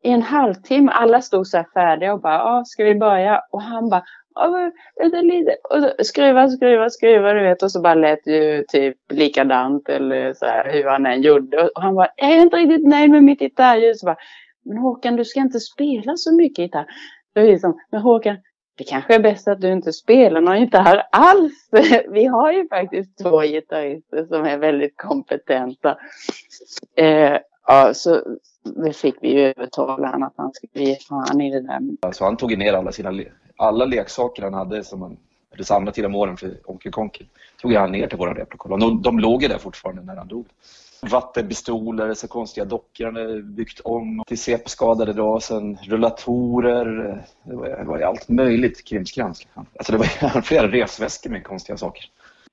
i 0.02 0.10
en 0.10 0.22
halvtimme. 0.22 0.92
Alla 0.92 1.22
stod 1.22 1.46
så 1.46 1.56
här 1.56 1.66
färdiga 1.74 2.12
och 2.12 2.20
bara, 2.20 2.34
ja, 2.34 2.62
ska 2.66 2.84
vi 2.84 2.94
börja? 2.94 3.42
Och 3.50 3.62
han 3.62 3.88
bara, 3.90 4.04
ah, 4.34 4.70
ja, 4.96 5.08
det 5.08 5.22
lite. 5.22 5.56
Och 5.70 6.06
skruva, 6.06 6.48
skruva, 6.48 6.90
skruva, 6.90 7.32
du 7.32 7.42
vet. 7.42 7.62
Och 7.62 7.72
så 7.72 7.80
bara 7.80 7.94
lät 7.94 8.26
ju 8.26 8.64
typ 8.68 8.96
likadant 9.12 9.88
eller 9.88 10.32
så 10.34 10.46
här 10.46 10.72
hur 10.72 10.84
han 10.84 11.06
än 11.06 11.22
gjorde. 11.22 11.68
Och 11.68 11.82
han 11.82 11.94
bara, 11.94 12.08
jag 12.16 12.30
är 12.30 12.40
inte 12.40 12.56
riktigt 12.56 12.86
nöjd 12.88 13.10
med 13.10 13.24
mitt 13.24 13.38
gitarrljud. 13.38 13.96
Så 13.96 14.06
bara, 14.06 14.16
men 14.64 14.78
Håkan, 14.78 15.16
du 15.16 15.24
ska 15.24 15.40
inte 15.40 15.60
spela 15.60 16.16
så 16.16 16.34
mycket 16.34 16.58
gitarr. 16.58 16.86
Så 17.34 17.42
liksom, 17.42 17.80
men 17.90 18.00
Håkan, 18.00 18.36
det 18.74 18.84
kanske 18.84 19.14
är 19.14 19.20
bäst 19.20 19.48
att 19.48 19.60
du 19.60 19.72
inte 19.72 19.92
spelar 19.92 20.40
någon 20.40 20.60
gitarr 20.60 21.02
alls. 21.12 21.68
Vi 22.08 22.24
har 22.24 22.52
ju 22.52 22.68
faktiskt 22.68 23.18
två 23.18 23.40
gitarrister 23.40 24.24
som 24.24 24.44
är 24.44 24.58
väldigt 24.58 24.96
kompetenta. 24.96 25.98
Eh, 26.96 27.36
ja, 27.66 27.94
så 27.94 28.22
det 28.62 28.92
fick 28.92 29.14
vi 29.20 29.32
ju 29.32 29.40
övertala 29.40 30.08
honom 30.08 30.22
att 30.22 30.34
han 30.36 30.52
skulle 30.52 30.84
ge 30.84 30.96
fan 30.96 31.40
i 31.40 31.50
det 31.50 31.60
där. 31.60 31.80
Alltså 32.00 32.24
han 32.24 32.36
tog 32.36 32.58
ner 32.58 32.72
alla 32.72 32.92
sina 32.92 33.12
alla 33.56 33.84
leksaker 33.84 34.42
han 34.42 34.54
hade 34.54 34.84
som 34.84 35.02
han 35.02 35.16
hade 35.50 35.64
samlat 35.64 35.96
genom 35.96 36.14
åren 36.14 36.36
för 36.36 36.56
Onkel 36.64 36.92
Konkel. 36.92 37.26
Tog 37.62 37.74
han 37.74 37.92
ner 37.92 38.06
till 38.06 38.18
våra 38.18 38.34
replokal. 38.34 38.80
De, 38.80 39.02
de 39.02 39.18
låg 39.18 39.42
ju 39.42 39.48
där 39.48 39.58
fortfarande 39.58 40.02
när 40.02 40.16
han 40.16 40.28
dog. 40.28 40.46
Vattenpistoler, 41.10 42.14
så 42.14 42.28
konstiga 42.28 42.64
dockor 42.64 43.04
han 43.04 43.16
hade 43.16 43.42
byggt 43.42 43.80
om 43.80 44.22
till 44.26 44.38
CP-skadade 44.38 45.12
då, 45.12 45.40
sen 45.40 45.76
rullatorer. 45.76 46.84
Det 47.42 47.56
var, 47.56 47.68
det 47.68 47.84
var 47.84 48.00
allt 48.00 48.28
möjligt 48.28 48.88
krimskrams. 48.88 49.46
Alltså 49.54 49.92
det 49.92 49.98
var 49.98 50.40
flera 50.42 50.66
resväskor 50.66 51.30
med 51.30 51.44
konstiga 51.44 51.76
saker. 51.76 52.04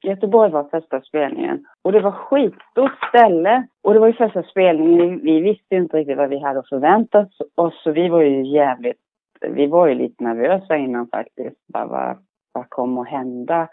Göteborg 0.02 0.52
var 0.52 0.64
första 0.64 1.02
spelningen. 1.02 1.66
Och 1.82 1.91
det 1.91 2.00
var 2.00 2.12
skitstort 2.12 3.08
ställe. 3.10 3.68
Och 3.84 3.93
det 3.93 4.00
var 4.00 4.08
ju 4.08 4.14
första 4.14 4.43
spelningen. 4.43 5.20
Vi 5.24 5.39
visste 5.41 5.76
inte 5.76 5.97
riktigt 5.97 6.18
vad 6.18 6.30
vi 6.30 6.39
hade 6.39 6.60
att 6.60 6.70
förvänta 6.70 7.28
oss. 7.56 7.84
Så 7.84 7.91
vi 7.91 8.10
var 8.10 8.22
ju 8.22 8.45
jävligt... 8.45 8.97
Vi 9.41 9.68
var 9.68 9.88
ju 9.88 9.95
lite 9.95 10.24
nervösa 10.24 10.78
innan 10.78 11.08
faktiskt. 11.08 11.68
Bara, 11.68 11.86
vad, 11.86 12.18
vad 12.52 12.70
kommer 12.70 13.02
att 13.02 13.08
hända? 13.08 13.68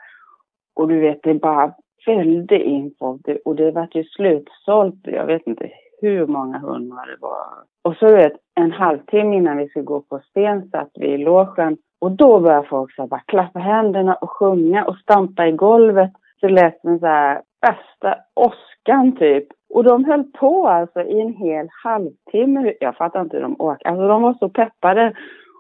Och 0.75 0.89
du 0.89 1.01
vet, 1.01 1.23
det 1.23 1.35
bara 1.35 1.75
väldig 2.07 2.61
info. 2.61 3.19
Och 3.45 3.57
det 3.57 3.71
var 3.71 3.89
ju 3.91 4.05
slutsålt. 4.05 5.01
Jag 5.03 5.27
vet 5.27 5.47
inte 5.47 5.71
hur 6.01 6.27
många 6.27 6.59
hundra 6.59 6.97
det 6.97 7.17
var. 7.21 7.47
Och 7.85 7.97
så 7.97 8.07
vet, 8.07 8.33
en 8.55 8.73
halvtimme 8.73 9.37
innan 9.37 9.57
vi 9.57 9.69
skulle 9.69 9.85
gå 9.85 10.01
på 10.01 10.19
scen 10.19 10.69
satt 10.71 10.91
vi 10.95 11.07
i 11.07 11.19
logen 11.19 11.77
och 12.01 12.11
då 12.11 12.41
började 12.41 12.67
folk 12.69 12.95
så 12.95 13.07
bara 13.07 13.21
klappa 13.27 13.59
händerna 13.59 14.15
och 14.15 14.31
sjunga 14.31 14.85
och 14.85 14.97
stampa 14.97 15.47
i 15.47 15.53
golvet. 15.53 16.13
Så 16.41 16.49
lät 16.49 16.83
det 16.83 16.99
så 16.99 17.07
här, 17.07 17.43
värsta 17.61 18.19
åskan 18.35 19.17
typ. 19.17 19.47
Och 19.75 19.85
de 19.85 20.05
höll 20.05 20.25
på 20.25 20.69
alltså 20.69 21.03
i 21.03 21.21
en 21.21 21.33
hel 21.33 21.69
halvtimme. 21.85 22.73
Jag 22.81 22.97
fattar 22.97 23.21
inte 23.21 23.37
hur 23.37 23.43
de 23.43 23.57
åkte. 23.59 23.89
Alltså 23.89 24.09
de 24.09 24.23
var 24.23 24.35
så 24.35 24.49
peppade. 24.49 25.13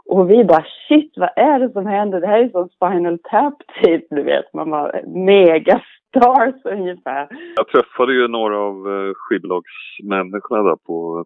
Och 0.08 0.30
vi 0.30 0.44
bara 0.44 0.64
shit, 0.88 1.12
vad 1.16 1.30
är 1.36 1.58
det 1.58 1.72
som 1.72 1.86
händer? 1.86 2.20
Det 2.20 2.26
här 2.26 2.38
är 2.38 2.48
som 2.48 2.68
Spinal 2.68 3.18
Tap 3.18 3.54
typ, 3.82 4.06
du 4.10 4.22
vet. 4.22 4.54
Man 4.54 4.70
var 4.70 5.00
stars 6.16 6.54
ungefär. 6.64 7.28
Jag 7.56 7.68
träffade 7.68 8.12
ju 8.12 8.28
några 8.28 8.58
av 8.58 8.74
eh, 8.74 9.12
skivbolagsmänniskorna 9.14 10.62
där 10.62 10.76
på, 10.76 11.24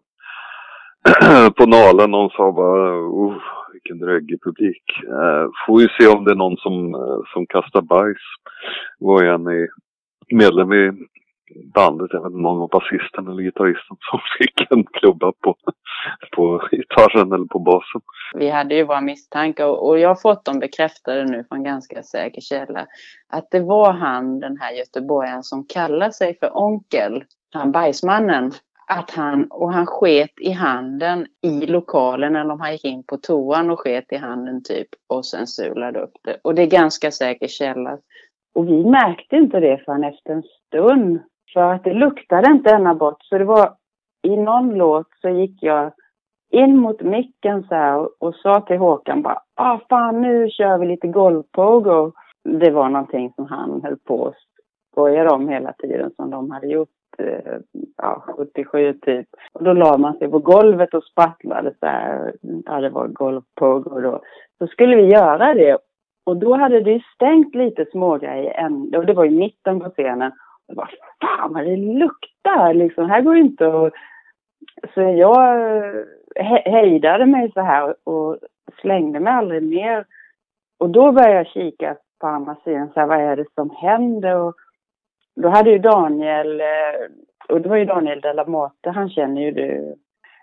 på 1.57 1.65
Nalen. 1.65 2.11
Någon 2.11 2.29
sa 2.29 2.51
bara, 2.51 2.97
oh, 2.97 3.37
vilken 3.73 3.99
dräggig 3.99 4.43
publik. 4.43 4.83
Eh, 5.07 5.49
får 5.67 5.79
vi 5.79 5.87
se 5.99 6.07
om 6.07 6.23
det 6.23 6.31
är 6.31 6.35
någon 6.35 6.57
som, 6.57 6.95
eh, 6.95 7.19
som 7.33 7.45
kastar 7.45 7.81
bajs. 7.81 8.25
Var 8.99 9.23
jag 9.23 9.35
en 9.35 9.67
medlem 10.31 10.73
i 10.73 10.91
bandet, 11.73 12.07
jag 12.13 12.21
vet 12.21 12.33
inte 12.33 12.47
om 12.47 12.55
det 12.55 12.59
var 12.59 12.79
basisten 12.79 13.27
eller 13.27 13.43
gitarristen 13.43 13.97
som 13.99 14.19
fick 14.37 14.71
en 14.71 14.83
klubba 14.83 15.31
på, 15.31 15.55
på 16.35 16.67
gitarren 16.71 17.33
eller 17.33 17.45
på 17.45 17.59
basen. 17.59 18.01
Vi 18.33 18.49
hade 18.49 18.75
ju 18.75 18.83
våra 18.83 19.01
misstankar 19.01 19.65
och, 19.65 19.87
och 19.87 19.99
jag 19.99 20.09
har 20.09 20.15
fått 20.15 20.45
dem 20.45 20.59
bekräftade 20.59 21.25
nu 21.25 21.43
från 21.49 21.63
ganska 21.63 22.03
säker 22.03 22.41
källa. 22.41 22.87
Att 23.29 23.51
det 23.51 23.59
var 23.59 23.93
han, 23.93 24.39
den 24.39 24.57
här 24.57 24.71
göteborgaren 24.71 25.43
som 25.43 25.65
kallar 25.65 26.09
sig 26.09 26.37
för 26.39 26.57
onkel, 26.57 27.23
han 27.53 27.71
bajsmannen. 27.71 28.51
Att 28.87 29.11
han, 29.11 29.47
och 29.49 29.73
han 29.73 29.85
sket 29.85 30.39
i 30.39 30.51
handen 30.51 31.25
i 31.41 31.65
lokalen 31.65 32.35
eller 32.35 32.53
om 32.53 32.59
han 32.59 32.71
gick 32.71 32.85
in 32.85 33.03
på 33.03 33.17
toan 33.17 33.69
och 33.69 33.79
sket 33.79 34.11
i 34.11 34.17
handen 34.17 34.63
typ 34.63 34.87
och 35.09 35.25
sen 35.25 35.47
sulade 35.47 35.99
upp 35.99 36.13
det. 36.23 36.37
Och 36.41 36.55
det 36.55 36.61
är 36.61 36.67
ganska 36.67 37.11
säker 37.11 37.47
källa. 37.47 37.97
Och 38.55 38.67
vi 38.67 38.85
märkte 38.85 39.35
inte 39.35 39.59
det 39.59 39.81
förrän 39.85 40.03
efter 40.03 40.33
en 40.33 40.43
stund. 40.43 41.19
För 41.53 41.73
att 41.73 41.83
det 41.83 41.93
luktade 41.93 42.51
inte 42.51 42.71
ända 42.71 42.93
bort. 42.93 43.23
Så 43.23 43.37
det 43.37 43.43
var 43.45 43.73
i 44.21 44.37
någon 44.37 44.73
låt 44.73 45.07
så 45.21 45.29
gick 45.29 45.63
jag 45.63 45.91
in 46.51 46.77
mot 46.77 47.01
micken 47.01 47.63
så 47.63 47.75
här 47.75 47.97
och, 47.97 48.09
och 48.19 48.35
sa 48.35 48.61
till 48.61 48.77
Håkan 48.77 49.21
bara 49.21 49.41
ah 49.55 49.79
fan 49.89 50.21
nu 50.21 50.49
kör 50.49 50.77
vi 50.77 50.85
lite 50.85 51.07
golvpogo. 51.07 52.11
Det 52.43 52.71
var 52.71 52.89
någonting 52.89 53.33
som 53.35 53.45
han 53.45 53.81
höll 53.83 53.97
på 53.97 54.27
att 54.27 54.35
skoja 54.91 55.33
om 55.33 55.49
hela 55.49 55.73
tiden 55.73 56.11
som 56.15 56.29
de 56.29 56.51
hade 56.51 56.67
gjort 56.67 56.89
eh, 57.17 57.59
ja, 57.97 58.23
77 58.37 58.93
typ. 58.93 59.27
Och 59.53 59.63
då 59.63 59.73
la 59.73 59.97
man 59.97 60.17
sig 60.17 60.27
på 60.31 60.39
golvet 60.39 60.93
och 60.93 61.03
sprattlade 61.03 61.73
så 61.79 61.85
här. 61.85 62.33
Ja, 62.65 62.81
det 62.81 62.89
var 62.89 63.07
golvpogo 63.07 64.01
då. 64.01 64.21
Så 64.57 64.67
skulle 64.67 64.95
vi 64.95 65.05
göra 65.05 65.53
det. 65.53 65.77
Och 66.23 66.37
då 66.37 66.55
hade 66.55 66.81
det 66.81 67.03
stängt 67.15 67.55
lite 67.55 67.85
smågrejer 67.91 68.51
än, 68.51 68.95
och 68.95 69.05
det 69.05 69.13
var 69.13 69.25
ju 69.25 69.31
mitten 69.31 69.79
på 69.79 69.89
scenen. 69.89 70.31
Vad 70.75 70.87
fan 71.21 71.53
vad 71.53 71.65
det 71.65 71.77
luktar 71.77 72.73
liksom. 72.73 73.09
Här 73.09 73.21
går 73.21 73.33
det 73.33 73.39
inte 73.39 73.67
att... 73.67 73.93
Så 74.93 75.01
jag 75.01 75.77
eh, 75.77 76.03
hejdade 76.65 77.25
mig 77.25 77.51
så 77.51 77.61
här 77.61 77.95
och 78.03 78.37
slängde 78.81 79.19
mig 79.19 79.33
aldrig 79.33 79.63
mer. 79.63 80.05
Och 80.79 80.89
då 80.89 81.11
började 81.11 81.35
jag 81.35 81.47
kika 81.47 81.95
på 82.19 82.27
andra 82.27 82.55
sidan, 82.63 82.89
så 82.93 82.99
här, 82.99 83.07
vad 83.07 83.19
är 83.19 83.35
det 83.35 83.45
som 83.55 83.69
händer? 83.69 84.35
Och 84.35 84.55
då 85.35 85.49
hade 85.49 85.69
ju 85.69 85.79
Daniel, 85.79 86.61
eh, 86.61 87.07
och 87.49 87.61
det 87.61 87.69
var 87.69 87.75
ju 87.77 87.85
Daniel 87.85 88.21
Delamotte, 88.21 88.89
han 88.89 89.09
känner 89.09 89.41
ju 89.41 89.51
du. 89.51 89.95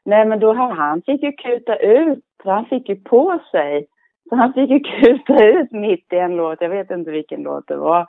Nej 0.04 0.26
men 0.26 0.40
då 0.40 0.54
har 0.54 0.70
han 0.74 1.02
fick 1.02 1.22
ju 1.22 1.32
kuta 1.32 1.76
ut, 1.76 2.24
han 2.44 2.64
fick 2.64 2.88
ju 2.88 2.96
på 2.96 3.38
sig. 3.50 3.86
Så 4.28 4.36
han 4.36 4.52
fick 4.52 4.70
ju 4.70 4.80
kuta 5.00 5.44
ut 5.44 5.72
mitt 5.72 6.12
i 6.12 6.16
en 6.16 6.36
låt, 6.36 6.60
jag 6.60 6.68
vet 6.68 6.90
inte 6.90 7.10
vilken 7.10 7.42
låt 7.42 7.68
det 7.68 7.76
var. 7.76 8.06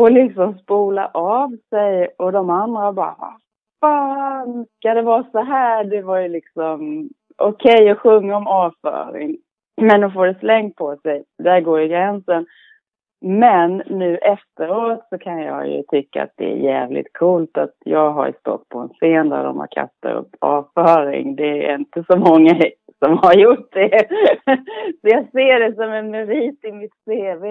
Och 0.00 0.12
liksom 0.12 0.58
spola 0.58 1.10
av 1.14 1.56
sig 1.70 2.08
och 2.18 2.32
de 2.32 2.50
andra 2.50 2.92
bara, 2.92 3.16
vad 3.18 3.40
fan 3.80 4.66
ska 4.78 4.94
det 4.94 5.02
vara 5.02 5.24
så 5.32 5.42
här? 5.42 5.84
Det 5.84 6.02
var 6.02 6.18
ju 6.18 6.28
liksom 6.28 7.08
okej 7.36 7.74
okay 7.74 7.88
att 7.88 7.98
sjunga 7.98 8.36
om 8.36 8.46
avföring. 8.46 9.36
Men 9.80 10.04
att 10.04 10.12
få 10.12 10.24
det 10.24 10.38
slängt 10.38 10.76
på 10.76 10.96
sig, 10.96 11.24
där 11.38 11.60
går 11.60 11.80
ju 11.80 11.88
gränsen. 11.88 12.46
Men 13.24 13.82
nu 13.86 14.16
efteråt 14.16 15.06
så 15.08 15.18
kan 15.18 15.38
jag 15.42 15.68
ju 15.68 15.82
tycka 15.82 16.22
att 16.22 16.32
det 16.36 16.52
är 16.52 16.56
jävligt 16.56 17.12
coolt 17.18 17.58
att 17.58 17.74
jag 17.84 18.10
har 18.10 18.32
stått 18.40 18.68
på 18.68 18.78
en 18.78 18.88
scen 18.88 19.28
där 19.28 19.44
de 19.44 19.58
har 19.58 19.66
kastat 19.66 20.14
upp 20.14 20.36
avföring. 20.40 21.36
Det 21.36 21.66
är 21.66 21.74
inte 21.74 22.04
så 22.10 22.16
många 22.16 22.54
som 23.04 23.18
har 23.18 23.34
gjort 23.34 23.72
det. 23.72 24.08
Så 25.00 25.08
jag 25.08 25.30
ser 25.30 25.60
det 25.60 25.74
som 25.74 25.92
en 25.92 26.10
merit 26.10 26.64
i 26.64 26.72
mitt 26.72 26.94
CV. 27.04 27.44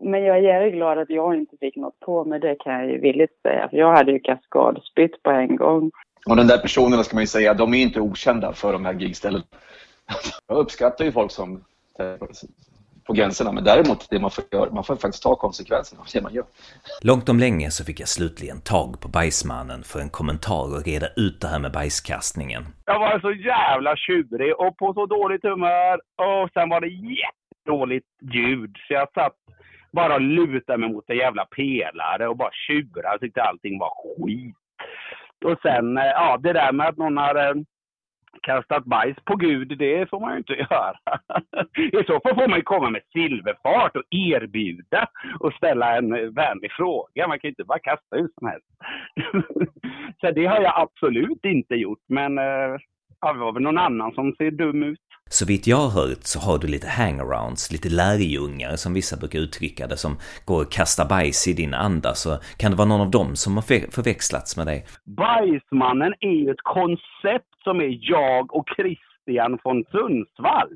Men 0.00 0.22
jag 0.22 0.44
är 0.44 0.70
glad 0.70 0.98
att 0.98 1.10
jag 1.10 1.36
inte 1.36 1.56
fick 1.60 1.76
något 1.76 2.00
på 2.00 2.24
mig, 2.24 2.40
det 2.40 2.54
kan 2.54 2.72
jag 2.72 2.90
ju 2.90 2.98
villigt 2.98 3.42
säga. 3.42 3.68
För 3.68 3.76
jag 3.76 3.92
hade 3.92 4.12
ju 4.12 4.20
kaskadspytt 4.20 5.22
på 5.22 5.30
en 5.30 5.56
gång. 5.56 5.90
Och 6.26 6.36
den 6.36 6.46
där 6.46 6.58
personerna 6.58 7.04
ska 7.04 7.16
man 7.16 7.22
ju 7.22 7.26
säga, 7.26 7.54
de 7.54 7.74
är 7.74 7.78
inte 7.78 8.00
okända 8.00 8.52
för 8.52 8.72
de 8.72 8.84
här 8.84 8.94
gigställena. 8.94 9.44
Jag 10.48 10.58
uppskattar 10.58 11.04
ju 11.04 11.12
folk 11.12 11.30
som 11.30 11.64
på 13.10 13.12
gränserna, 13.12 13.52
men 13.52 13.64
däremot 13.64 14.10
det 14.10 14.20
man 14.20 14.30
får 14.30 14.44
göra, 14.52 14.70
man 14.70 14.84
får 14.84 14.96
faktiskt 14.96 15.22
ta 15.22 15.36
konsekvenserna 15.36 16.00
av 16.00 16.06
det 16.12 16.20
man 16.20 16.34
gör. 16.34 16.44
Långt 17.02 17.28
om 17.28 17.38
länge 17.38 17.70
så 17.70 17.84
fick 17.84 18.00
jag 18.00 18.08
slutligen 18.08 18.60
tag 18.60 19.00
på 19.00 19.08
bajsmannen 19.08 19.82
för 19.82 20.00
en 20.00 20.10
kommentar 20.10 20.76
och 20.76 20.84
reda 20.86 21.06
ut 21.16 21.40
det 21.40 21.48
här 21.48 21.58
med 21.58 21.72
bajskastningen. 21.72 22.62
Jag 22.84 22.98
var 22.98 23.20
så 23.20 23.32
jävla 23.32 23.96
tjurig 23.96 24.60
och 24.60 24.76
på 24.76 24.94
så 24.94 25.06
dåligt 25.06 25.42
humör 25.42 25.94
och 25.94 26.50
sen 26.54 26.68
var 26.68 26.80
det 26.80 26.88
jättedåligt 26.88 28.06
ljud 28.34 28.76
så 28.88 28.94
jag 28.94 29.12
satt 29.14 29.36
bara 29.92 30.18
luta 30.18 30.76
mig 30.76 30.92
mot 30.92 31.10
en 31.10 31.16
jävla 31.16 31.44
pelare 31.44 32.28
och 32.28 32.36
bara 32.36 32.50
tjura. 32.52 33.10
Jag 33.10 33.20
tyckte 33.20 33.42
allting 33.42 33.78
var 33.78 33.90
skit. 33.90 34.56
Och 35.44 35.58
sen, 35.62 35.98
eh, 35.98 36.04
ja, 36.04 36.38
det 36.42 36.52
där 36.52 36.72
med 36.72 36.88
att 36.88 36.96
någon 36.96 37.16
har 37.16 37.34
eh, 37.34 37.54
kastat 38.42 38.84
bajs 38.84 39.16
på 39.24 39.36
Gud, 39.36 39.78
det 39.78 40.10
får 40.10 40.20
man 40.20 40.32
ju 40.32 40.38
inte 40.38 40.52
göra. 40.70 40.96
I 41.76 42.04
så 42.06 42.20
fall 42.20 42.34
får 42.34 42.48
man 42.48 42.58
ju 42.58 42.62
komma 42.62 42.90
med 42.90 43.02
silverfart 43.12 43.96
och 43.96 44.04
erbjuda 44.10 45.08
och 45.40 45.52
ställa 45.52 45.96
en 45.96 46.14
eh, 46.14 46.30
vänlig 46.30 46.72
fråga. 46.72 47.28
Man 47.28 47.38
kan 47.38 47.48
ju 47.48 47.52
inte 47.52 47.64
bara 47.64 47.78
kasta 47.78 48.16
hur 48.16 48.28
som 48.38 48.48
helst. 48.48 48.68
så 50.20 50.30
det 50.30 50.46
har 50.46 50.60
jag 50.60 50.72
absolut 50.76 51.44
inte 51.44 51.74
gjort, 51.74 52.02
men 52.08 52.36
ja, 53.20 53.32
det 53.32 53.38
var 53.38 53.52
väl 53.52 53.62
någon 53.62 53.78
annan 53.78 54.12
som 54.12 54.34
ser 54.34 54.50
dum 54.50 54.82
ut. 54.82 55.09
Så 55.32 55.46
vitt 55.46 55.66
jag 55.66 55.76
har 55.76 55.92
hört 56.00 56.24
så 56.32 56.38
har 56.40 56.58
du 56.58 56.66
lite 56.66 56.88
hangarounds, 56.88 57.72
lite 57.72 57.88
lärjungar 57.88 58.76
som 58.76 58.94
vissa 58.94 59.16
brukar 59.16 59.38
uttrycka 59.38 59.86
det, 59.86 59.96
som 59.96 60.12
går 60.44 60.62
och 60.62 60.72
kastar 60.72 61.08
bajs 61.08 61.48
i 61.48 61.52
din 61.52 61.74
anda. 61.74 62.14
Så 62.14 62.30
kan 62.58 62.70
det 62.70 62.76
vara 62.76 62.88
någon 62.88 63.00
av 63.00 63.10
dem 63.10 63.36
som 63.36 63.54
har 63.56 63.62
förväxlats 63.96 64.56
med 64.56 64.66
dig? 64.66 64.86
Bajsmannen 65.04 66.14
är 66.20 66.36
ju 66.42 66.50
ett 66.50 66.64
koncept 66.78 67.54
som 67.64 67.80
är 67.80 67.98
jag 68.00 68.54
och 68.56 68.66
Christian 68.76 69.58
från 69.62 69.84
Sundsvall. 69.84 70.74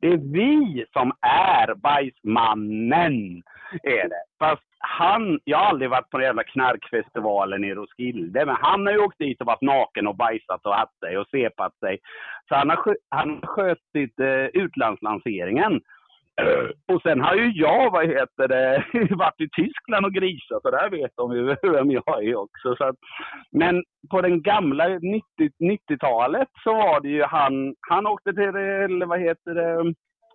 Det 0.00 0.06
är 0.06 0.20
vi 0.38 0.84
som 0.92 1.12
är 1.20 1.74
bajsmannen. 1.74 3.42
Är 3.82 4.08
det. 4.08 4.24
Fast 4.38 4.70
han, 4.86 5.40
jag 5.44 5.58
har 5.58 5.64
aldrig 5.64 5.90
varit 5.90 6.10
på 6.10 6.18
den 6.18 6.26
jävla 6.26 6.44
knarkfestivalen 6.44 7.64
i 7.64 7.74
Roskilde, 7.74 8.46
men 8.46 8.56
han 8.60 8.86
har 8.86 8.92
ju 8.92 8.98
åkt 8.98 9.18
dit 9.18 9.40
och 9.40 9.46
varit 9.46 9.62
naken 9.62 10.06
och 10.06 10.16
bajsat 10.16 10.66
och 10.66 10.74
haft 10.74 10.98
sig 10.98 11.18
och 11.18 11.28
sepat 11.28 11.78
sig. 11.78 11.98
Så 12.48 12.54
han 12.54 12.70
har, 12.70 12.96
han 13.08 13.30
har 13.30 13.46
skötit 13.46 14.20
eh, 14.20 14.62
utlandslanseringen. 14.62 15.80
Och 16.92 17.02
sen 17.02 17.20
har 17.20 17.34
ju 17.34 17.50
jag, 17.50 17.90
vad 17.90 18.06
heter 18.06 18.48
det, 18.48 18.84
varit 19.14 19.40
i 19.40 19.48
Tyskland 19.48 20.06
och 20.06 20.12
grisat 20.12 20.64
och 20.64 20.70
där 20.70 20.90
vet 20.90 21.10
de 21.16 21.32
ju 21.36 21.56
vem 21.72 21.90
jag 21.90 22.24
är 22.24 22.36
också. 22.36 22.76
Så 22.76 22.84
att, 22.84 22.96
men 23.52 23.84
på 24.10 24.20
den 24.20 24.42
gamla 24.42 24.88
90, 24.88 25.22
90-talet 25.60 26.48
så 26.64 26.72
var 26.72 27.00
det 27.00 27.08
ju 27.08 27.22
han, 27.22 27.74
han 27.80 28.06
åkte 28.06 28.32
till, 28.32 28.56
eh, 28.56 28.84
eller 28.84 29.06
vad 29.06 29.20
heter 29.20 29.54
det, 29.54 29.94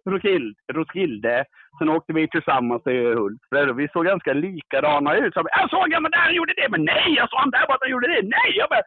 Roskilde, 0.10 0.60
Roskilde. 0.74 1.46
Sen 1.78 1.90
åkte 1.90 2.14
vi 2.14 2.28
tillsammans 2.28 2.84
till 2.84 3.04
Hultsfred 3.20 3.76
vi 3.76 3.88
såg 3.88 4.06
ganska 4.06 4.34
likadana 4.34 5.16
ut. 5.16 5.34
Så 5.34 5.44
jag 5.60 5.70
såg 5.70 5.94
han 5.94 6.04
där, 6.04 6.28
han 6.28 6.36
gjorde 6.36 6.54
det, 6.62 6.68
men 6.74 6.84
nej, 6.86 7.08
jag 7.18 7.30
såg 7.30 7.40
han 7.40 7.52
där 7.52 7.68
borta, 7.68 7.84
han 7.86 7.92
gjorde 7.92 8.08
det, 8.08 8.22
nej! 8.38 8.50
Jag 8.60 8.70
bara, 8.70 8.84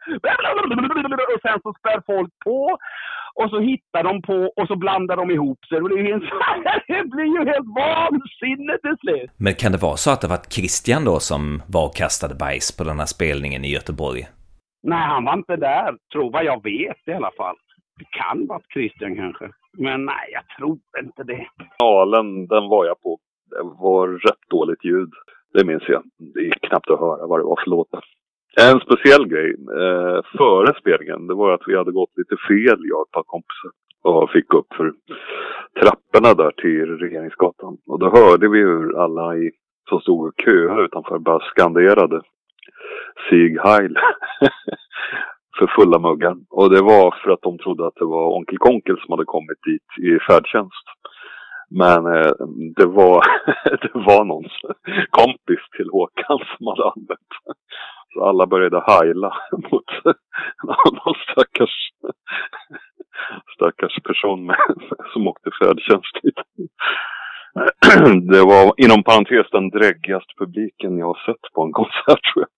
och 1.35 1.41
sen 1.41 1.59
så 1.63 1.73
spär 1.79 2.01
folk 2.05 2.31
på 2.45 2.77
och 3.39 3.49
så 3.49 3.59
hittar 3.59 4.03
de 4.03 4.21
på 4.21 4.53
och 4.55 4.67
så 4.67 4.75
blandar 4.75 5.15
de 5.15 5.31
ihop 5.31 5.65
sig. 5.65 5.77
Och 5.81 5.89
det, 5.89 5.95
är 5.95 6.03
helt, 6.03 6.23
det 6.87 7.09
blir 7.15 7.29
ju 7.37 7.45
helt 7.51 7.69
vansinnigt 7.75 8.81
till 8.81 8.97
slut. 8.99 9.31
Men 9.37 9.53
kan 9.53 9.71
det 9.71 9.77
vara 9.77 9.97
så 9.97 10.11
att 10.11 10.21
det 10.21 10.27
var 10.27 10.41
Christian 10.55 11.05
då 11.05 11.19
som 11.19 11.61
var 11.67 11.85
och 11.85 11.95
kastade 11.95 12.35
bajs 12.35 12.77
på 12.77 12.83
den 12.83 12.99
här 12.99 13.05
spelningen 13.05 13.65
i 13.65 13.71
Göteborg? 13.77 14.21
Nej, 14.83 15.07
han 15.13 15.25
var 15.25 15.33
inte 15.33 15.55
där, 15.55 15.93
tror 16.13 16.31
vad 16.31 16.43
jag 16.45 16.63
vet 16.63 17.07
i 17.07 17.13
alla 17.13 17.31
fall. 17.37 17.55
Det 17.97 18.05
kan 18.09 18.47
vara 18.47 18.61
Christian 18.73 19.15
kanske. 19.15 19.49
Men 19.77 20.05
nej, 20.05 20.29
jag 20.31 20.43
tror 20.57 20.77
inte 21.03 21.23
det. 21.23 21.47
Finalen, 21.77 22.47
den 22.47 22.69
var 22.69 22.85
jag 22.85 23.01
på. 23.01 23.19
Det 23.49 23.63
var 23.63 24.07
rätt 24.07 24.49
dåligt 24.49 24.85
ljud. 24.85 25.09
Det 25.53 25.65
minns 25.65 25.83
jag. 25.87 26.03
Det 26.33 26.41
gick 26.41 26.61
knappt 26.61 26.89
att 26.89 26.99
höra 26.99 27.27
vad 27.27 27.39
det 27.39 27.43
var 27.43 27.59
för 27.63 27.69
låtar. 27.69 28.03
En 28.61 28.79
speciell 28.79 29.27
grej 29.27 29.55
eh, 29.81 30.19
före 30.37 30.79
spelningen, 30.79 31.27
det 31.27 31.33
var 31.33 31.53
att 31.53 31.67
vi 31.67 31.77
hade 31.77 31.91
gått 31.91 32.17
lite 32.17 32.35
fel, 32.47 32.79
jag 32.89 32.99
och 32.99 33.07
ett 33.07 33.11
par 33.11 33.23
kompisar. 33.23 33.71
Och 34.01 34.31
fick 34.31 34.53
upp 34.53 34.73
för 34.77 34.93
trapporna 35.79 36.33
där 36.33 36.51
till 36.51 36.97
Regeringsgatan. 36.97 37.77
Och 37.87 37.99
då 37.99 38.09
hörde 38.09 38.49
vi 38.49 38.59
hur 38.59 38.97
alla 39.03 39.35
i 39.35 39.51
som 39.89 39.99
stod 39.99 40.27
och 40.27 40.33
köade 40.45 40.83
utanför 40.83 41.19
bara 41.19 41.39
skanderade 41.39 42.21
Sieg 43.29 43.59
Heil 43.59 43.97
för 45.57 45.67
fulla 45.67 45.99
muggar. 45.99 46.35
Och 46.49 46.69
det 46.69 46.81
var 46.81 47.15
för 47.23 47.31
att 47.31 47.41
de 47.41 47.57
trodde 47.57 47.87
att 47.87 47.95
det 47.95 48.05
var 48.05 48.35
Onkel 48.37 48.57
Konkel 48.57 48.97
som 48.99 49.11
hade 49.11 49.25
kommit 49.25 49.59
dit 49.67 49.89
i 50.07 50.19
färdtjänst. 50.27 50.85
Men 51.69 52.05
eh, 52.05 52.33
det, 52.75 52.85
var, 52.85 53.23
det 53.83 53.91
var 53.93 54.25
någons 54.25 54.57
kompis 55.09 55.63
till 55.77 55.89
Håkan 55.91 56.39
som 56.57 56.67
hade 56.67 56.83
använt. 56.83 57.31
Så 58.13 58.25
alla 58.25 58.47
började 58.47 58.83
heila 58.87 59.33
mot 59.71 59.89
någon 60.63 61.15
stackars, 61.31 61.75
stackars 63.55 64.03
person 64.03 64.45
med, 64.45 64.57
som 65.13 65.27
åkte 65.27 65.49
färdtjänst 65.61 66.15
dit. 66.23 66.39
Det 68.31 68.41
var 68.41 68.73
inom 68.77 69.03
parentes 69.03 69.47
den 69.51 69.69
dräggigaste 69.69 70.33
publiken 70.39 70.97
jag 70.97 71.05
har 71.05 71.21
sett 71.25 71.53
på 71.53 71.63
en 71.63 71.71
konsert 71.71 72.23
tror 72.33 72.45
jag. 72.45 72.51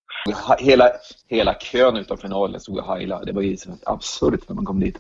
Hela, 0.60 0.92
hela 1.28 1.54
kön 1.54 1.98
utanför 1.98 2.22
finalen 2.22 2.60
stod 2.60 2.78
och 2.78 2.86
heilade. 2.86 3.26
Det 3.26 3.32
var 3.32 3.42
ju 3.42 3.58
absurt 3.84 4.50
när 4.50 4.56
man 4.56 4.66
kom 4.66 4.80
dit. 4.80 5.00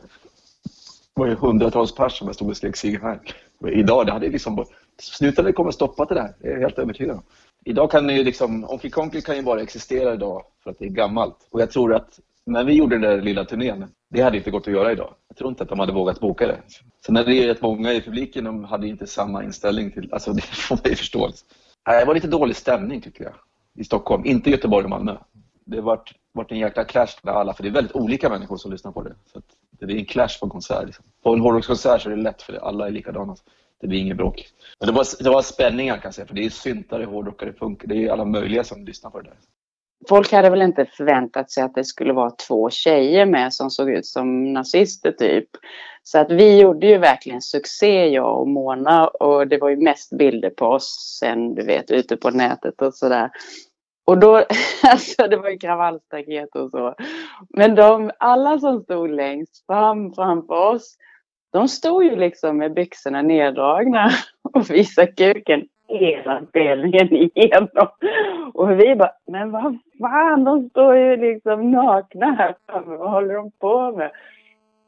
Det 1.15 1.21
var 1.21 1.27
ju 1.27 1.35
hundratals 1.35 1.95
personer 1.95 2.27
som 2.27 2.33
stod 2.33 2.49
och 2.49 2.57
skrek 2.57 2.75
Sieg 2.75 3.01
Heil. 3.01 3.19
Idag, 3.67 4.05
det 4.05 4.11
hade 4.11 4.29
liksom... 4.29 4.65
Snuten 4.99 5.45
hade 5.45 5.53
kommit 5.53 5.75
stoppat 5.75 6.09
det 6.09 6.15
där, 6.15 6.35
det 6.39 6.47
är 6.47 6.51
jag 6.51 6.59
helt 6.59 6.79
övertygad 6.79 7.15
om. 7.15 7.23
Idag 7.65 7.91
kan 7.91 8.09
ju 8.09 8.23
liksom, 8.23 8.65
Onkel 8.69 8.91
Konkel 8.91 9.21
kan 9.21 9.35
ju 9.35 9.41
bara 9.41 9.61
existera 9.61 10.13
idag 10.13 10.43
för 10.63 10.71
att 10.71 10.79
det 10.79 10.85
är 10.85 10.89
gammalt. 10.89 11.47
Och 11.51 11.61
jag 11.61 11.71
tror 11.71 11.95
att 11.95 12.19
när 12.45 12.63
vi 12.63 12.73
gjorde 12.73 12.95
den 12.95 13.01
där 13.01 13.21
lilla 13.21 13.45
turnén, 13.45 13.85
det 14.09 14.21
hade 14.21 14.37
inte 14.37 14.51
gått 14.51 14.67
att 14.67 14.73
göra 14.73 14.91
idag. 14.91 15.13
Jag 15.27 15.37
tror 15.37 15.49
inte 15.49 15.63
att 15.63 15.69
de 15.69 15.79
hade 15.79 15.93
vågat 15.93 16.19
boka 16.19 16.47
det. 16.47 16.57
Sen 17.05 17.17
är 17.17 17.25
det 17.25 17.47
rätt 17.47 17.61
många 17.61 17.93
i 17.93 18.01
publiken, 18.01 18.43
de 18.43 18.63
hade 18.63 18.87
inte 18.87 19.07
samma 19.07 19.43
inställning 19.43 19.91
till, 19.91 20.13
alltså 20.13 20.33
det 20.33 20.41
får 20.41 20.75
man 20.75 20.81
ju 20.85 20.95
förstå. 20.95 21.31
Det 21.85 22.05
var 22.05 22.13
lite 22.13 22.27
dålig 22.27 22.55
stämning 22.55 23.01
tycker 23.01 23.23
jag, 23.23 23.33
i 23.77 23.83
Stockholm. 23.83 24.25
Inte 24.25 24.49
Göteborg 24.49 24.83
och 24.83 24.89
Malmö. 24.89 25.17
Det 25.65 25.77
har 25.77 25.83
varit, 25.83 26.51
en 26.51 26.57
jäkla 26.57 26.83
clash 26.83 27.19
med 27.23 27.33
alla, 27.33 27.53
för 27.53 27.63
det 27.63 27.69
är 27.69 27.73
väldigt 27.73 27.95
olika 27.95 28.29
människor 28.29 28.57
som 28.57 28.71
lyssnar 28.71 28.91
på 28.91 29.03
det. 29.03 29.15
Så 29.33 29.41
det 29.79 29.85
blir 29.85 29.97
en 29.97 30.05
clash 30.05 30.39
på 30.39 30.45
en 30.45 30.49
konsert. 30.49 30.85
Liksom. 30.85 31.05
På 31.23 31.33
en 31.33 31.41
hårdrockskonsert 31.41 32.01
så 32.01 32.09
är 32.09 32.15
det 32.15 32.21
lätt 32.21 32.41
för 32.41 32.53
alla 32.53 32.87
är 32.87 32.91
likadana. 32.91 33.35
Det 33.81 33.87
blir 33.87 33.99
inget 33.99 34.17
bråk. 34.17 34.47
Men 34.79 34.87
det 34.87 34.93
var, 34.93 35.23
det 35.23 35.29
var 35.29 35.41
spänningar 35.41 35.93
kan 35.93 36.03
jag 36.03 36.13
säga, 36.13 36.27
för 36.27 36.35
det 36.35 36.45
är 36.45 36.49
syntare, 36.49 37.05
hårdrockare, 37.05 37.53
punk. 37.53 37.83
Det 37.85 37.95
är 37.95 38.11
alla 38.11 38.25
möjliga 38.25 38.63
som 38.63 38.85
lyssnar 38.85 39.11
på 39.11 39.21
det 39.21 39.29
där. 39.29 39.37
Folk 40.09 40.31
hade 40.31 40.49
väl 40.49 40.61
inte 40.61 40.85
förväntat 40.85 41.51
sig 41.51 41.63
att 41.63 41.75
det 41.75 41.83
skulle 41.83 42.13
vara 42.13 42.31
två 42.31 42.69
tjejer 42.69 43.25
med 43.25 43.53
som 43.53 43.69
såg 43.69 43.89
ut 43.89 44.05
som 44.05 44.53
nazister 44.53 45.11
typ. 45.11 45.49
Så 46.03 46.19
att 46.19 46.31
vi 46.31 46.59
gjorde 46.59 46.87
ju 46.87 46.97
verkligen 46.97 47.41
succé 47.41 48.07
jag 48.07 48.41
och 48.41 48.47
Mona 48.47 49.07
och 49.07 49.47
det 49.47 49.57
var 49.57 49.69
ju 49.69 49.77
mest 49.77 50.17
bilder 50.17 50.49
på 50.49 50.65
oss 50.65 51.17
sen 51.19 51.55
du 51.55 51.65
vet 51.65 51.91
ute 51.91 52.17
på 52.17 52.29
nätet 52.29 52.81
och 52.81 52.93
sådär. 52.93 53.29
Och 54.07 54.17
då, 54.17 54.35
alltså 54.83 55.27
det 55.27 55.37
var 55.37 55.49
ju 55.49 55.57
kravallstaket 55.57 56.55
och 56.55 56.71
så. 56.71 56.95
Men 57.49 57.75
de, 57.75 58.11
alla 58.19 58.59
som 58.59 58.81
stod 58.81 59.09
längst 59.09 59.65
fram 59.65 60.13
framför 60.13 60.73
oss, 60.73 60.97
de 61.53 61.67
stod 61.67 62.03
ju 62.03 62.15
liksom 62.15 62.57
med 62.57 62.73
byxorna 62.73 63.21
neddragna 63.21 64.09
och 64.53 64.69
visade 64.69 65.07
kuken 65.07 65.67
hela 65.87 66.45
spelningen 66.49 67.13
igenom. 67.13 67.67
Och 68.53 68.79
vi 68.79 68.95
bara, 68.95 69.11
men 69.27 69.51
vad 69.51 69.77
fan, 69.99 70.43
de 70.43 70.69
står 70.69 70.97
ju 70.97 71.17
liksom 71.17 71.71
nakna 71.71 72.31
här 72.31 72.55
framme, 72.65 72.97
vad 72.97 73.11
håller 73.11 73.33
de 73.33 73.51
på 73.51 73.91
med? 73.91 74.11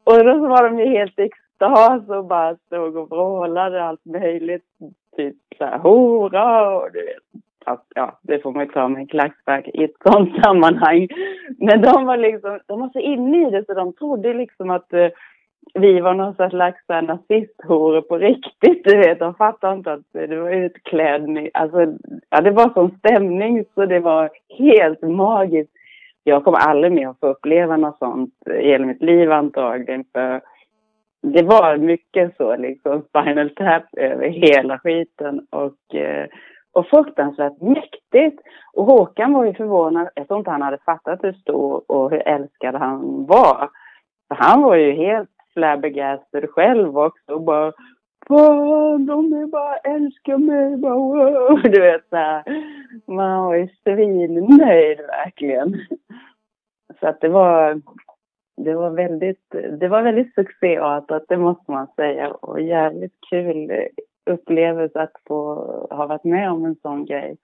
Och 0.04 0.24
då 0.24 0.48
var 0.48 0.70
de 0.70 0.78
ju 0.78 0.86
helt 0.86 1.18
i 1.18 1.22
extas 1.22 2.08
och 2.08 2.24
bara 2.24 2.56
stod 2.56 2.96
och 2.96 3.10
vrålade 3.10 3.84
allt 3.84 4.04
möjligt. 4.04 4.64
Typ 5.16 5.36
så 5.58 5.64
här, 5.64 5.78
hora 5.78 6.76
och 6.76 6.92
du 6.92 7.04
vet 7.04 7.42
att 7.66 7.86
ja, 7.94 8.18
det 8.22 8.42
får 8.42 8.52
man 8.52 8.64
ju 8.64 8.72
ta 8.72 8.88
med 8.88 9.00
en 9.00 9.06
klackspark 9.06 9.68
i 9.68 9.84
ett 9.84 9.96
sånt 10.04 10.30
sammanhang. 10.44 11.08
Men 11.58 11.82
de 11.82 12.06
var 12.06 12.16
liksom, 12.16 12.60
de 12.66 12.80
var 12.80 12.88
så 12.88 12.98
inne 12.98 13.48
i 13.48 13.50
det 13.50 13.64
så 13.66 13.74
de 13.74 13.92
trodde 13.92 14.34
liksom 14.34 14.70
att 14.70 14.92
eh, 14.92 15.08
vi 15.74 16.00
var 16.00 16.14
någon 16.14 16.50
slags 16.50 16.88
nazisthoror 16.88 18.00
på 18.00 18.18
riktigt, 18.18 18.84
du 18.84 18.96
vet. 18.96 19.18
De 19.18 19.34
fattade 19.34 19.74
inte 19.74 19.92
att 19.92 20.14
eh, 20.14 20.22
det 20.22 20.40
var 20.40 20.50
utklädning. 20.50 21.50
Alltså, 21.54 21.94
ja, 22.30 22.40
det 22.40 22.50
var 22.50 22.72
sån 22.74 22.98
stämning 22.98 23.64
så 23.74 23.86
det 23.86 24.00
var 24.00 24.30
helt 24.58 25.02
magiskt. 25.02 25.72
Jag 26.24 26.44
kommer 26.44 26.58
aldrig 26.58 26.92
mer 26.92 27.08
att 27.08 27.20
få 27.20 27.26
uppleva 27.26 27.76
något 27.76 27.98
sånt 27.98 28.34
eh, 28.46 28.56
i 28.56 28.66
hela 28.66 28.86
mitt 28.86 29.02
liv 29.02 29.32
antagligen. 29.32 30.04
För 30.12 30.40
det 31.22 31.42
var 31.42 31.76
mycket 31.76 32.36
så 32.36 32.56
liksom 32.56 33.02
Spinal 33.02 33.50
Tap 33.50 33.84
över 33.96 34.28
hela 34.28 34.78
skiten 34.78 35.46
och, 35.50 35.94
eh, 35.94 36.26
och 36.72 36.86
fruktansvärt 36.86 37.60
mäktigt. 37.60 38.42
Och 38.72 38.84
Håkan 38.84 39.32
var 39.32 39.44
ju 39.44 39.54
förvånad. 39.54 40.08
Jag 40.14 40.28
tror 40.28 40.38
inte 40.38 40.50
han 40.50 40.62
hade 40.62 40.78
fattat 40.78 41.24
hur 41.24 41.32
stor 41.32 41.82
och 41.86 42.10
hur 42.10 42.28
älskad 42.28 42.74
han 42.74 43.26
var. 43.26 43.70
För 44.28 44.34
han 44.34 44.62
var 44.62 44.76
ju 44.76 44.92
helt 44.92 45.30
flabbergasted 45.52 46.50
själv 46.50 46.98
också. 46.98 47.32
Och 47.32 47.42
bara 47.42 47.72
Fan, 48.28 49.06
de 49.06 49.32
är 49.32 49.46
bara 49.46 49.76
älskar 49.76 50.38
mig. 50.38 50.76
Bara, 50.76 50.94
wow. 50.94 51.62
Du 51.62 51.80
vet 51.80 52.08
så 52.08 52.16
här. 52.16 52.44
Man 53.06 53.44
var 53.44 53.54
ju 53.54 53.68
svinnöjd 53.84 54.98
verkligen. 54.98 55.76
Så 57.00 57.06
att 57.06 57.20
det 57.20 57.28
var, 57.28 57.80
det 58.56 58.74
var 58.74 58.90
väldigt, 58.90 59.54
det 59.80 59.88
var 59.88 60.02
väldigt 60.02 60.34
succéartat, 60.34 61.24
det 61.28 61.36
måste 61.36 61.70
man 61.70 61.86
säga. 61.96 62.30
Och 62.30 62.60
jävligt 62.60 63.14
kul 63.30 63.70
upplevelse 64.30 65.00
att 65.00 65.12
få 65.28 65.54
ha 65.90 66.06
varit 66.06 66.24
med 66.24 66.50
om 66.50 66.64
en 66.64 66.76
sån 66.76 67.04
grej. 67.04 67.36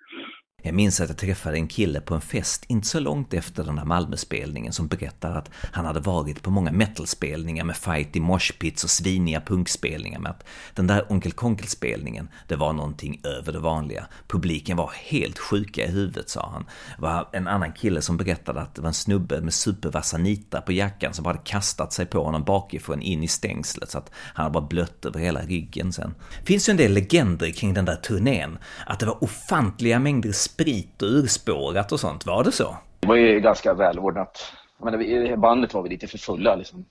Jag 0.66 0.74
minns 0.74 1.00
att 1.00 1.08
jag 1.08 1.18
träffade 1.18 1.56
en 1.56 1.68
kille 1.68 2.00
på 2.00 2.14
en 2.14 2.20
fest 2.20 2.64
inte 2.68 2.86
så 2.86 3.00
långt 3.00 3.34
efter 3.34 3.64
den 3.64 3.78
här 3.78 3.84
Malmöspelningen 3.84 4.72
som 4.72 4.88
berättar 4.88 5.34
att 5.34 5.50
han 5.72 5.84
hade 5.84 6.00
varit 6.00 6.42
på 6.42 6.50
många 6.50 6.72
metalspelningar 6.72 7.64
med 7.64 7.76
fight 7.76 8.16
i 8.16 8.20
moshpits 8.20 8.84
och 8.84 8.90
sviniga 8.90 9.40
punkspelningar 9.40 10.20
med 10.20 10.30
att 10.30 10.44
den 10.74 10.86
där 10.86 11.12
Onkel 11.12 11.32
Konkel-spelningen, 11.32 12.28
det 12.48 12.56
var 12.56 12.72
någonting 12.72 13.20
över 13.24 13.52
det 13.52 13.58
vanliga. 13.58 14.06
Publiken 14.28 14.76
var 14.76 14.90
helt 14.94 15.38
sjuka 15.38 15.84
i 15.84 15.88
huvudet, 15.88 16.28
sa 16.28 16.50
han. 16.52 16.66
Det 16.96 17.02
var 17.02 17.28
en 17.32 17.48
annan 17.48 17.72
kille 17.72 18.02
som 18.02 18.16
berättade 18.16 18.60
att 18.60 18.74
det 18.74 18.80
var 18.80 18.88
en 18.88 18.94
snubbe 18.94 19.40
med 19.40 19.54
supervassa 19.54 20.18
nitar 20.18 20.60
på 20.60 20.72
jackan 20.72 21.14
som 21.14 21.24
hade 21.24 21.40
kastat 21.44 21.92
sig 21.92 22.06
på 22.06 22.24
honom 22.24 22.44
bakifrån 22.44 23.02
in 23.02 23.22
i 23.22 23.28
stängslet 23.28 23.90
så 23.90 23.98
att 23.98 24.10
han 24.14 24.52
var 24.52 24.60
blött 24.60 25.04
över 25.04 25.20
hela 25.20 25.40
ryggen 25.40 25.92
sen. 25.92 26.14
Det 26.40 26.46
finns 26.46 26.68
ju 26.68 26.70
en 26.70 26.76
del 26.76 26.92
legender 26.92 27.50
kring 27.50 27.74
den 27.74 27.84
där 27.84 27.96
turnén, 27.96 28.58
att 28.86 29.00
det 29.00 29.06
var 29.06 29.24
ofantliga 29.24 29.98
mängder 29.98 30.32
sprit 30.56 31.02
och 31.02 31.08
urspårat 31.08 31.92
och 31.92 32.00
sånt, 32.00 32.26
var 32.26 32.44
det 32.44 32.52
så? 32.52 32.76
Det 33.00 33.08
var 33.08 33.16
ju 33.16 33.40
ganska 33.40 33.74
välordnat. 33.74 34.52
Men 34.78 35.02
I 35.02 35.36
bandet 35.36 35.74
var 35.74 35.82
vi 35.82 35.88
lite 35.88 36.06
för 36.06 36.18
fulla, 36.18 36.54
liksom. 36.54 36.84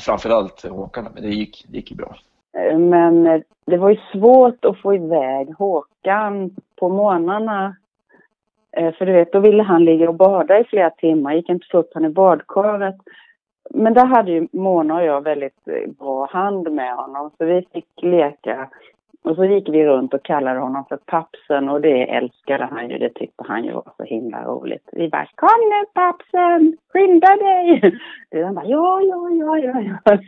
framförallt 0.00 0.62
Håkan, 0.62 1.08
men 1.14 1.22
det 1.22 1.28
gick, 1.28 1.64
det 1.68 1.76
gick 1.76 1.90
ju 1.90 1.96
bra. 1.96 2.16
Men 2.78 3.42
det 3.64 3.76
var 3.76 3.90
ju 3.90 3.98
svårt 4.12 4.64
att 4.64 4.80
få 4.80 4.94
iväg 4.94 5.54
Håkan 5.58 6.56
på 6.76 6.88
morgnarna. 6.88 7.76
Eh, 8.72 8.94
för 8.94 9.06
du 9.06 9.12
vet, 9.12 9.32
då 9.32 9.40
ville 9.40 9.62
han 9.62 9.84
ligga 9.84 10.08
och 10.08 10.14
bada 10.14 10.58
i 10.60 10.64
flera 10.64 10.90
timmar, 10.90 11.34
gick 11.34 11.48
inte 11.48 11.66
få 11.70 11.78
upp 11.78 11.90
han 11.94 12.04
i 12.04 12.08
badkaret. 12.08 12.96
Men 13.70 13.94
där 13.94 14.06
hade 14.06 14.30
ju 14.30 14.48
Mona 14.52 14.94
och 14.94 15.04
jag 15.04 15.24
väldigt 15.24 15.64
bra 15.98 16.26
hand 16.26 16.72
med 16.72 16.96
honom, 16.96 17.30
så 17.38 17.44
vi 17.44 17.66
fick 17.72 18.02
leka 18.02 18.68
och 19.22 19.36
så 19.36 19.44
gick 19.44 19.68
vi 19.68 19.86
runt 19.86 20.14
och 20.14 20.22
kallade 20.22 20.60
honom 20.60 20.84
för 20.88 20.96
Pappsen 20.96 21.68
och 21.68 21.80
det 21.80 22.02
älskade 22.02 22.68
han 22.70 22.90
ju. 22.90 22.98
Det 22.98 23.14
tyckte 23.14 23.44
han 23.48 23.64
ju 23.64 23.72
var 23.72 23.92
så 23.96 24.02
himla 24.02 24.44
roligt. 24.44 24.88
Vi 24.92 25.08
bara 25.08 25.26
Kom 25.34 25.60
nu 25.70 25.84
Pappsen! 25.94 26.76
Skynda 26.92 27.36
dig! 27.36 27.98
Det 28.30 28.42
han 28.42 28.54
bara 28.54 28.66
ja, 28.66 29.00
ja, 29.00 29.30
ja, 29.30 29.58
ja, 29.58 29.80
ja. 29.80 30.18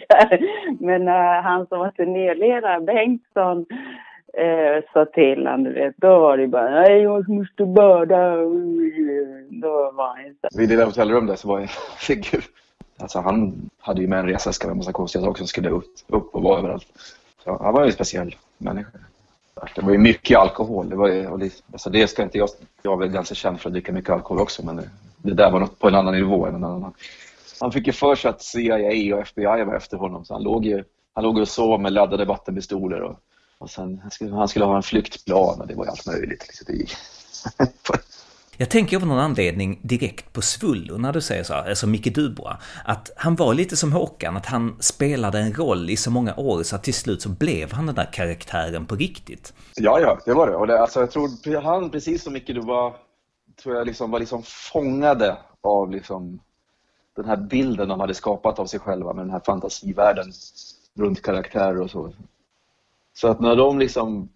Men 0.81 1.09
uh, 1.09 1.43
han 1.43 1.67
som 1.67 1.79
var 1.79 1.91
turnéledare, 1.91 2.81
Bengtsson, 2.81 3.59
uh, 3.59 4.83
sa 4.93 5.05
till 5.05 5.47
honom, 5.47 5.65
du 5.65 5.73
vet. 5.73 5.97
Då 5.97 6.19
var 6.19 6.37
det 6.37 6.49
bara 6.49 6.71
nej, 6.71 7.03
jag 7.03 7.29
måste 7.29 7.65
bada. 7.65 8.37
Då 9.51 9.91
var 9.95 10.17
han 10.17 10.35
så. 10.41 10.59
Vid 10.59 10.69
det 10.69 10.77
där 10.77 10.87
hotellrum 10.87 11.27
där 11.27 11.37
så 11.37 11.49
var 11.49 11.61
jag 11.61 11.71
figur. 11.99 12.45
Alltså 13.01 13.19
han 13.19 13.53
hade 13.79 14.01
ju 14.01 14.09
med 14.09 14.19
en 14.19 14.29
resväska 14.29 14.67
med 14.67 14.73
en 14.73 14.77
massa 14.77 14.93
konstiga 14.93 15.25
saker 15.25 15.39
som 15.39 15.47
skulle 15.47 15.71
upp, 15.71 15.85
upp 16.09 16.35
och 16.35 16.43
vara 16.43 16.59
överallt. 16.59 16.87
Så 17.45 17.59
han 17.63 17.75
var 17.75 17.85
ju 17.85 17.93
speciell 17.93 18.35
människor. 18.61 19.01
Det 19.75 19.83
var 19.83 19.93
ju 19.93 19.99
mycket 19.99 20.39
alkohol. 20.39 20.89
Det, 20.89 20.97
var 20.97 21.09
ju, 21.09 21.51
alltså 21.73 21.91
det 21.91 22.09
ska 22.09 22.23
inte 22.23 22.39
jag, 22.39 22.49
jag 22.83 22.93
är 22.93 22.97
väl 22.97 23.09
ganska 23.09 23.35
känd 23.35 23.61
för 23.61 23.69
att 23.69 23.73
dricka 23.73 23.93
mycket 23.93 24.11
alkohol 24.11 24.41
också 24.41 24.65
men 24.65 24.77
det, 24.77 24.91
det 25.17 25.35
där 25.35 25.51
var 25.51 25.61
något 25.61 25.79
på 25.79 25.89
en 25.89 25.95
annan 25.95 26.15
nivå 26.15 26.47
än 26.47 26.55
en 26.55 26.65
annan. 26.65 26.95
Han 27.61 27.73
fick 27.73 27.87
ju 27.87 27.93
för 27.93 28.15
sig 28.15 28.29
att 28.29 28.43
CIA 28.43 29.17
och 29.17 29.23
FBI 29.23 29.45
var 29.45 29.75
efter 29.75 29.97
honom 29.97 30.25
så 30.25 30.35
han 30.35 30.43
låg 30.43 30.65
ju 30.65 30.85
han 31.15 31.25
låg 31.25 31.39
och 31.39 31.49
sov 31.49 31.81
med 31.81 31.93
laddade 31.93 32.25
vattenpistoler 32.25 33.01
och, 33.03 33.21
och 33.59 33.71
sen 33.71 33.99
han 34.03 34.11
skulle, 34.11 34.35
han 34.35 34.49
skulle 34.49 34.65
ha 34.65 34.77
en 34.77 34.83
flyktplan 34.83 35.61
och 35.61 35.67
det 35.67 35.75
var 35.75 35.85
ju 35.85 35.91
allt 35.91 36.07
möjligt. 36.07 36.47
Liksom. 36.49 36.97
Jag 38.61 38.71
tänker 38.71 38.97
av 38.97 39.07
någon 39.07 39.19
anledning 39.19 39.81
direkt 39.83 40.33
på 40.33 40.43
Svullo 40.43 40.99
när 40.99 41.13
du 41.13 41.21
säger 41.21 41.45
så 41.45 41.55
här, 41.55 41.69
alltså 41.69 41.87
Micke 41.87 42.15
Dubra, 42.15 42.57
att 42.85 43.11
han 43.17 43.37
var 43.37 43.55
lite 43.55 43.77
som 43.77 43.93
Håkan, 43.93 44.37
att 44.37 44.47
han 44.47 44.77
spelade 44.81 45.39
en 45.39 45.55
roll 45.55 45.91
i 45.91 45.97
så 45.97 46.11
många 46.11 46.35
år 46.37 46.63
så 46.63 46.77
att 46.77 46.83
till 46.83 46.95
slut 46.95 47.23
så 47.23 47.29
blev 47.29 47.73
han 47.73 47.87
den 47.87 47.95
där 47.95 48.13
karaktären 48.13 48.87
på 48.87 48.95
riktigt. 48.95 49.55
Ja, 49.77 50.01
ja, 50.01 50.19
det 50.25 50.35
var 50.35 50.47
det. 50.47 50.57
Och 50.57 50.67
det, 50.67 50.81
alltså, 50.81 51.01
jag 51.01 51.11
tror 51.11 51.61
han, 51.61 51.91
precis 51.91 52.23
som 52.23 52.33
Micke 52.33 52.47
Dubra, 52.47 52.93
tror 53.63 53.77
jag 53.77 53.87
liksom 53.87 54.11
var 54.11 54.19
liksom 54.19 54.43
fångade 54.45 55.37
av 55.61 55.91
liksom 55.91 56.41
den 57.17 57.25
här 57.25 57.37
bilden 57.37 57.89
de 57.89 58.01
hade 58.01 58.15
skapat 58.15 58.59
av 58.59 58.67
sig 58.67 58.81
själva 58.81 59.13
med 59.13 59.25
den 59.25 59.33
här 59.33 59.43
fantasivärlden 59.47 60.33
runt 60.99 61.23
karaktärer 61.23 61.81
och 61.81 61.91
så. 61.91 62.13
Så 63.15 63.29
att 63.29 63.41
när 63.41 63.57
de 63.57 63.79
liksom 63.79 64.29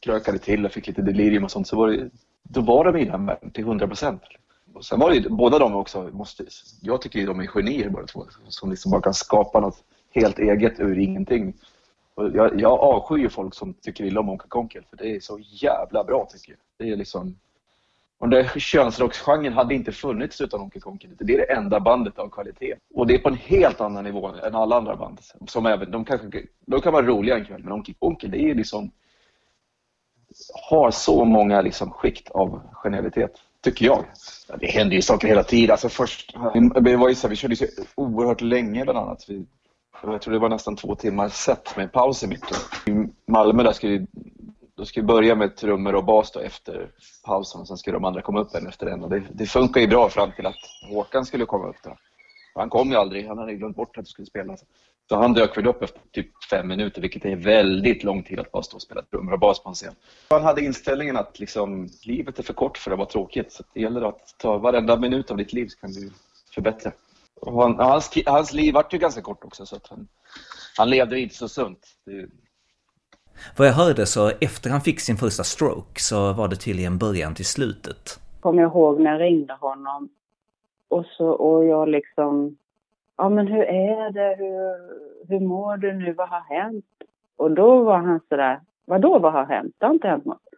krökade 0.00 0.38
till 0.38 0.66
och 0.66 0.72
fick 0.72 0.86
lite 0.86 1.02
delirium 1.02 1.44
och 1.44 1.50
sånt 1.50 1.68
så 1.68 1.76
var 1.76 1.88
det, 1.88 2.10
då 2.48 2.60
var 2.60 2.84
de 2.84 2.96
i 2.96 3.04
den 3.04 3.26
världen 3.26 3.50
till 3.50 3.64
100 3.64 3.86
procent. 3.86 4.22
Sen 4.80 5.00
var 5.00 5.10
det 5.10 5.16
ju, 5.16 5.28
båda 5.28 5.58
de 5.58 5.74
också, 5.74 6.10
måste, 6.12 6.44
jag 6.80 7.02
tycker 7.02 7.26
de 7.26 7.40
är 7.40 7.46
genier 7.46 7.88
båda 7.88 8.06
två, 8.06 8.24
som 8.48 8.70
liksom 8.70 8.90
bara 8.90 9.02
kan 9.02 9.14
skapa 9.14 9.60
något 9.60 9.84
helt 10.10 10.38
eget 10.38 10.80
ur 10.80 10.98
ingenting. 10.98 11.54
Och 12.14 12.30
jag, 12.34 12.60
jag 12.60 12.80
avskyr 12.80 13.28
folk 13.28 13.54
som 13.54 13.74
tycker 13.74 14.04
illa 14.04 14.20
om 14.20 14.28
Onkel 14.28 14.48
Konkel 14.48 14.84
för 14.90 14.96
det 14.96 15.16
är 15.16 15.20
så 15.20 15.38
jävla 15.40 16.04
bra 16.04 16.28
tycker 16.30 16.52
jag. 16.52 16.58
Det 16.86 16.92
är 16.92 16.96
liksom 16.96 17.36
och 18.18 18.28
den 18.28 18.44
där 18.44 18.58
könsrocksgenren 18.58 19.52
hade 19.52 19.74
inte 19.74 19.92
funnits 19.92 20.40
utan 20.40 20.60
Onkel 20.60 20.82
Konkel. 20.82 21.10
Det 21.18 21.34
är 21.34 21.38
det 21.38 21.52
enda 21.52 21.80
bandet 21.80 22.18
av 22.18 22.28
kvalitet. 22.28 22.74
Och 22.94 23.06
det 23.06 23.14
är 23.14 23.18
på 23.18 23.28
en 23.28 23.34
helt 23.34 23.80
annan 23.80 24.04
nivå 24.04 24.28
än 24.28 24.54
alla 24.54 24.76
andra 24.76 24.96
band. 24.96 25.18
Som 25.46 25.66
även, 25.66 25.90
de, 25.90 26.04
kanske, 26.04 26.42
de 26.66 26.80
kan 26.80 26.92
vara 26.92 27.06
roliga 27.06 27.36
en 27.36 27.44
kväll, 27.44 27.62
men 27.64 27.72
Onkel 27.72 27.94
Konkel, 27.98 28.30
det 28.30 28.42
är 28.42 28.54
liksom 28.54 28.90
har 30.68 30.90
så 30.90 31.24
många 31.24 31.60
liksom 31.60 31.90
skikt 31.90 32.30
av 32.30 32.60
genialitet, 32.72 33.32
tycker 33.64 33.86
jag. 33.86 34.04
Ja, 34.48 34.56
det 34.60 34.66
händer 34.66 34.96
ju 34.96 35.02
saker 35.02 35.28
hela 35.28 35.42
tiden. 35.42 35.70
Alltså 35.70 35.88
först, 35.88 36.36
det 36.80 36.96
var 36.96 37.08
ju 37.08 37.14
så, 37.14 37.28
vi 37.28 37.36
körde 37.36 37.56
så 37.56 37.66
oerhört 37.94 38.40
länge 38.40 38.84
bland 38.84 38.98
annat. 38.98 39.24
Vi, 39.28 39.46
jag 40.02 40.22
tror 40.22 40.34
det 40.34 40.40
var 40.40 40.48
nästan 40.48 40.76
två 40.76 40.94
timmar 40.94 41.28
set 41.28 41.76
med 41.76 41.92
paus 41.92 42.22
i 42.22 42.26
mitten. 42.26 42.56
I 42.86 43.08
Malmö 43.30 43.62
där 43.62 43.72
skulle 43.72 44.06
då 44.78 44.84
ska 44.84 45.00
vi 45.00 45.06
börja 45.06 45.34
med 45.34 45.56
trummor 45.56 45.94
och 45.94 46.04
bas 46.04 46.32
då 46.32 46.40
efter 46.40 46.90
pausen 47.24 47.60
och 47.60 47.68
sen 47.68 47.76
ska 47.76 47.92
de 47.92 48.04
andra 48.04 48.22
komma 48.22 48.40
upp 48.40 48.54
en 48.54 48.66
efter 48.66 48.86
en. 48.86 49.04
Och 49.04 49.10
det, 49.10 49.22
det 49.32 49.46
funkar 49.46 49.80
ju 49.80 49.86
bra 49.86 50.08
fram 50.08 50.32
till 50.32 50.46
att 50.46 50.56
Håkan 50.90 51.24
skulle 51.24 51.44
komma 51.46 51.68
upp 51.68 51.76
då. 51.82 51.96
Han 52.54 52.70
kom 52.70 52.90
ju 52.90 52.96
aldrig, 52.96 53.26
han 53.26 53.38
hade 53.38 53.54
glömt 53.54 53.76
bort 53.76 53.98
att 53.98 54.04
det 54.04 54.10
skulle 54.10 54.26
spela. 54.26 54.56
Så 55.08 55.16
han 55.16 55.34
dök 55.34 55.56
väl 55.56 55.66
upp 55.66 55.82
efter 55.82 56.00
typ 56.12 56.44
fem 56.50 56.68
minuter, 56.68 57.00
vilket 57.00 57.24
är 57.24 57.36
väldigt 57.36 58.04
lång 58.04 58.22
tid 58.22 58.40
att 58.40 58.52
bara 58.52 58.62
stå 58.62 58.76
och 58.76 58.82
spela 58.82 59.02
trummor 59.02 59.32
och 59.32 59.38
bas 59.38 59.62
på 59.62 59.68
en 59.68 59.74
scen. 59.74 59.94
Han 60.30 60.42
hade 60.42 60.64
inställningen 60.64 61.16
att 61.16 61.38
liksom, 61.38 61.88
livet 62.02 62.38
är 62.38 62.42
för 62.42 62.52
kort 62.52 62.78
för 62.78 62.90
att 62.90 62.98
vara 62.98 63.08
tråkigt. 63.08 63.52
Så 63.52 63.62
det 63.74 63.80
gäller 63.80 64.08
att 64.08 64.34
ta 64.38 64.58
varenda 64.58 64.96
minut 64.96 65.30
av 65.30 65.36
ditt 65.36 65.52
liv 65.52 65.66
så 65.66 65.78
kan 65.78 65.92
du 65.92 66.10
förbättra. 66.54 66.92
Och 67.40 67.62
han, 67.62 67.78
hans, 67.78 68.10
hans 68.26 68.52
liv 68.52 68.74
var 68.74 68.86
ju 68.90 68.98
ganska 68.98 69.22
kort 69.22 69.44
också, 69.44 69.66
så 69.66 69.76
att 69.76 69.86
han, 69.86 70.08
han 70.76 70.90
levde 70.90 71.20
inte 71.20 71.34
så 71.34 71.48
sunt. 71.48 71.86
Det, 72.04 72.28
vad 73.56 73.68
jag 73.68 73.72
hörde 73.72 74.06
så 74.06 74.32
efter 74.40 74.70
han 74.70 74.80
fick 74.80 75.00
sin 75.00 75.16
första 75.16 75.44
stroke 75.44 76.00
så 76.00 76.32
var 76.32 76.48
det 76.48 76.56
tydligen 76.56 76.98
början 76.98 77.34
till 77.34 77.46
slutet. 77.46 78.20
Kommer 78.40 78.62
jag 78.62 78.70
ihåg 78.70 79.00
när 79.00 79.10
jag 79.10 79.20
ringde 79.20 79.54
honom 79.54 80.08
och, 80.88 81.04
så, 81.06 81.28
och 81.28 81.64
jag 81.64 81.88
liksom, 81.88 82.56
ja 83.18 83.28
men 83.28 83.46
hur 83.46 83.62
är 83.62 84.10
det, 84.10 84.36
hur, 84.38 84.76
hur 85.28 85.40
mår 85.40 85.76
du 85.76 85.92
nu, 85.92 86.12
vad 86.12 86.28
har 86.28 86.40
hänt? 86.40 86.84
Och 87.36 87.50
då 87.50 87.82
var 87.82 87.98
han 87.98 88.20
sådär, 88.28 88.60
vadå 88.84 89.18
vad 89.18 89.32
har 89.32 89.44
hänt? 89.44 89.74
Det 89.78 89.86
har 89.86 89.94
inte 89.94 90.08
hänt 90.08 90.24
något. 90.24 90.48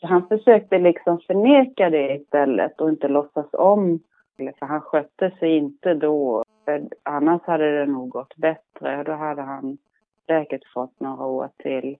Så 0.00 0.06
han 0.06 0.28
försökte 0.28 0.78
liksom 0.78 1.18
förneka 1.18 1.90
det 1.90 2.14
istället 2.14 2.80
och 2.80 2.88
inte 2.88 3.08
låtsas 3.08 3.46
om. 3.52 4.00
För 4.36 4.66
han 4.66 4.80
skötte 4.80 5.30
sig 5.30 5.56
inte 5.56 5.94
då. 5.94 6.44
För 6.64 6.82
annars 7.02 7.42
hade 7.42 7.78
det 7.78 7.86
nog 7.86 8.08
gått 8.08 8.36
bättre. 8.36 9.02
Då 9.02 9.12
hade 9.12 9.42
han 9.42 9.78
säkert 10.26 10.72
fått 10.74 11.00
några 11.00 11.26
år 11.26 11.48
till. 11.56 11.96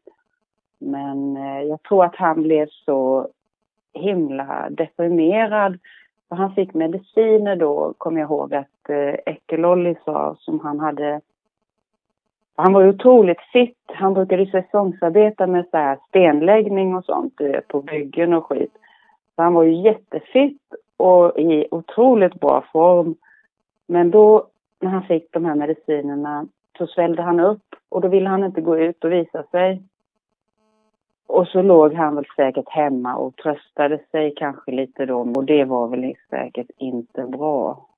Men 0.79 1.37
eh, 1.37 1.63
jag 1.63 1.83
tror 1.83 2.05
att 2.05 2.17
han 2.17 2.43
blev 2.43 2.69
så 2.71 3.29
himla 3.93 4.71
deprimerad. 4.71 5.79
Och 6.33 6.39
han 6.39 6.55
fick 6.55 6.75
mediciner 6.75 7.57
då, 7.57 7.95
kommer 7.99 8.21
jag 8.21 8.31
ihåg 8.31 8.55
att 8.55 8.89
eh, 8.89 9.15
Ekelolli 9.27 9.97
sa, 10.05 10.37
som 10.39 10.61
han 10.61 10.81
hade 10.81 11.21
han 12.57 12.73
var 12.73 12.89
otroligt 12.89 13.41
fit. 13.53 13.79
Han 13.87 14.15
brukade 14.15 14.47
säsongsarbeta 14.47 15.47
med 15.47 15.67
så 15.71 15.77
här 15.77 15.99
stenläggning 16.09 16.95
och 16.95 17.05
sånt 17.05 17.35
vet, 17.41 17.69
på 17.69 17.83
byggen 17.83 18.33
och 18.33 18.47
skit. 18.47 18.73
Så 19.37 19.43
han 19.43 19.55
var 19.55 19.63
ju 19.63 19.83
jättefit 19.83 20.61
och 20.97 21.39
i 21.39 21.67
otroligt 21.71 22.41
bra 22.41 22.65
form. 22.73 23.15
Men 23.87 24.11
då 24.11 24.47
när 24.81 24.91
han 24.91 25.03
fick 25.03 25.33
de 25.33 25.45
här 25.45 25.55
medicinerna 25.55 26.47
så 26.79 26.87
svällde 26.87 27.23
han 27.23 27.41
upp 27.41 27.75
och 27.89 28.01
då 28.01 28.09
ville 28.09 28.29
han 28.29 28.45
inte 28.45 28.61
gå 28.61 28.79
ut 28.79 29.05
och 29.05 29.13
visa 29.13 29.43
sig. 29.43 29.83
Och 31.33 31.49
så 31.49 31.63
låg 31.63 31.95
han 31.95 32.15
väl 32.15 32.25
säkert 32.37 32.69
hemma 32.69 33.17
och 33.17 33.37
tröstade 33.37 34.05
sig 34.11 34.35
kanske 34.37 34.71
lite 34.71 35.07
då 35.07 35.21
och 35.37 35.45
det 35.45 35.65
var 35.65 35.89
väl 35.89 36.15
säkert 36.31 36.71
inte 36.79 37.25
bra. 37.27 37.89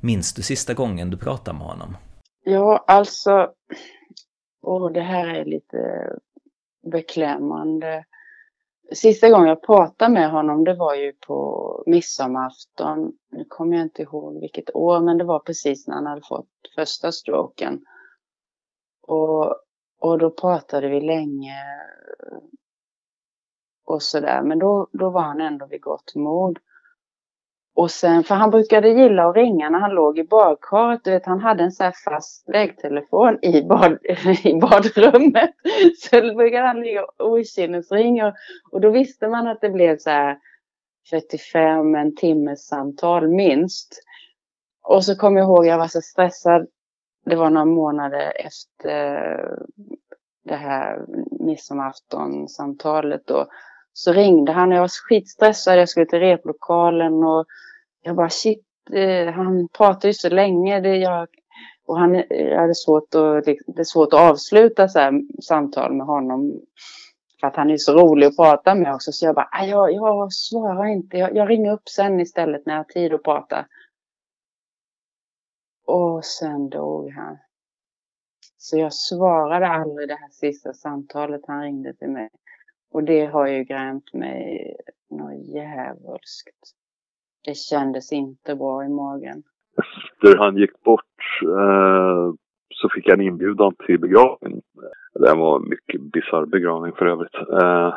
Minns 0.00 0.34
du 0.34 0.42
sista 0.42 0.74
gången 0.74 1.10
du 1.10 1.16
pratade 1.16 1.58
med 1.58 1.66
honom? 1.66 1.96
Ja, 2.44 2.84
alltså, 2.86 3.52
och 4.62 4.92
det 4.92 5.00
här 5.00 5.28
är 5.34 5.44
lite 5.44 6.10
beklämmande. 6.92 8.04
Sista 8.94 9.30
gången 9.30 9.48
jag 9.48 9.62
pratade 9.62 10.12
med 10.12 10.30
honom 10.30 10.64
det 10.64 10.74
var 10.74 10.94
ju 10.94 11.12
på 11.12 11.82
midsommarafton. 11.86 13.12
Nu 13.30 13.44
kommer 13.48 13.76
jag 13.76 13.86
inte 13.86 14.02
ihåg 14.02 14.40
vilket 14.40 14.74
år 14.74 15.00
men 15.00 15.18
det 15.18 15.24
var 15.24 15.38
precis 15.38 15.86
när 15.86 15.94
han 15.94 16.06
hade 16.06 16.22
fått 16.28 16.48
första 16.74 17.12
stroken. 17.12 17.84
Och, 19.02 19.56
och 20.00 20.18
då 20.18 20.30
pratade 20.30 20.88
vi 20.88 21.00
länge 21.00 21.54
och 23.90 24.02
sådär. 24.02 24.42
Men 24.42 24.58
då, 24.58 24.88
då 24.92 25.10
var 25.10 25.20
han 25.20 25.40
ändå 25.40 25.66
vid 25.66 25.80
gott 25.80 26.14
mod. 26.14 26.58
Och 27.74 27.90
sen, 27.90 28.24
för 28.24 28.34
han 28.34 28.50
brukade 28.50 28.88
gilla 28.88 29.28
att 29.28 29.36
ringa 29.36 29.70
när 29.70 29.78
han 29.78 29.90
låg 29.90 30.18
i 30.18 30.24
badkaret. 30.24 31.04
Du 31.04 31.10
vet, 31.10 31.26
han 31.26 31.40
hade 31.40 31.64
en 31.64 31.72
sån 31.72 31.84
här 31.84 31.94
fast 32.04 32.48
vägtelefon 32.48 33.38
i, 33.42 33.62
bad, 33.62 33.98
i 34.44 34.54
badrummet. 34.54 35.50
Så 35.98 36.20
då 36.20 36.34
brukade 36.34 36.66
han 36.66 36.80
ligga 36.80 37.04
och 37.04 37.30
okynnesringa. 37.30 38.34
Och 38.72 38.80
då 38.80 38.90
visste 38.90 39.28
man 39.28 39.46
att 39.46 39.60
det 39.60 39.70
blev 39.70 39.98
så 39.98 40.10
här 40.10 40.38
45, 41.10 41.94
en 41.94 42.16
timmes 42.16 42.66
samtal 42.66 43.28
minst. 43.28 44.02
Och 44.82 45.04
så 45.04 45.16
kom 45.16 45.36
jag 45.36 45.44
ihåg, 45.44 45.66
jag 45.66 45.78
var 45.78 45.88
så 45.88 46.00
stressad 46.00 46.66
det 47.24 47.36
var 47.36 47.50
några 47.50 47.64
månader 47.64 48.32
efter 48.46 49.58
det 50.44 50.56
här 50.56 51.04
midsommaraftonsamtalet 51.40 53.26
då. 53.26 53.46
Så 54.00 54.12
ringde 54.12 54.52
han 54.52 54.68
och 54.68 54.74
jag 54.74 54.80
var 54.80 55.08
skitstressad. 55.08 55.78
Jag 55.78 55.88
skulle 55.88 56.06
till 56.06 56.18
replokalen 56.18 57.24
och 57.24 57.46
jag 58.02 58.16
bara 58.16 58.30
shit, 58.30 58.64
eh, 58.92 59.32
han 59.32 59.68
pratar 59.68 60.08
ju 60.08 60.14
så 60.14 60.28
länge. 60.28 60.80
Det 60.80 60.96
jag, 60.96 61.28
och 61.86 61.98
han 61.98 62.14
jag 62.28 62.60
hade 62.60 62.74
svårt 62.74 63.14
att, 63.14 63.44
det 63.44 63.80
är 63.80 63.84
svårt 63.84 64.12
att 64.12 64.30
avsluta 64.30 64.88
så 64.88 64.98
här, 64.98 65.12
samtal 65.42 65.92
med 65.92 66.06
honom. 66.06 66.60
För 67.40 67.46
att 67.46 67.56
han 67.56 67.70
är 67.70 67.76
så 67.76 67.92
rolig 67.92 68.26
att 68.26 68.36
prata 68.36 68.74
med 68.74 68.94
också. 68.94 69.12
Så 69.12 69.26
jag 69.26 69.34
bara, 69.34 69.48
jag, 69.66 69.92
jag 69.92 70.32
svarar 70.32 70.86
inte. 70.86 71.16
Jag, 71.16 71.36
jag 71.36 71.50
ringer 71.50 71.72
upp 71.72 71.88
sen 71.88 72.20
istället 72.20 72.66
när 72.66 72.74
jag 72.74 72.78
har 72.80 72.84
tid 72.84 73.14
att 73.14 73.22
prata. 73.22 73.66
Och 75.86 76.24
sen 76.24 76.68
dog 76.68 77.10
han. 77.10 77.38
Så 78.58 78.78
jag 78.78 78.94
svarade 78.94 79.68
aldrig 79.68 80.08
det 80.08 80.14
här 80.14 80.30
sista 80.30 80.72
samtalet 80.72 81.40
han 81.46 81.62
ringde 81.62 81.94
till 81.94 82.08
mig. 82.08 82.30
Och 82.92 83.04
det 83.04 83.26
har 83.26 83.46
ju 83.46 83.64
grämt 83.64 84.14
mig 84.14 84.76
något 85.10 85.48
djävulskt. 85.54 86.60
Det 87.44 87.54
kändes 87.54 88.12
inte 88.12 88.54
bra 88.54 88.84
i 88.84 88.88
magen. 88.88 89.42
Efter 89.78 90.38
han 90.38 90.56
gick 90.56 90.82
bort 90.82 91.42
eh, 91.42 92.34
så 92.74 92.88
fick 92.94 93.08
jag 93.08 93.14
en 93.14 93.26
inbjudan 93.26 93.74
till 93.86 94.00
begravning. 94.00 94.62
Det 95.14 95.34
var 95.34 95.56
en 95.56 95.68
mycket 95.68 96.00
bisarr 96.00 96.46
begravning 96.46 96.92
för 96.92 97.06
övrigt. 97.06 97.34
Eh, 97.34 97.94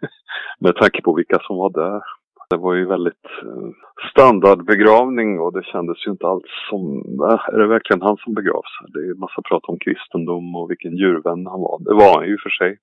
med 0.60 0.76
tanke 0.76 1.02
på 1.02 1.14
vilka 1.14 1.38
som 1.38 1.56
var 1.56 1.70
där. 1.70 2.02
Det 2.50 2.56
var 2.56 2.74
ju 2.74 2.86
väldigt 2.86 3.26
eh, 3.42 3.68
standardbegravning 4.10 5.40
och 5.40 5.52
det 5.52 5.64
kändes 5.64 6.06
ju 6.06 6.10
inte 6.10 6.26
alls 6.26 6.50
som, 6.70 6.82
eh, 7.30 7.54
är 7.54 7.58
det 7.58 7.66
verkligen 7.66 8.02
han 8.02 8.16
som 8.16 8.34
begravs? 8.34 8.72
Det 8.92 8.98
är 8.98 9.14
massa 9.14 9.42
prat 9.42 9.64
om 9.64 9.78
kristendom 9.78 10.56
och 10.56 10.70
vilken 10.70 10.96
djurvän 10.96 11.46
han 11.46 11.60
var. 11.60 11.78
Det 11.78 11.94
var 11.94 12.18
han 12.18 12.28
ju 12.28 12.38
för 12.38 12.50
sig. 12.50 12.78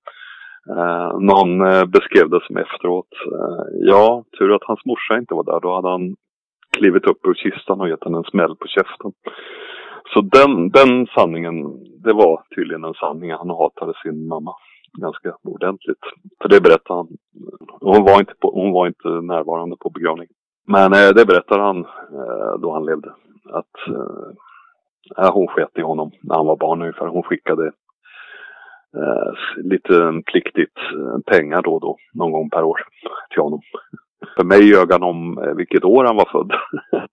Eh, 0.70 1.18
någon 1.20 1.60
eh, 1.60 1.84
beskrev 1.84 2.30
det 2.30 2.40
som 2.46 2.56
efteråt. 2.56 3.12
Eh, 3.32 3.64
ja, 3.80 4.24
tur 4.38 4.54
att 4.54 4.64
hans 4.64 4.84
morsa 4.84 5.18
inte 5.18 5.34
var 5.34 5.44
där. 5.44 5.60
Då 5.60 5.74
hade 5.74 5.88
han 5.88 6.16
klivit 6.78 7.06
upp 7.06 7.26
ur 7.26 7.34
kistan 7.34 7.80
och 7.80 7.88
gett 7.88 8.04
henne 8.04 8.18
en 8.18 8.24
smäll 8.24 8.56
på 8.56 8.66
käften. 8.66 9.12
Så 10.12 10.20
den, 10.20 10.70
den 10.70 11.06
sanningen, 11.06 11.56
det 12.04 12.12
var 12.12 12.42
tydligen 12.56 12.84
en 12.84 12.94
sanning. 12.94 13.32
Han 13.32 13.50
hatade 13.50 13.92
sin 14.02 14.28
mamma 14.28 14.54
ganska 15.00 15.36
ordentligt. 15.42 16.04
För 16.42 16.48
det 16.48 16.60
berättade 16.60 16.98
han. 16.98 17.08
Hon 17.80 18.04
var 18.04 18.20
inte, 18.20 18.34
på, 18.40 18.50
hon 18.50 18.72
var 18.72 18.86
inte 18.86 19.08
närvarande 19.08 19.76
på 19.80 19.90
begravningen. 19.90 20.34
Men 20.66 20.92
eh, 20.92 21.10
det 21.16 21.26
berättar 21.26 21.58
han 21.58 21.78
eh, 22.18 22.60
då 22.60 22.72
han 22.72 22.86
levde. 22.86 23.10
Att 23.50 23.76
eh, 23.88 25.24
eh 25.24 25.32
hon 25.34 25.46
sket 25.46 25.78
i 25.78 25.82
honom 25.82 26.10
när 26.22 26.36
han 26.36 26.46
var 26.46 26.56
barn 26.56 26.82
ungefär. 26.82 27.06
Hon 27.06 27.22
skickade 27.22 27.72
Eh, 28.96 29.32
lite 29.56 30.22
pliktigt 30.26 30.78
eh, 30.78 31.18
pengar 31.26 31.62
då 31.62 31.74
och 31.74 31.80
då, 31.80 31.96
någon 32.14 32.32
gång 32.32 32.50
per 32.50 32.62
år 32.62 32.80
till 33.30 33.42
honom. 33.42 33.60
För 34.36 34.44
mig 34.44 34.68
ljög 34.70 34.92
han 34.92 35.02
om 35.02 35.38
eh, 35.38 35.54
vilket 35.54 35.84
år 35.84 36.04
han 36.04 36.16
var 36.16 36.28
född. 36.32 36.52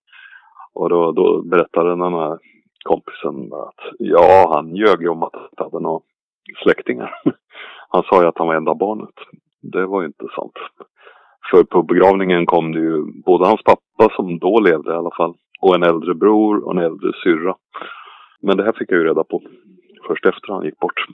och 0.74 0.90
då, 0.90 1.12
då 1.12 1.42
berättade 1.42 1.90
den 1.90 2.02
här 2.02 2.40
kompisen 2.84 3.54
att 3.54 3.94
ja, 4.00 4.52
han 4.54 4.76
ljög 4.76 5.02
ju 5.02 5.10
om 5.10 5.24
att 5.24 5.34
han 5.34 5.44
inte 5.52 5.64
hade 5.64 5.80
några 5.80 6.02
släktingar. 6.64 7.14
Han 7.94 8.04
sa 8.04 8.22
ju 8.22 8.28
att 8.28 8.38
han 8.38 8.48
var 8.48 8.56
enda 8.56 8.76
barnet. 8.76 9.16
Det 9.62 9.86
var 9.86 10.02
ju 10.02 10.08
inte 10.08 10.26
sant. 10.36 10.54
För 11.52 11.64
på 11.64 11.84
begravningen 11.84 12.46
kom 12.46 12.72
det 12.72 12.80
ju 12.80 13.22
både 13.26 13.48
hans 13.48 13.64
pappa 13.64 14.16
som 14.16 14.40
då 14.40 14.60
levde 14.60 14.94
i 14.94 14.96
alla 14.96 15.12
fall 15.18 15.34
och 15.62 15.76
en 15.76 15.84
äldre 15.84 16.14
bror 16.14 16.66
och 16.66 16.72
en 16.72 16.78
äldre 16.78 17.12
syrra. 17.24 17.56
Men 18.42 18.58
det 18.58 18.64
här 18.64 18.72
fick 18.72 18.92
jag 18.92 19.00
ju 19.00 19.06
reda 19.06 19.24
på 19.24 19.42
först 20.08 20.26
efter 20.26 20.54
han 20.54 20.66
gick 20.66 20.80
bort. 20.80 21.06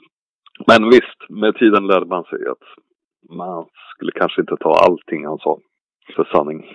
Men 0.68 0.90
visst, 0.90 1.20
med 1.30 1.56
tiden 1.56 1.88
lärde 1.88 2.06
man 2.06 2.24
sig 2.24 2.40
att 2.52 2.66
man 3.38 3.66
skulle 3.96 4.12
kanske 4.12 4.42
inte 4.42 4.58
ta 4.58 4.76
allting 4.76 5.26
han 5.26 5.38
sa 5.38 5.60
för 6.16 6.24
sanning. 6.24 6.66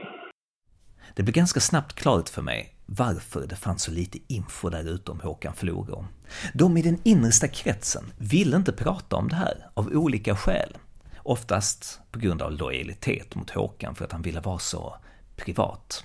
Det 1.16 1.22
blev 1.22 1.34
ganska 1.34 1.60
snabbt 1.60 1.94
klart 1.94 2.28
för 2.28 2.42
mig 2.42 2.74
varför 2.86 3.46
det 3.46 3.56
fanns 3.56 3.82
så 3.82 3.90
lite 3.90 4.18
info 4.28 4.68
där 4.68 4.94
ute 4.94 5.12
om 5.12 5.20
Håkan 5.20 5.54
Floro. 5.54 6.04
De 6.54 6.76
i 6.76 6.82
den 6.82 6.98
innersta 7.04 7.48
kretsen 7.48 8.04
ville 8.18 8.56
inte 8.56 8.72
prata 8.72 9.16
om 9.16 9.28
det 9.28 9.36
här 9.36 9.54
av 9.74 9.88
olika 9.92 10.36
skäl. 10.36 10.76
Oftast 11.22 12.00
på 12.12 12.18
grund 12.18 12.42
av 12.42 12.52
lojalitet 12.52 13.34
mot 13.34 13.50
Håkan 13.50 13.94
för 13.94 14.04
att 14.04 14.12
han 14.12 14.22
ville 14.22 14.40
vara 14.40 14.58
så 14.58 14.96
privat. 15.36 16.04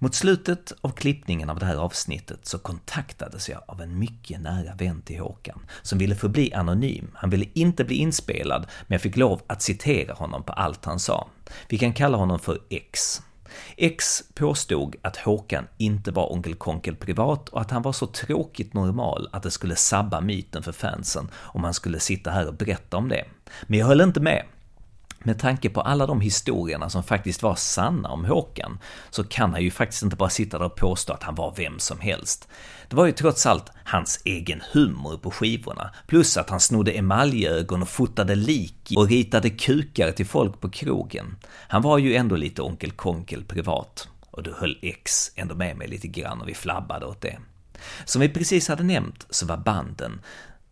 Mot 0.00 0.14
slutet 0.14 0.72
av 0.80 0.90
klippningen 0.90 1.50
av 1.50 1.58
det 1.58 1.66
här 1.66 1.76
avsnittet 1.76 2.46
så 2.46 2.58
kontaktades 2.58 3.48
jag 3.48 3.62
av 3.66 3.80
en 3.80 3.98
mycket 3.98 4.40
nära 4.40 4.74
vän 4.74 5.02
till 5.02 5.20
Håkan, 5.20 5.60
som 5.82 5.98
ville 5.98 6.14
förbli 6.14 6.52
anonym. 6.52 7.10
Han 7.14 7.30
ville 7.30 7.46
inte 7.54 7.84
bli 7.84 7.96
inspelad, 7.96 8.66
men 8.86 8.94
jag 8.94 9.00
fick 9.00 9.16
lov 9.16 9.40
att 9.46 9.62
citera 9.62 10.14
honom 10.14 10.42
på 10.42 10.52
allt 10.52 10.84
han 10.84 11.00
sa. 11.00 11.28
Vi 11.68 11.78
kan 11.78 11.92
kalla 11.92 12.16
honom 12.16 12.38
för 12.38 12.58
X. 12.70 13.22
X 13.76 14.22
påstod 14.34 14.96
att 15.02 15.16
Håkan 15.16 15.66
inte 15.76 16.10
var 16.10 16.32
Onkel 16.32 16.54
Konkel 16.54 16.96
privat 16.96 17.48
och 17.48 17.60
att 17.60 17.70
han 17.70 17.82
var 17.82 17.92
så 17.92 18.06
tråkigt 18.06 18.74
normal 18.74 19.28
att 19.32 19.42
det 19.42 19.50
skulle 19.50 19.76
sabba 19.76 20.20
myten 20.20 20.62
för 20.62 20.72
fansen 20.72 21.28
om 21.34 21.64
han 21.64 21.74
skulle 21.74 22.00
sitta 22.00 22.30
här 22.30 22.46
och 22.46 22.54
berätta 22.54 22.96
om 22.96 23.08
det. 23.08 23.24
Men 23.62 23.78
jag 23.78 23.86
höll 23.86 24.00
inte 24.00 24.20
med. 24.20 24.44
Med 25.18 25.38
tanke 25.38 25.68
på 25.68 25.80
alla 25.80 26.06
de 26.06 26.20
historierna 26.20 26.90
som 26.90 27.02
faktiskt 27.02 27.42
var 27.42 27.54
sanna 27.54 28.08
om 28.08 28.24
Håkan, 28.24 28.78
så 29.10 29.24
kan 29.24 29.52
han 29.52 29.62
ju 29.62 29.70
faktiskt 29.70 30.02
inte 30.02 30.16
bara 30.16 30.30
sitta 30.30 30.58
där 30.58 30.66
och 30.66 30.76
påstå 30.76 31.12
att 31.12 31.22
han 31.22 31.34
var 31.34 31.54
vem 31.56 31.78
som 31.78 32.00
helst. 32.00 32.48
Det 32.88 32.96
var 32.96 33.06
ju 33.06 33.12
trots 33.12 33.46
allt 33.46 33.72
hans 33.84 34.20
egen 34.24 34.62
humor 34.72 35.16
på 35.16 35.30
skivorna, 35.30 35.90
plus 36.06 36.36
att 36.36 36.50
han 36.50 36.60
snodde 36.60 36.92
emaljögon 36.92 37.82
och 37.82 37.88
fotade 37.88 38.34
lik 38.34 38.92
och 38.96 39.08
ritade 39.08 39.50
kukar 39.50 40.12
till 40.12 40.26
folk 40.26 40.60
på 40.60 40.70
krogen. 40.70 41.36
Han 41.68 41.82
var 41.82 41.98
ju 41.98 42.14
ändå 42.14 42.36
lite 42.36 42.62
Onkel 42.62 42.90
Konkel 42.90 43.44
privat. 43.44 44.08
Och 44.30 44.42
då 44.42 44.50
höll 44.54 44.78
X 44.82 45.32
ändå 45.34 45.54
med 45.54 45.76
mig 45.76 45.88
lite 45.88 46.08
grann 46.08 46.40
och 46.40 46.48
vi 46.48 46.54
flabbade 46.54 47.06
åt 47.06 47.20
det. 47.20 47.38
Som 48.04 48.20
vi 48.20 48.28
precis 48.28 48.68
hade 48.68 48.82
nämnt 48.82 49.26
så 49.30 49.46
var 49.46 49.56
banden 49.56 50.20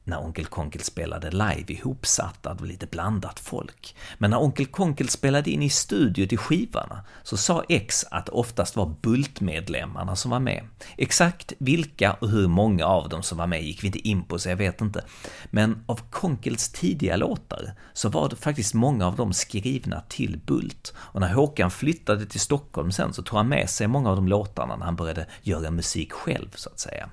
när 0.06 0.24
Onkel 0.24 0.46
Konkel 0.46 0.82
spelade 0.82 1.30
live 1.30 1.72
ihopsatt 1.72 2.46
av 2.46 2.64
lite 2.64 2.86
blandat 2.86 3.40
folk. 3.40 3.96
Men 4.18 4.30
när 4.30 4.42
Onkel 4.42 4.66
Konkel 4.66 5.08
spelade 5.08 5.50
in 5.50 5.62
i 5.62 5.70
studio 5.70 6.26
till 6.26 6.38
skivorna 6.38 7.04
så 7.22 7.36
sa 7.36 7.64
X 7.68 8.04
att 8.10 8.26
det 8.26 8.32
oftast 8.32 8.76
var 8.76 8.94
Bultmedlemmarna 9.02 10.16
som 10.16 10.30
var 10.30 10.40
med. 10.40 10.68
Exakt 10.96 11.52
vilka 11.58 12.12
och 12.12 12.28
hur 12.28 12.48
många 12.48 12.86
av 12.86 13.08
dem 13.08 13.22
som 13.22 13.38
var 13.38 13.46
med 13.46 13.62
gick 13.62 13.82
vi 13.82 13.86
inte 13.86 14.08
in 14.08 14.24
på 14.24 14.38
så 14.38 14.48
jag 14.48 14.56
vet 14.56 14.80
inte. 14.80 15.04
Men 15.50 15.84
av 15.86 16.00
Konkels 16.10 16.68
tidiga 16.68 17.16
låtar 17.16 17.72
så 17.92 18.08
var 18.08 18.28
det 18.28 18.36
faktiskt 18.36 18.74
många 18.74 19.06
av 19.06 19.16
dem 19.16 19.32
skrivna 19.32 20.00
till 20.08 20.40
Bult. 20.46 20.94
Och 20.96 21.20
när 21.20 21.34
Håkan 21.34 21.70
flyttade 21.70 22.26
till 22.26 22.40
Stockholm 22.40 22.92
sen 22.92 23.12
så 23.12 23.22
tog 23.22 23.36
han 23.36 23.48
med 23.48 23.70
sig 23.70 23.86
många 23.86 24.10
av 24.10 24.16
de 24.16 24.28
låtarna 24.28 24.76
när 24.76 24.84
han 24.84 24.96
började 24.96 25.26
göra 25.42 25.70
musik 25.70 26.12
själv 26.12 26.48
så 26.54 26.70
att 26.70 26.78
säga. 26.78 27.10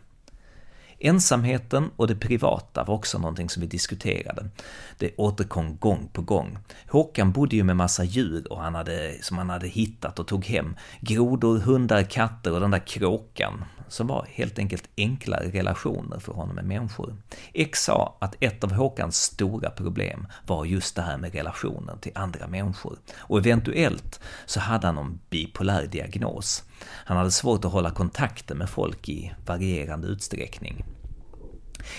Ensamheten 1.05 1.91
och 1.95 2.07
det 2.07 2.15
privata 2.15 2.83
var 2.83 2.95
också 2.95 3.19
någonting 3.19 3.49
som 3.49 3.61
vi 3.61 3.67
diskuterade. 3.67 4.49
Det 4.97 5.15
återkom 5.17 5.77
gång 5.77 6.09
på 6.13 6.21
gång. 6.21 6.57
Håkan 6.89 7.31
bodde 7.31 7.55
ju 7.55 7.63
med 7.63 7.75
massa 7.75 8.03
djur 8.03 8.51
och 8.51 8.61
han 8.61 8.75
hade, 8.75 9.15
som 9.21 9.37
han 9.37 9.49
hade 9.49 9.67
hittat 9.67 10.19
och 10.19 10.27
tog 10.27 10.45
hem. 10.45 10.75
Grodor, 10.99 11.57
hundar, 11.57 12.03
katter 12.03 12.53
och 12.53 12.59
den 12.59 12.71
där 12.71 12.87
kråkan 12.87 13.65
som 13.87 14.07
var 14.07 14.27
helt 14.29 14.59
enkelt 14.59 14.89
enklare 14.97 15.49
relationer 15.49 16.19
för 16.19 16.33
honom 16.33 16.55
med 16.55 16.65
människor. 16.65 17.15
X 17.53 17.83
sa 17.83 18.17
att 18.21 18.35
ett 18.39 18.63
av 18.63 18.73
Håkans 18.73 19.15
stora 19.15 19.69
problem 19.69 20.27
var 20.47 20.65
just 20.65 20.95
det 20.95 21.01
här 21.01 21.17
med 21.17 21.33
relationen 21.33 21.99
till 21.99 22.11
andra 22.15 22.47
människor. 22.47 22.97
Och 23.17 23.37
eventuellt 23.37 24.19
så 24.45 24.59
hade 24.59 24.87
han 24.87 24.95
någon 24.95 25.19
bipolär 25.29 25.87
diagnos. 25.87 26.63
Han 26.85 27.17
hade 27.17 27.31
svårt 27.31 27.65
att 27.65 27.71
hålla 27.71 27.91
kontakten 27.91 28.57
med 28.57 28.69
folk 28.69 29.09
i 29.09 29.33
varierande 29.45 30.07
utsträckning. 30.07 30.85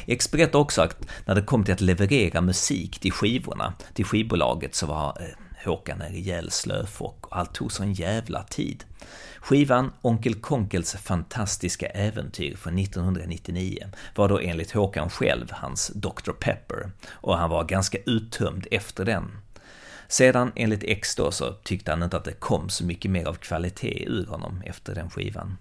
X 0.06 0.30
berättar 0.30 0.58
också 0.58 0.82
att 0.82 1.06
när 1.24 1.34
det 1.34 1.42
kom 1.42 1.64
till 1.64 1.74
att 1.74 1.80
leverera 1.80 2.40
musik 2.40 2.98
till 2.98 3.12
skivorna, 3.12 3.74
till 3.94 4.04
skivbolaget, 4.04 4.74
så 4.74 4.86
var 4.86 5.16
eh, 5.20 5.26
Håkan 5.64 6.00
en 6.00 6.12
rejäl 6.12 6.50
slöfock 6.50 7.26
och 7.26 7.36
allt 7.38 7.54
tog 7.54 7.72
sån 7.72 7.92
jävla 7.92 8.42
tid. 8.42 8.84
Skivan 9.40 9.92
Onkel 10.02 10.34
Konkels 10.34 10.92
fantastiska 10.92 11.86
äventyr 11.86 12.56
från 12.56 12.78
1999 12.78 13.78
var 14.14 14.28
då 14.28 14.38
enligt 14.38 14.72
Håkan 14.72 15.10
själv 15.10 15.46
hans 15.50 15.88
Dr. 15.94 16.32
Pepper 16.40 16.90
och 17.08 17.38
han 17.38 17.50
var 17.50 17.64
ganska 17.64 17.98
uttömd 18.06 18.66
efter 18.70 19.04
den. 19.04 19.38
Sedan 20.08 20.52
enligt 20.56 20.84
X 20.84 21.16
då 21.16 21.30
så 21.30 21.52
tyckte 21.52 21.90
han 21.90 22.02
inte 22.02 22.16
att 22.16 22.24
det 22.24 22.32
kom 22.32 22.68
så 22.68 22.84
mycket 22.84 23.10
mer 23.10 23.26
av 23.26 23.34
kvalitet 23.34 24.04
ur 24.06 24.26
honom 24.26 24.62
efter 24.66 24.94
den 24.94 25.10
skivan. 25.10 25.56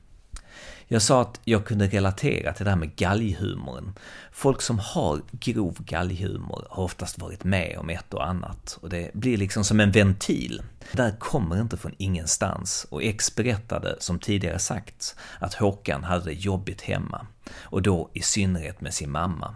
Jag 0.87 1.01
sa 1.01 1.21
att 1.21 1.39
jag 1.43 1.65
kunde 1.65 1.87
relatera 1.87 2.53
till 2.53 2.65
det 2.65 2.71
här 2.71 2.77
med 2.77 2.95
galghumorn. 2.95 3.93
Folk 4.31 4.61
som 4.61 4.79
har 4.79 5.21
grov 5.31 5.77
galghumor 5.79 6.67
har 6.69 6.83
oftast 6.83 7.19
varit 7.19 7.43
med 7.43 7.77
om 7.77 7.89
ett 7.89 8.13
och 8.13 8.27
annat 8.27 8.77
och 8.81 8.89
det 8.89 9.13
blir 9.13 9.37
liksom 9.37 9.63
som 9.63 9.79
en 9.79 9.91
ventil. 9.91 10.61
Det 10.91 10.97
där 10.97 11.15
kommer 11.19 11.61
inte 11.61 11.77
från 11.77 11.95
ingenstans 11.97 12.85
och 12.89 13.03
X 13.03 13.35
berättade, 13.35 13.95
som 13.99 14.19
tidigare 14.19 14.59
sagts, 14.59 15.15
att 15.39 15.53
Håkan 15.53 16.03
hade 16.03 16.25
det 16.25 16.33
jobbigt 16.33 16.81
hemma 16.81 17.27
och 17.59 17.81
då 17.81 18.09
i 18.13 18.21
synnerhet 18.21 18.81
med 18.81 18.93
sin 18.93 19.11
mamma. 19.11 19.55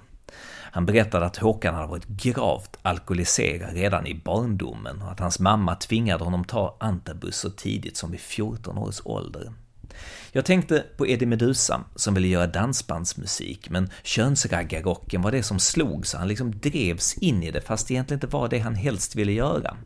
Han 0.78 0.86
berättade 0.86 1.26
att 1.26 1.38
Håkan 1.38 1.76
hade 1.76 1.88
varit 1.88 2.08
gravt 2.08 2.78
alkoholiserad 2.82 3.74
redan 3.74 4.08
i 4.08 4.16
barndomen 4.16 5.02
och 5.02 5.12
att 5.12 5.20
hans 5.20 5.40
mamma 5.40 5.76
tvingade 5.76 6.24
honom 6.24 6.46
ta 6.46 6.78
antabus 6.80 7.38
så 7.38 7.50
tidigt 7.50 7.98
som 7.98 8.12
vid 8.12 8.20
14 8.20 8.78
års 8.78 9.02
ålder. 9.04 9.54
Jag 10.32 10.46
tänkte 10.46 10.86
på 10.98 11.08
Eddie 11.08 11.26
Meduza 11.26 11.84
som 11.96 12.14
ville 12.14 12.28
göra 12.28 12.48
dansbandsmusik, 12.48 13.70
men 13.70 13.90
könsraggarrocken 14.04 15.22
var 15.22 15.32
det 15.32 15.44
som 15.44 15.60
slog 15.60 16.08
så 16.08 16.18
han 16.18 16.28
liksom 16.28 16.60
drevs 16.60 17.18
in 17.18 17.44
i 17.44 17.52
det 17.52 17.62
fast 17.62 17.88
det 17.88 17.94
egentligen 17.94 18.18
inte 18.18 18.28
var 18.28 18.50
det 18.50 18.60
han 18.60 18.76
helst 18.76 19.16
ville 19.16 19.32
göra. 19.32 19.78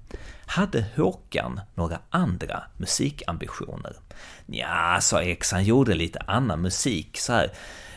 Hade 0.45 0.85
Håkan 0.95 1.59
några 1.75 1.99
andra 2.09 2.63
musikambitioner? 2.77 3.95
Ja, 4.45 4.97
sa 5.01 5.21
X, 5.21 5.51
han 5.51 5.63
gjorde 5.63 5.93
lite 5.93 6.19
annan 6.19 6.61
musik 6.61 7.17
så 7.17 7.33
här, 7.33 7.51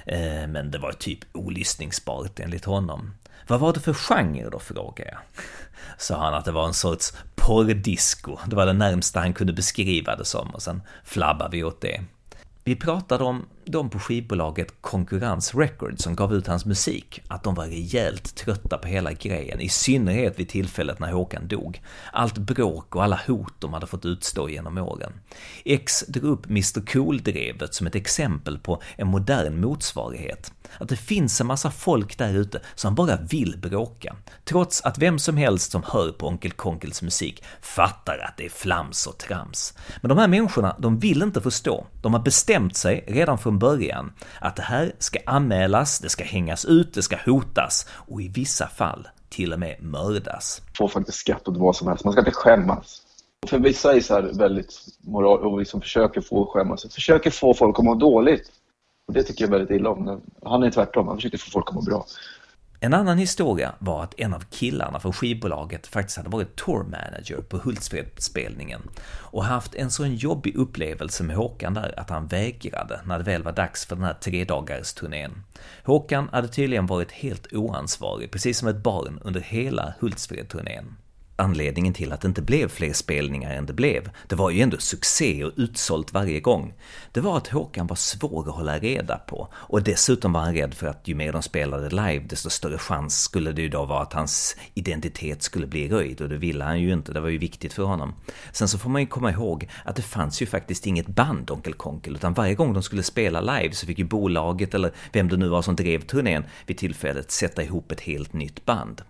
Eh, 0.07 0.47
men 0.47 0.71
det 0.71 0.79
var 0.79 0.93
typ 0.93 1.19
olyssningsbart 1.33 2.41
enligt 2.41 2.65
honom. 2.65 3.15
Vad 3.47 3.61
var 3.61 3.73
det 3.73 3.81
för 3.81 3.95
genre 3.95 4.49
då, 4.51 4.59
frågade 4.59 5.11
jag. 5.11 5.19
Sa 5.99 6.17
han 6.17 6.35
att 6.35 6.45
det 6.45 6.53
var 6.53 6.67
en 6.67 6.75
sorts 6.75 7.13
porrdisco, 7.35 8.39
det 8.47 8.57
var 8.57 8.67
det 8.67 8.73
närmsta 8.73 9.21
han 9.21 9.33
kunde 9.33 9.53
beskriva 9.53 10.17
det 10.17 10.25
som 10.25 10.51
och 10.51 10.63
sen 10.63 10.83
flabbade 11.05 11.57
vi 11.57 11.65
åt 11.65 11.81
det. 11.81 12.01
Vi 12.67 12.77
pratade 12.77 13.25
om 13.25 13.47
de 13.65 13.91
på 13.91 13.99
skivbolaget 13.99 14.75
Konkurrens 14.81 15.55
Records 15.55 16.03
som 16.03 16.17
gav 16.17 16.35
ut 16.35 16.47
hans 16.47 16.65
musik, 16.65 17.21
att 17.29 17.43
de 17.43 17.55
var 17.55 17.67
rejält 17.67 18.35
trötta 18.35 18.79
på 18.79 18.89
hela 18.89 19.13
grejen, 19.13 19.61
i 19.61 19.69
synnerhet 19.69 20.39
vid 20.39 20.49
tillfället 20.49 20.99
när 20.99 21.13
Håkan 21.13 21.49
dog. 21.49 21.83
Allt 22.13 22.39
bråk 22.39 22.97
och 22.97 23.05
alla 23.05 23.21
hot 23.27 23.55
de 23.59 23.73
hade 23.73 23.87
fått 23.87 24.05
utstå 24.05 24.49
genom 24.49 24.79
åren. 24.79 25.13
X 25.65 26.05
drog 26.09 26.25
upp 26.25 26.47
Mr 26.47 26.87
Cool-drevet 26.87 27.75
som 27.75 27.87
ett 27.87 27.95
exempel 27.95 28.59
på 28.59 28.83
en 28.97 29.07
modern 29.07 29.61
motsvarighet. 29.61 30.53
Att 30.79 30.89
det 30.89 30.97
finns 30.97 31.41
en 31.41 31.47
massa 31.47 31.71
folk 31.71 32.19
där 32.19 32.35
ute 32.35 32.61
som 32.75 32.95
bara 32.95 33.17
vill 33.17 33.59
bråka, 33.59 34.17
trots 34.45 34.85
att 34.85 34.99
vem 34.99 35.19
som 35.19 35.37
helst 35.37 35.73
som 35.73 35.83
hör 35.83 36.13
på 36.13 36.27
Onkel 36.27 36.53
Konkels 36.53 37.03
musik 37.03 37.45
fattar 37.61 38.19
att 38.19 38.37
det 38.37 38.45
är 38.45 38.51
flams 38.51 39.07
och 39.07 39.19
trams. 39.19 39.75
Men 40.01 40.09
de 40.09 40.19
här 40.19 40.29
människorna, 40.29 40.77
de 40.79 40.99
vill 40.99 41.23
inte 41.23 41.41
förstå. 41.41 41.87
De 42.03 42.15
har 42.15 42.21
bestämt 42.21 42.77
sig 42.77 43.05
redan 43.09 43.39
från 43.39 43.59
början 43.59 44.13
att 44.41 44.57
det 44.57 44.63
här 44.63 44.93
ska 44.99 45.19
anmälas, 45.27 45.99
det 45.99 46.09
ska 46.09 46.25
hängas 46.25 46.65
ut, 46.65 46.95
det 46.95 47.03
ska 47.03 47.17
hotas 47.25 47.87
och 47.91 48.23
i 48.23 48.29
vissa 48.29 48.69
fall 48.69 49.09
till 49.29 49.53
och 49.53 49.59
med 49.59 49.83
mördas. 49.83 50.63
Får 50.79 50.89
faktiskt 50.89 51.19
skatt 51.19 51.49
åt 51.49 51.57
vad 51.57 51.77
som 51.77 51.89
helst, 51.89 52.05
man 52.05 52.13
ska 52.13 52.21
inte 52.21 52.33
skämmas. 52.33 53.03
För 53.47 53.59
vissa 53.59 53.95
är 53.95 54.01
så 54.01 54.15
här 54.15 54.23
väldigt 54.23 54.75
moral 55.01 55.47
och 55.47 55.59
liksom 55.59 55.81
försöker 55.81 56.21
få 56.21 56.47
skämmas, 56.47 56.95
försöker 56.95 57.31
få 57.31 57.55
folk 57.55 57.79
att 57.79 57.85
må 57.85 57.95
dåligt. 57.95 58.51
Och 59.07 59.15
det 59.15 59.23
tycker 59.23 59.45
jag 59.45 59.51
väldigt 59.51 59.71
illa 59.71 59.91
om. 59.91 60.21
Han 60.45 60.63
är 60.63 60.71
tvärtom, 60.71 61.09
han 61.09 61.17
försöker 61.17 61.39
få 61.39 61.51
folk 61.51 61.69
att 61.69 61.75
må 61.75 61.83
bra. 61.83 62.07
En 62.81 62.95
annan 62.95 63.19
historia 63.19 63.75
var 63.79 64.03
att 64.03 64.21
en 64.21 64.35
av 64.35 64.45
killarna 64.51 65.01
från 65.01 65.13
skivbolaget 65.13 65.87
faktiskt 65.87 66.17
hade 66.17 66.29
varit 66.29 66.57
tourmanager 66.57 67.41
på 67.49 67.57
Hultsfredsspelningen 67.57 68.81
och 69.07 69.45
haft 69.45 69.75
en 69.75 69.91
sån 69.91 70.15
jobbig 70.15 70.57
upplevelse 70.57 71.25
med 71.25 71.37
Håkan 71.37 71.75
där 71.75 71.95
att 72.01 72.11
han 72.11 72.27
vägrade 72.27 73.01
när 73.05 73.19
det 73.19 73.25
väl 73.25 73.43
var 73.43 73.53
dags 73.53 73.87
för 73.87 73.97
den 73.97 74.05
här 74.05 74.15
tredagars 74.15 74.93
turnén. 74.93 75.43
Håkan 75.85 76.29
hade 76.33 76.49
tydligen 76.49 76.87
varit 76.87 77.13
helt 77.13 77.53
oansvarig, 77.53 78.31
precis 78.31 78.59
som 78.59 78.69
ett 78.69 78.83
barn 78.83 79.21
under 79.23 79.41
hela 79.41 79.95
Hultsfred-turnén 80.01 80.97
anledningen 81.37 81.95
till 81.95 82.13
att 82.13 82.21
det 82.21 82.29
inte 82.29 82.43
blev 82.43 82.69
fler 82.69 82.93
spelningar 82.93 83.55
än 83.55 83.67
det 83.67 83.73
blev, 83.73 84.11
det 84.29 84.35
var 84.35 84.51
ju 84.51 84.61
ändå 84.61 84.79
succé 84.79 85.45
och 85.45 85.53
utsålt 85.57 86.13
varje 86.13 86.41
gång, 86.41 86.75
det 87.13 87.21
var 87.21 87.37
att 87.37 87.49
Håkan 87.49 87.87
var 87.87 87.97
svår 87.97 88.49
att 88.49 88.55
hålla 88.55 88.79
reda 88.79 89.17
på. 89.19 89.49
Och 89.53 89.83
dessutom 89.83 90.33
var 90.33 90.41
han 90.41 90.55
rädd 90.55 90.75
för 90.75 90.87
att 90.87 91.09
ju 91.09 91.15
mer 91.15 91.33
de 91.33 91.43
spelade 91.43 91.89
live, 91.91 92.25
desto 92.29 92.51
större 92.51 92.79
chans 92.79 93.23
skulle 93.23 93.53
det 93.53 93.63
ju 93.63 93.69
då 93.69 93.85
vara 93.85 94.03
att 94.03 94.13
hans 94.13 94.57
identitet 94.75 95.43
skulle 95.43 95.67
bli 95.67 95.89
röjd, 95.89 96.21
och 96.21 96.29
det 96.29 96.37
ville 96.37 96.65
han 96.65 96.81
ju 96.81 96.93
inte, 96.93 97.13
det 97.13 97.21
var 97.21 97.29
ju 97.29 97.39
viktigt 97.39 97.73
för 97.73 97.83
honom. 97.83 98.15
Sen 98.53 98.69
så 98.69 98.79
får 98.79 98.91
man 98.91 99.03
ju 99.03 99.07
komma 99.07 99.31
ihåg 99.31 99.69
att 99.85 99.97
det 99.97 100.03
fanns 100.03 100.43
ju 100.43 100.47
faktiskt 100.47 100.87
inget 100.87 101.07
band 101.07 101.51
Onkel 101.51 101.75
Konkel, 101.75 102.15
utan 102.15 102.35
varje 102.35 102.55
gång 102.55 102.73
de 102.73 102.83
skulle 102.83 103.03
spela 103.03 103.41
live 103.41 103.75
så 103.75 103.87
fick 103.87 103.99
ju 103.99 104.05
bolaget, 104.05 104.75
eller 104.75 104.93
vem 105.13 105.29
det 105.29 105.37
nu 105.37 105.49
var 105.49 105.63
som 105.63 105.77
drev 105.77 106.01
turnén, 106.01 106.45
vid 106.67 106.79
tillfället 106.79 107.31
sätta 107.31 107.63
ihop 107.63 107.93
ett 107.93 108.01
helt 108.01 108.33
nytt 108.33 108.65
band. 108.65 109.03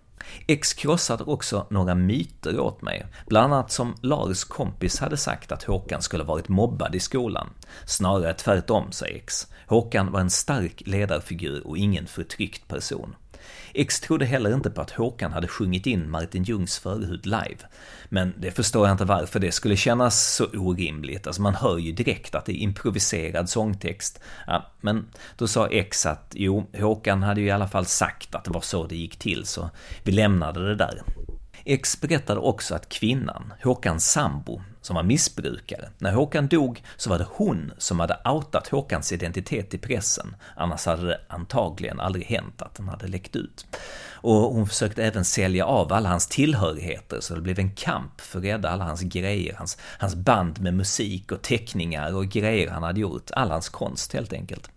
X 0.47 0.73
krossade 0.73 1.23
också 1.23 1.67
några 1.69 1.95
myter 1.95 2.59
åt 2.59 2.81
mig, 2.81 3.05
bland 3.27 3.53
annat 3.53 3.71
som 3.71 3.95
Lars 4.01 4.43
kompis 4.43 4.99
hade 4.99 5.17
sagt 5.17 5.51
att 5.51 5.63
Håkan 5.63 6.01
skulle 6.01 6.23
varit 6.23 6.49
mobbad 6.49 6.95
i 6.95 6.99
skolan. 6.99 7.49
Snarare 7.85 8.33
tvärtom, 8.33 8.91
säger 8.91 9.15
X. 9.15 9.47
Håkan 9.67 10.11
var 10.11 10.19
en 10.19 10.29
stark 10.29 10.81
ledarfigur 10.85 11.67
och 11.67 11.77
ingen 11.77 12.07
förtryckt 12.07 12.67
person. 12.67 13.15
X 13.73 13.99
trodde 13.99 14.25
heller 14.25 14.53
inte 14.53 14.69
på 14.69 14.81
att 14.81 14.91
Håkan 14.91 15.33
hade 15.33 15.47
sjungit 15.47 15.85
in 15.85 16.09
Martin 16.09 16.43
Ljungs 16.43 16.79
förhud 16.79 17.25
live. 17.25 17.57
Men 18.09 18.33
det 18.37 18.51
förstår 18.51 18.87
jag 18.87 18.93
inte 18.93 19.05
varför 19.05 19.39
det 19.39 19.51
skulle 19.51 19.75
kännas 19.75 20.35
så 20.35 20.45
orimligt. 20.45 21.27
Alltså 21.27 21.41
man 21.41 21.55
hör 21.55 21.77
ju 21.77 21.91
direkt 21.91 22.35
att 22.35 22.45
det 22.45 22.51
är 22.51 22.63
improviserad 22.63 23.49
sångtext. 23.49 24.19
Ja, 24.47 24.71
men 24.81 25.05
då 25.37 25.47
sa 25.47 25.67
X 25.67 26.05
att 26.05 26.31
jo, 26.31 26.67
Håkan 26.79 27.23
hade 27.23 27.41
ju 27.41 27.47
i 27.47 27.51
alla 27.51 27.67
fall 27.67 27.85
sagt 27.85 28.35
att 28.35 28.43
det 28.43 28.51
var 28.51 28.61
så 28.61 28.87
det 28.87 28.95
gick 28.95 29.17
till, 29.17 29.45
så 29.45 29.69
vi 30.03 30.11
lämnade 30.11 30.67
det 30.67 30.75
där. 30.75 31.01
X 31.65 32.01
berättade 32.01 32.39
också 32.39 32.75
att 32.75 32.89
kvinnan, 32.89 33.53
Håkans 33.63 34.11
sambo, 34.11 34.61
som 34.85 34.95
var 34.95 35.03
missbrukare. 35.03 35.89
När 35.97 36.11
Håkan 36.13 36.47
dog 36.47 36.83
så 36.97 37.09
var 37.09 37.17
det 37.17 37.27
hon 37.29 37.71
som 37.77 37.99
hade 37.99 38.19
outat 38.25 38.67
Håkans 38.67 39.11
identitet 39.11 39.73
i 39.73 39.77
pressen, 39.77 40.35
annars 40.55 40.85
hade 40.85 41.07
det 41.07 41.19
antagligen 41.27 41.99
aldrig 41.99 42.25
hänt 42.25 42.61
att 42.61 42.75
den 42.75 42.87
hade 42.87 43.07
läckt 43.07 43.35
ut. 43.35 43.65
Och 44.11 44.35
hon 44.35 44.67
försökte 44.67 45.03
även 45.03 45.25
sälja 45.25 45.65
av 45.65 45.93
alla 45.93 46.09
hans 46.09 46.27
tillhörigheter, 46.27 47.19
så 47.21 47.35
det 47.35 47.41
blev 47.41 47.59
en 47.59 47.71
kamp 47.71 48.21
för 48.21 48.39
att 48.39 48.45
rädda 48.45 48.69
alla 48.69 48.83
hans 48.83 49.01
grejer, 49.01 49.55
hans, 49.57 49.77
hans 49.81 50.15
band 50.15 50.61
med 50.61 50.73
musik 50.73 51.31
och 51.31 51.41
teckningar 51.41 52.15
och 52.15 52.25
grejer 52.25 52.69
han 52.69 52.83
hade 52.83 52.99
gjort, 52.99 53.31
all 53.31 53.51
hans 53.51 53.69
konst 53.69 54.13
helt 54.13 54.33
enkelt. 54.33 54.69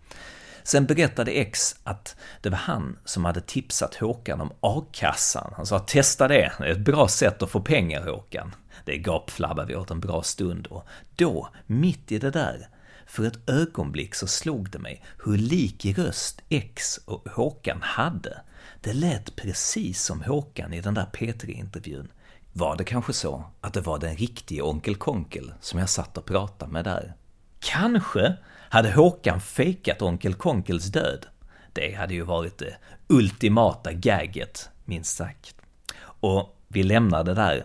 Sen 0.62 0.86
berättade 0.86 1.30
X 1.30 1.76
att 1.84 2.16
det 2.40 2.50
var 2.50 2.59
han 2.59 2.98
som 3.04 3.24
hade 3.24 3.40
tipsat 3.40 3.94
Håkan 3.94 4.40
om 4.40 4.52
a-kassan. 4.61 5.52
Han 5.56 5.66
sa 5.66 5.78
testa 5.78 6.28
det, 6.28 6.52
det 6.59 6.64
är 6.64 6.72
ett 6.72 6.78
bra 6.78 7.09
sätt 7.09 7.42
att 7.42 7.50
få 7.50 7.61
pengar 7.61 8.06
Håkan. 8.06 8.54
Det 8.85 8.99
gapflabbade 8.99 9.68
vi 9.68 9.76
åt 9.76 9.91
en 9.91 10.01
bra 10.01 10.22
stund 10.22 10.66
och 10.66 10.87
då, 11.16 11.49
mitt 11.66 12.12
i 12.12 12.18
det 12.18 12.31
där, 12.31 12.68
för 13.07 13.24
ett 13.24 13.49
ögonblick 13.51 14.14
så 14.14 14.26
slog 14.26 14.70
det 14.70 14.79
mig 14.79 15.05
hur 15.24 15.39
lik 15.39 15.99
röst 15.99 16.41
X 16.49 17.01
och 17.05 17.29
Håkan 17.29 17.83
hade. 17.83 18.41
Det 18.81 18.93
lät 18.93 19.37
precis 19.37 20.03
som 20.03 20.22
Håkan 20.22 20.72
i 20.72 20.81
den 20.81 20.95
där 20.95 21.07
P3-intervjun. 21.12 22.09
Var 22.53 22.76
det 22.76 22.85
kanske 22.85 23.12
så 23.12 23.45
att 23.61 23.74
det 23.74 23.81
var 23.81 23.99
den 23.99 24.16
riktiga 24.16 24.64
Onkel 24.64 24.97
Konkel 24.97 25.53
som 25.61 25.79
jag 25.79 25.89
satt 25.89 26.18
och 26.18 26.24
pratade 26.24 26.72
med 26.72 26.85
där? 26.85 27.14
Kanske 27.61 28.37
hade 28.70 28.93
Håkan 28.93 29.41
fejkat 29.41 30.03
Onkel 30.03 30.35
Konkels 30.35 30.85
död? 30.85 31.26
Det 31.72 31.95
hade 31.95 32.14
ju 32.14 32.22
varit 32.22 32.59
det 32.59 32.76
ultimata 33.07 33.93
gagget, 33.93 34.68
minst 34.85 35.16
sagt. 35.16 35.57
Och 36.01 36.57
vi 36.68 36.83
lämnar 36.83 37.24
det 37.24 37.35
där. 37.35 37.64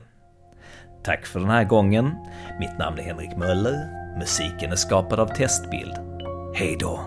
Tack 1.04 1.26
för 1.26 1.40
den 1.40 1.50
här 1.50 1.64
gången. 1.64 2.16
Mitt 2.60 2.78
namn 2.78 3.00
är 3.00 3.04
Henrik 3.04 3.38
Möller. 3.38 3.88
Musiken 4.18 4.72
är 4.72 4.76
skapad 4.76 5.20
av 5.20 5.28
Testbild. 5.28 5.94
Hej 6.56 6.78
då! 6.80 7.00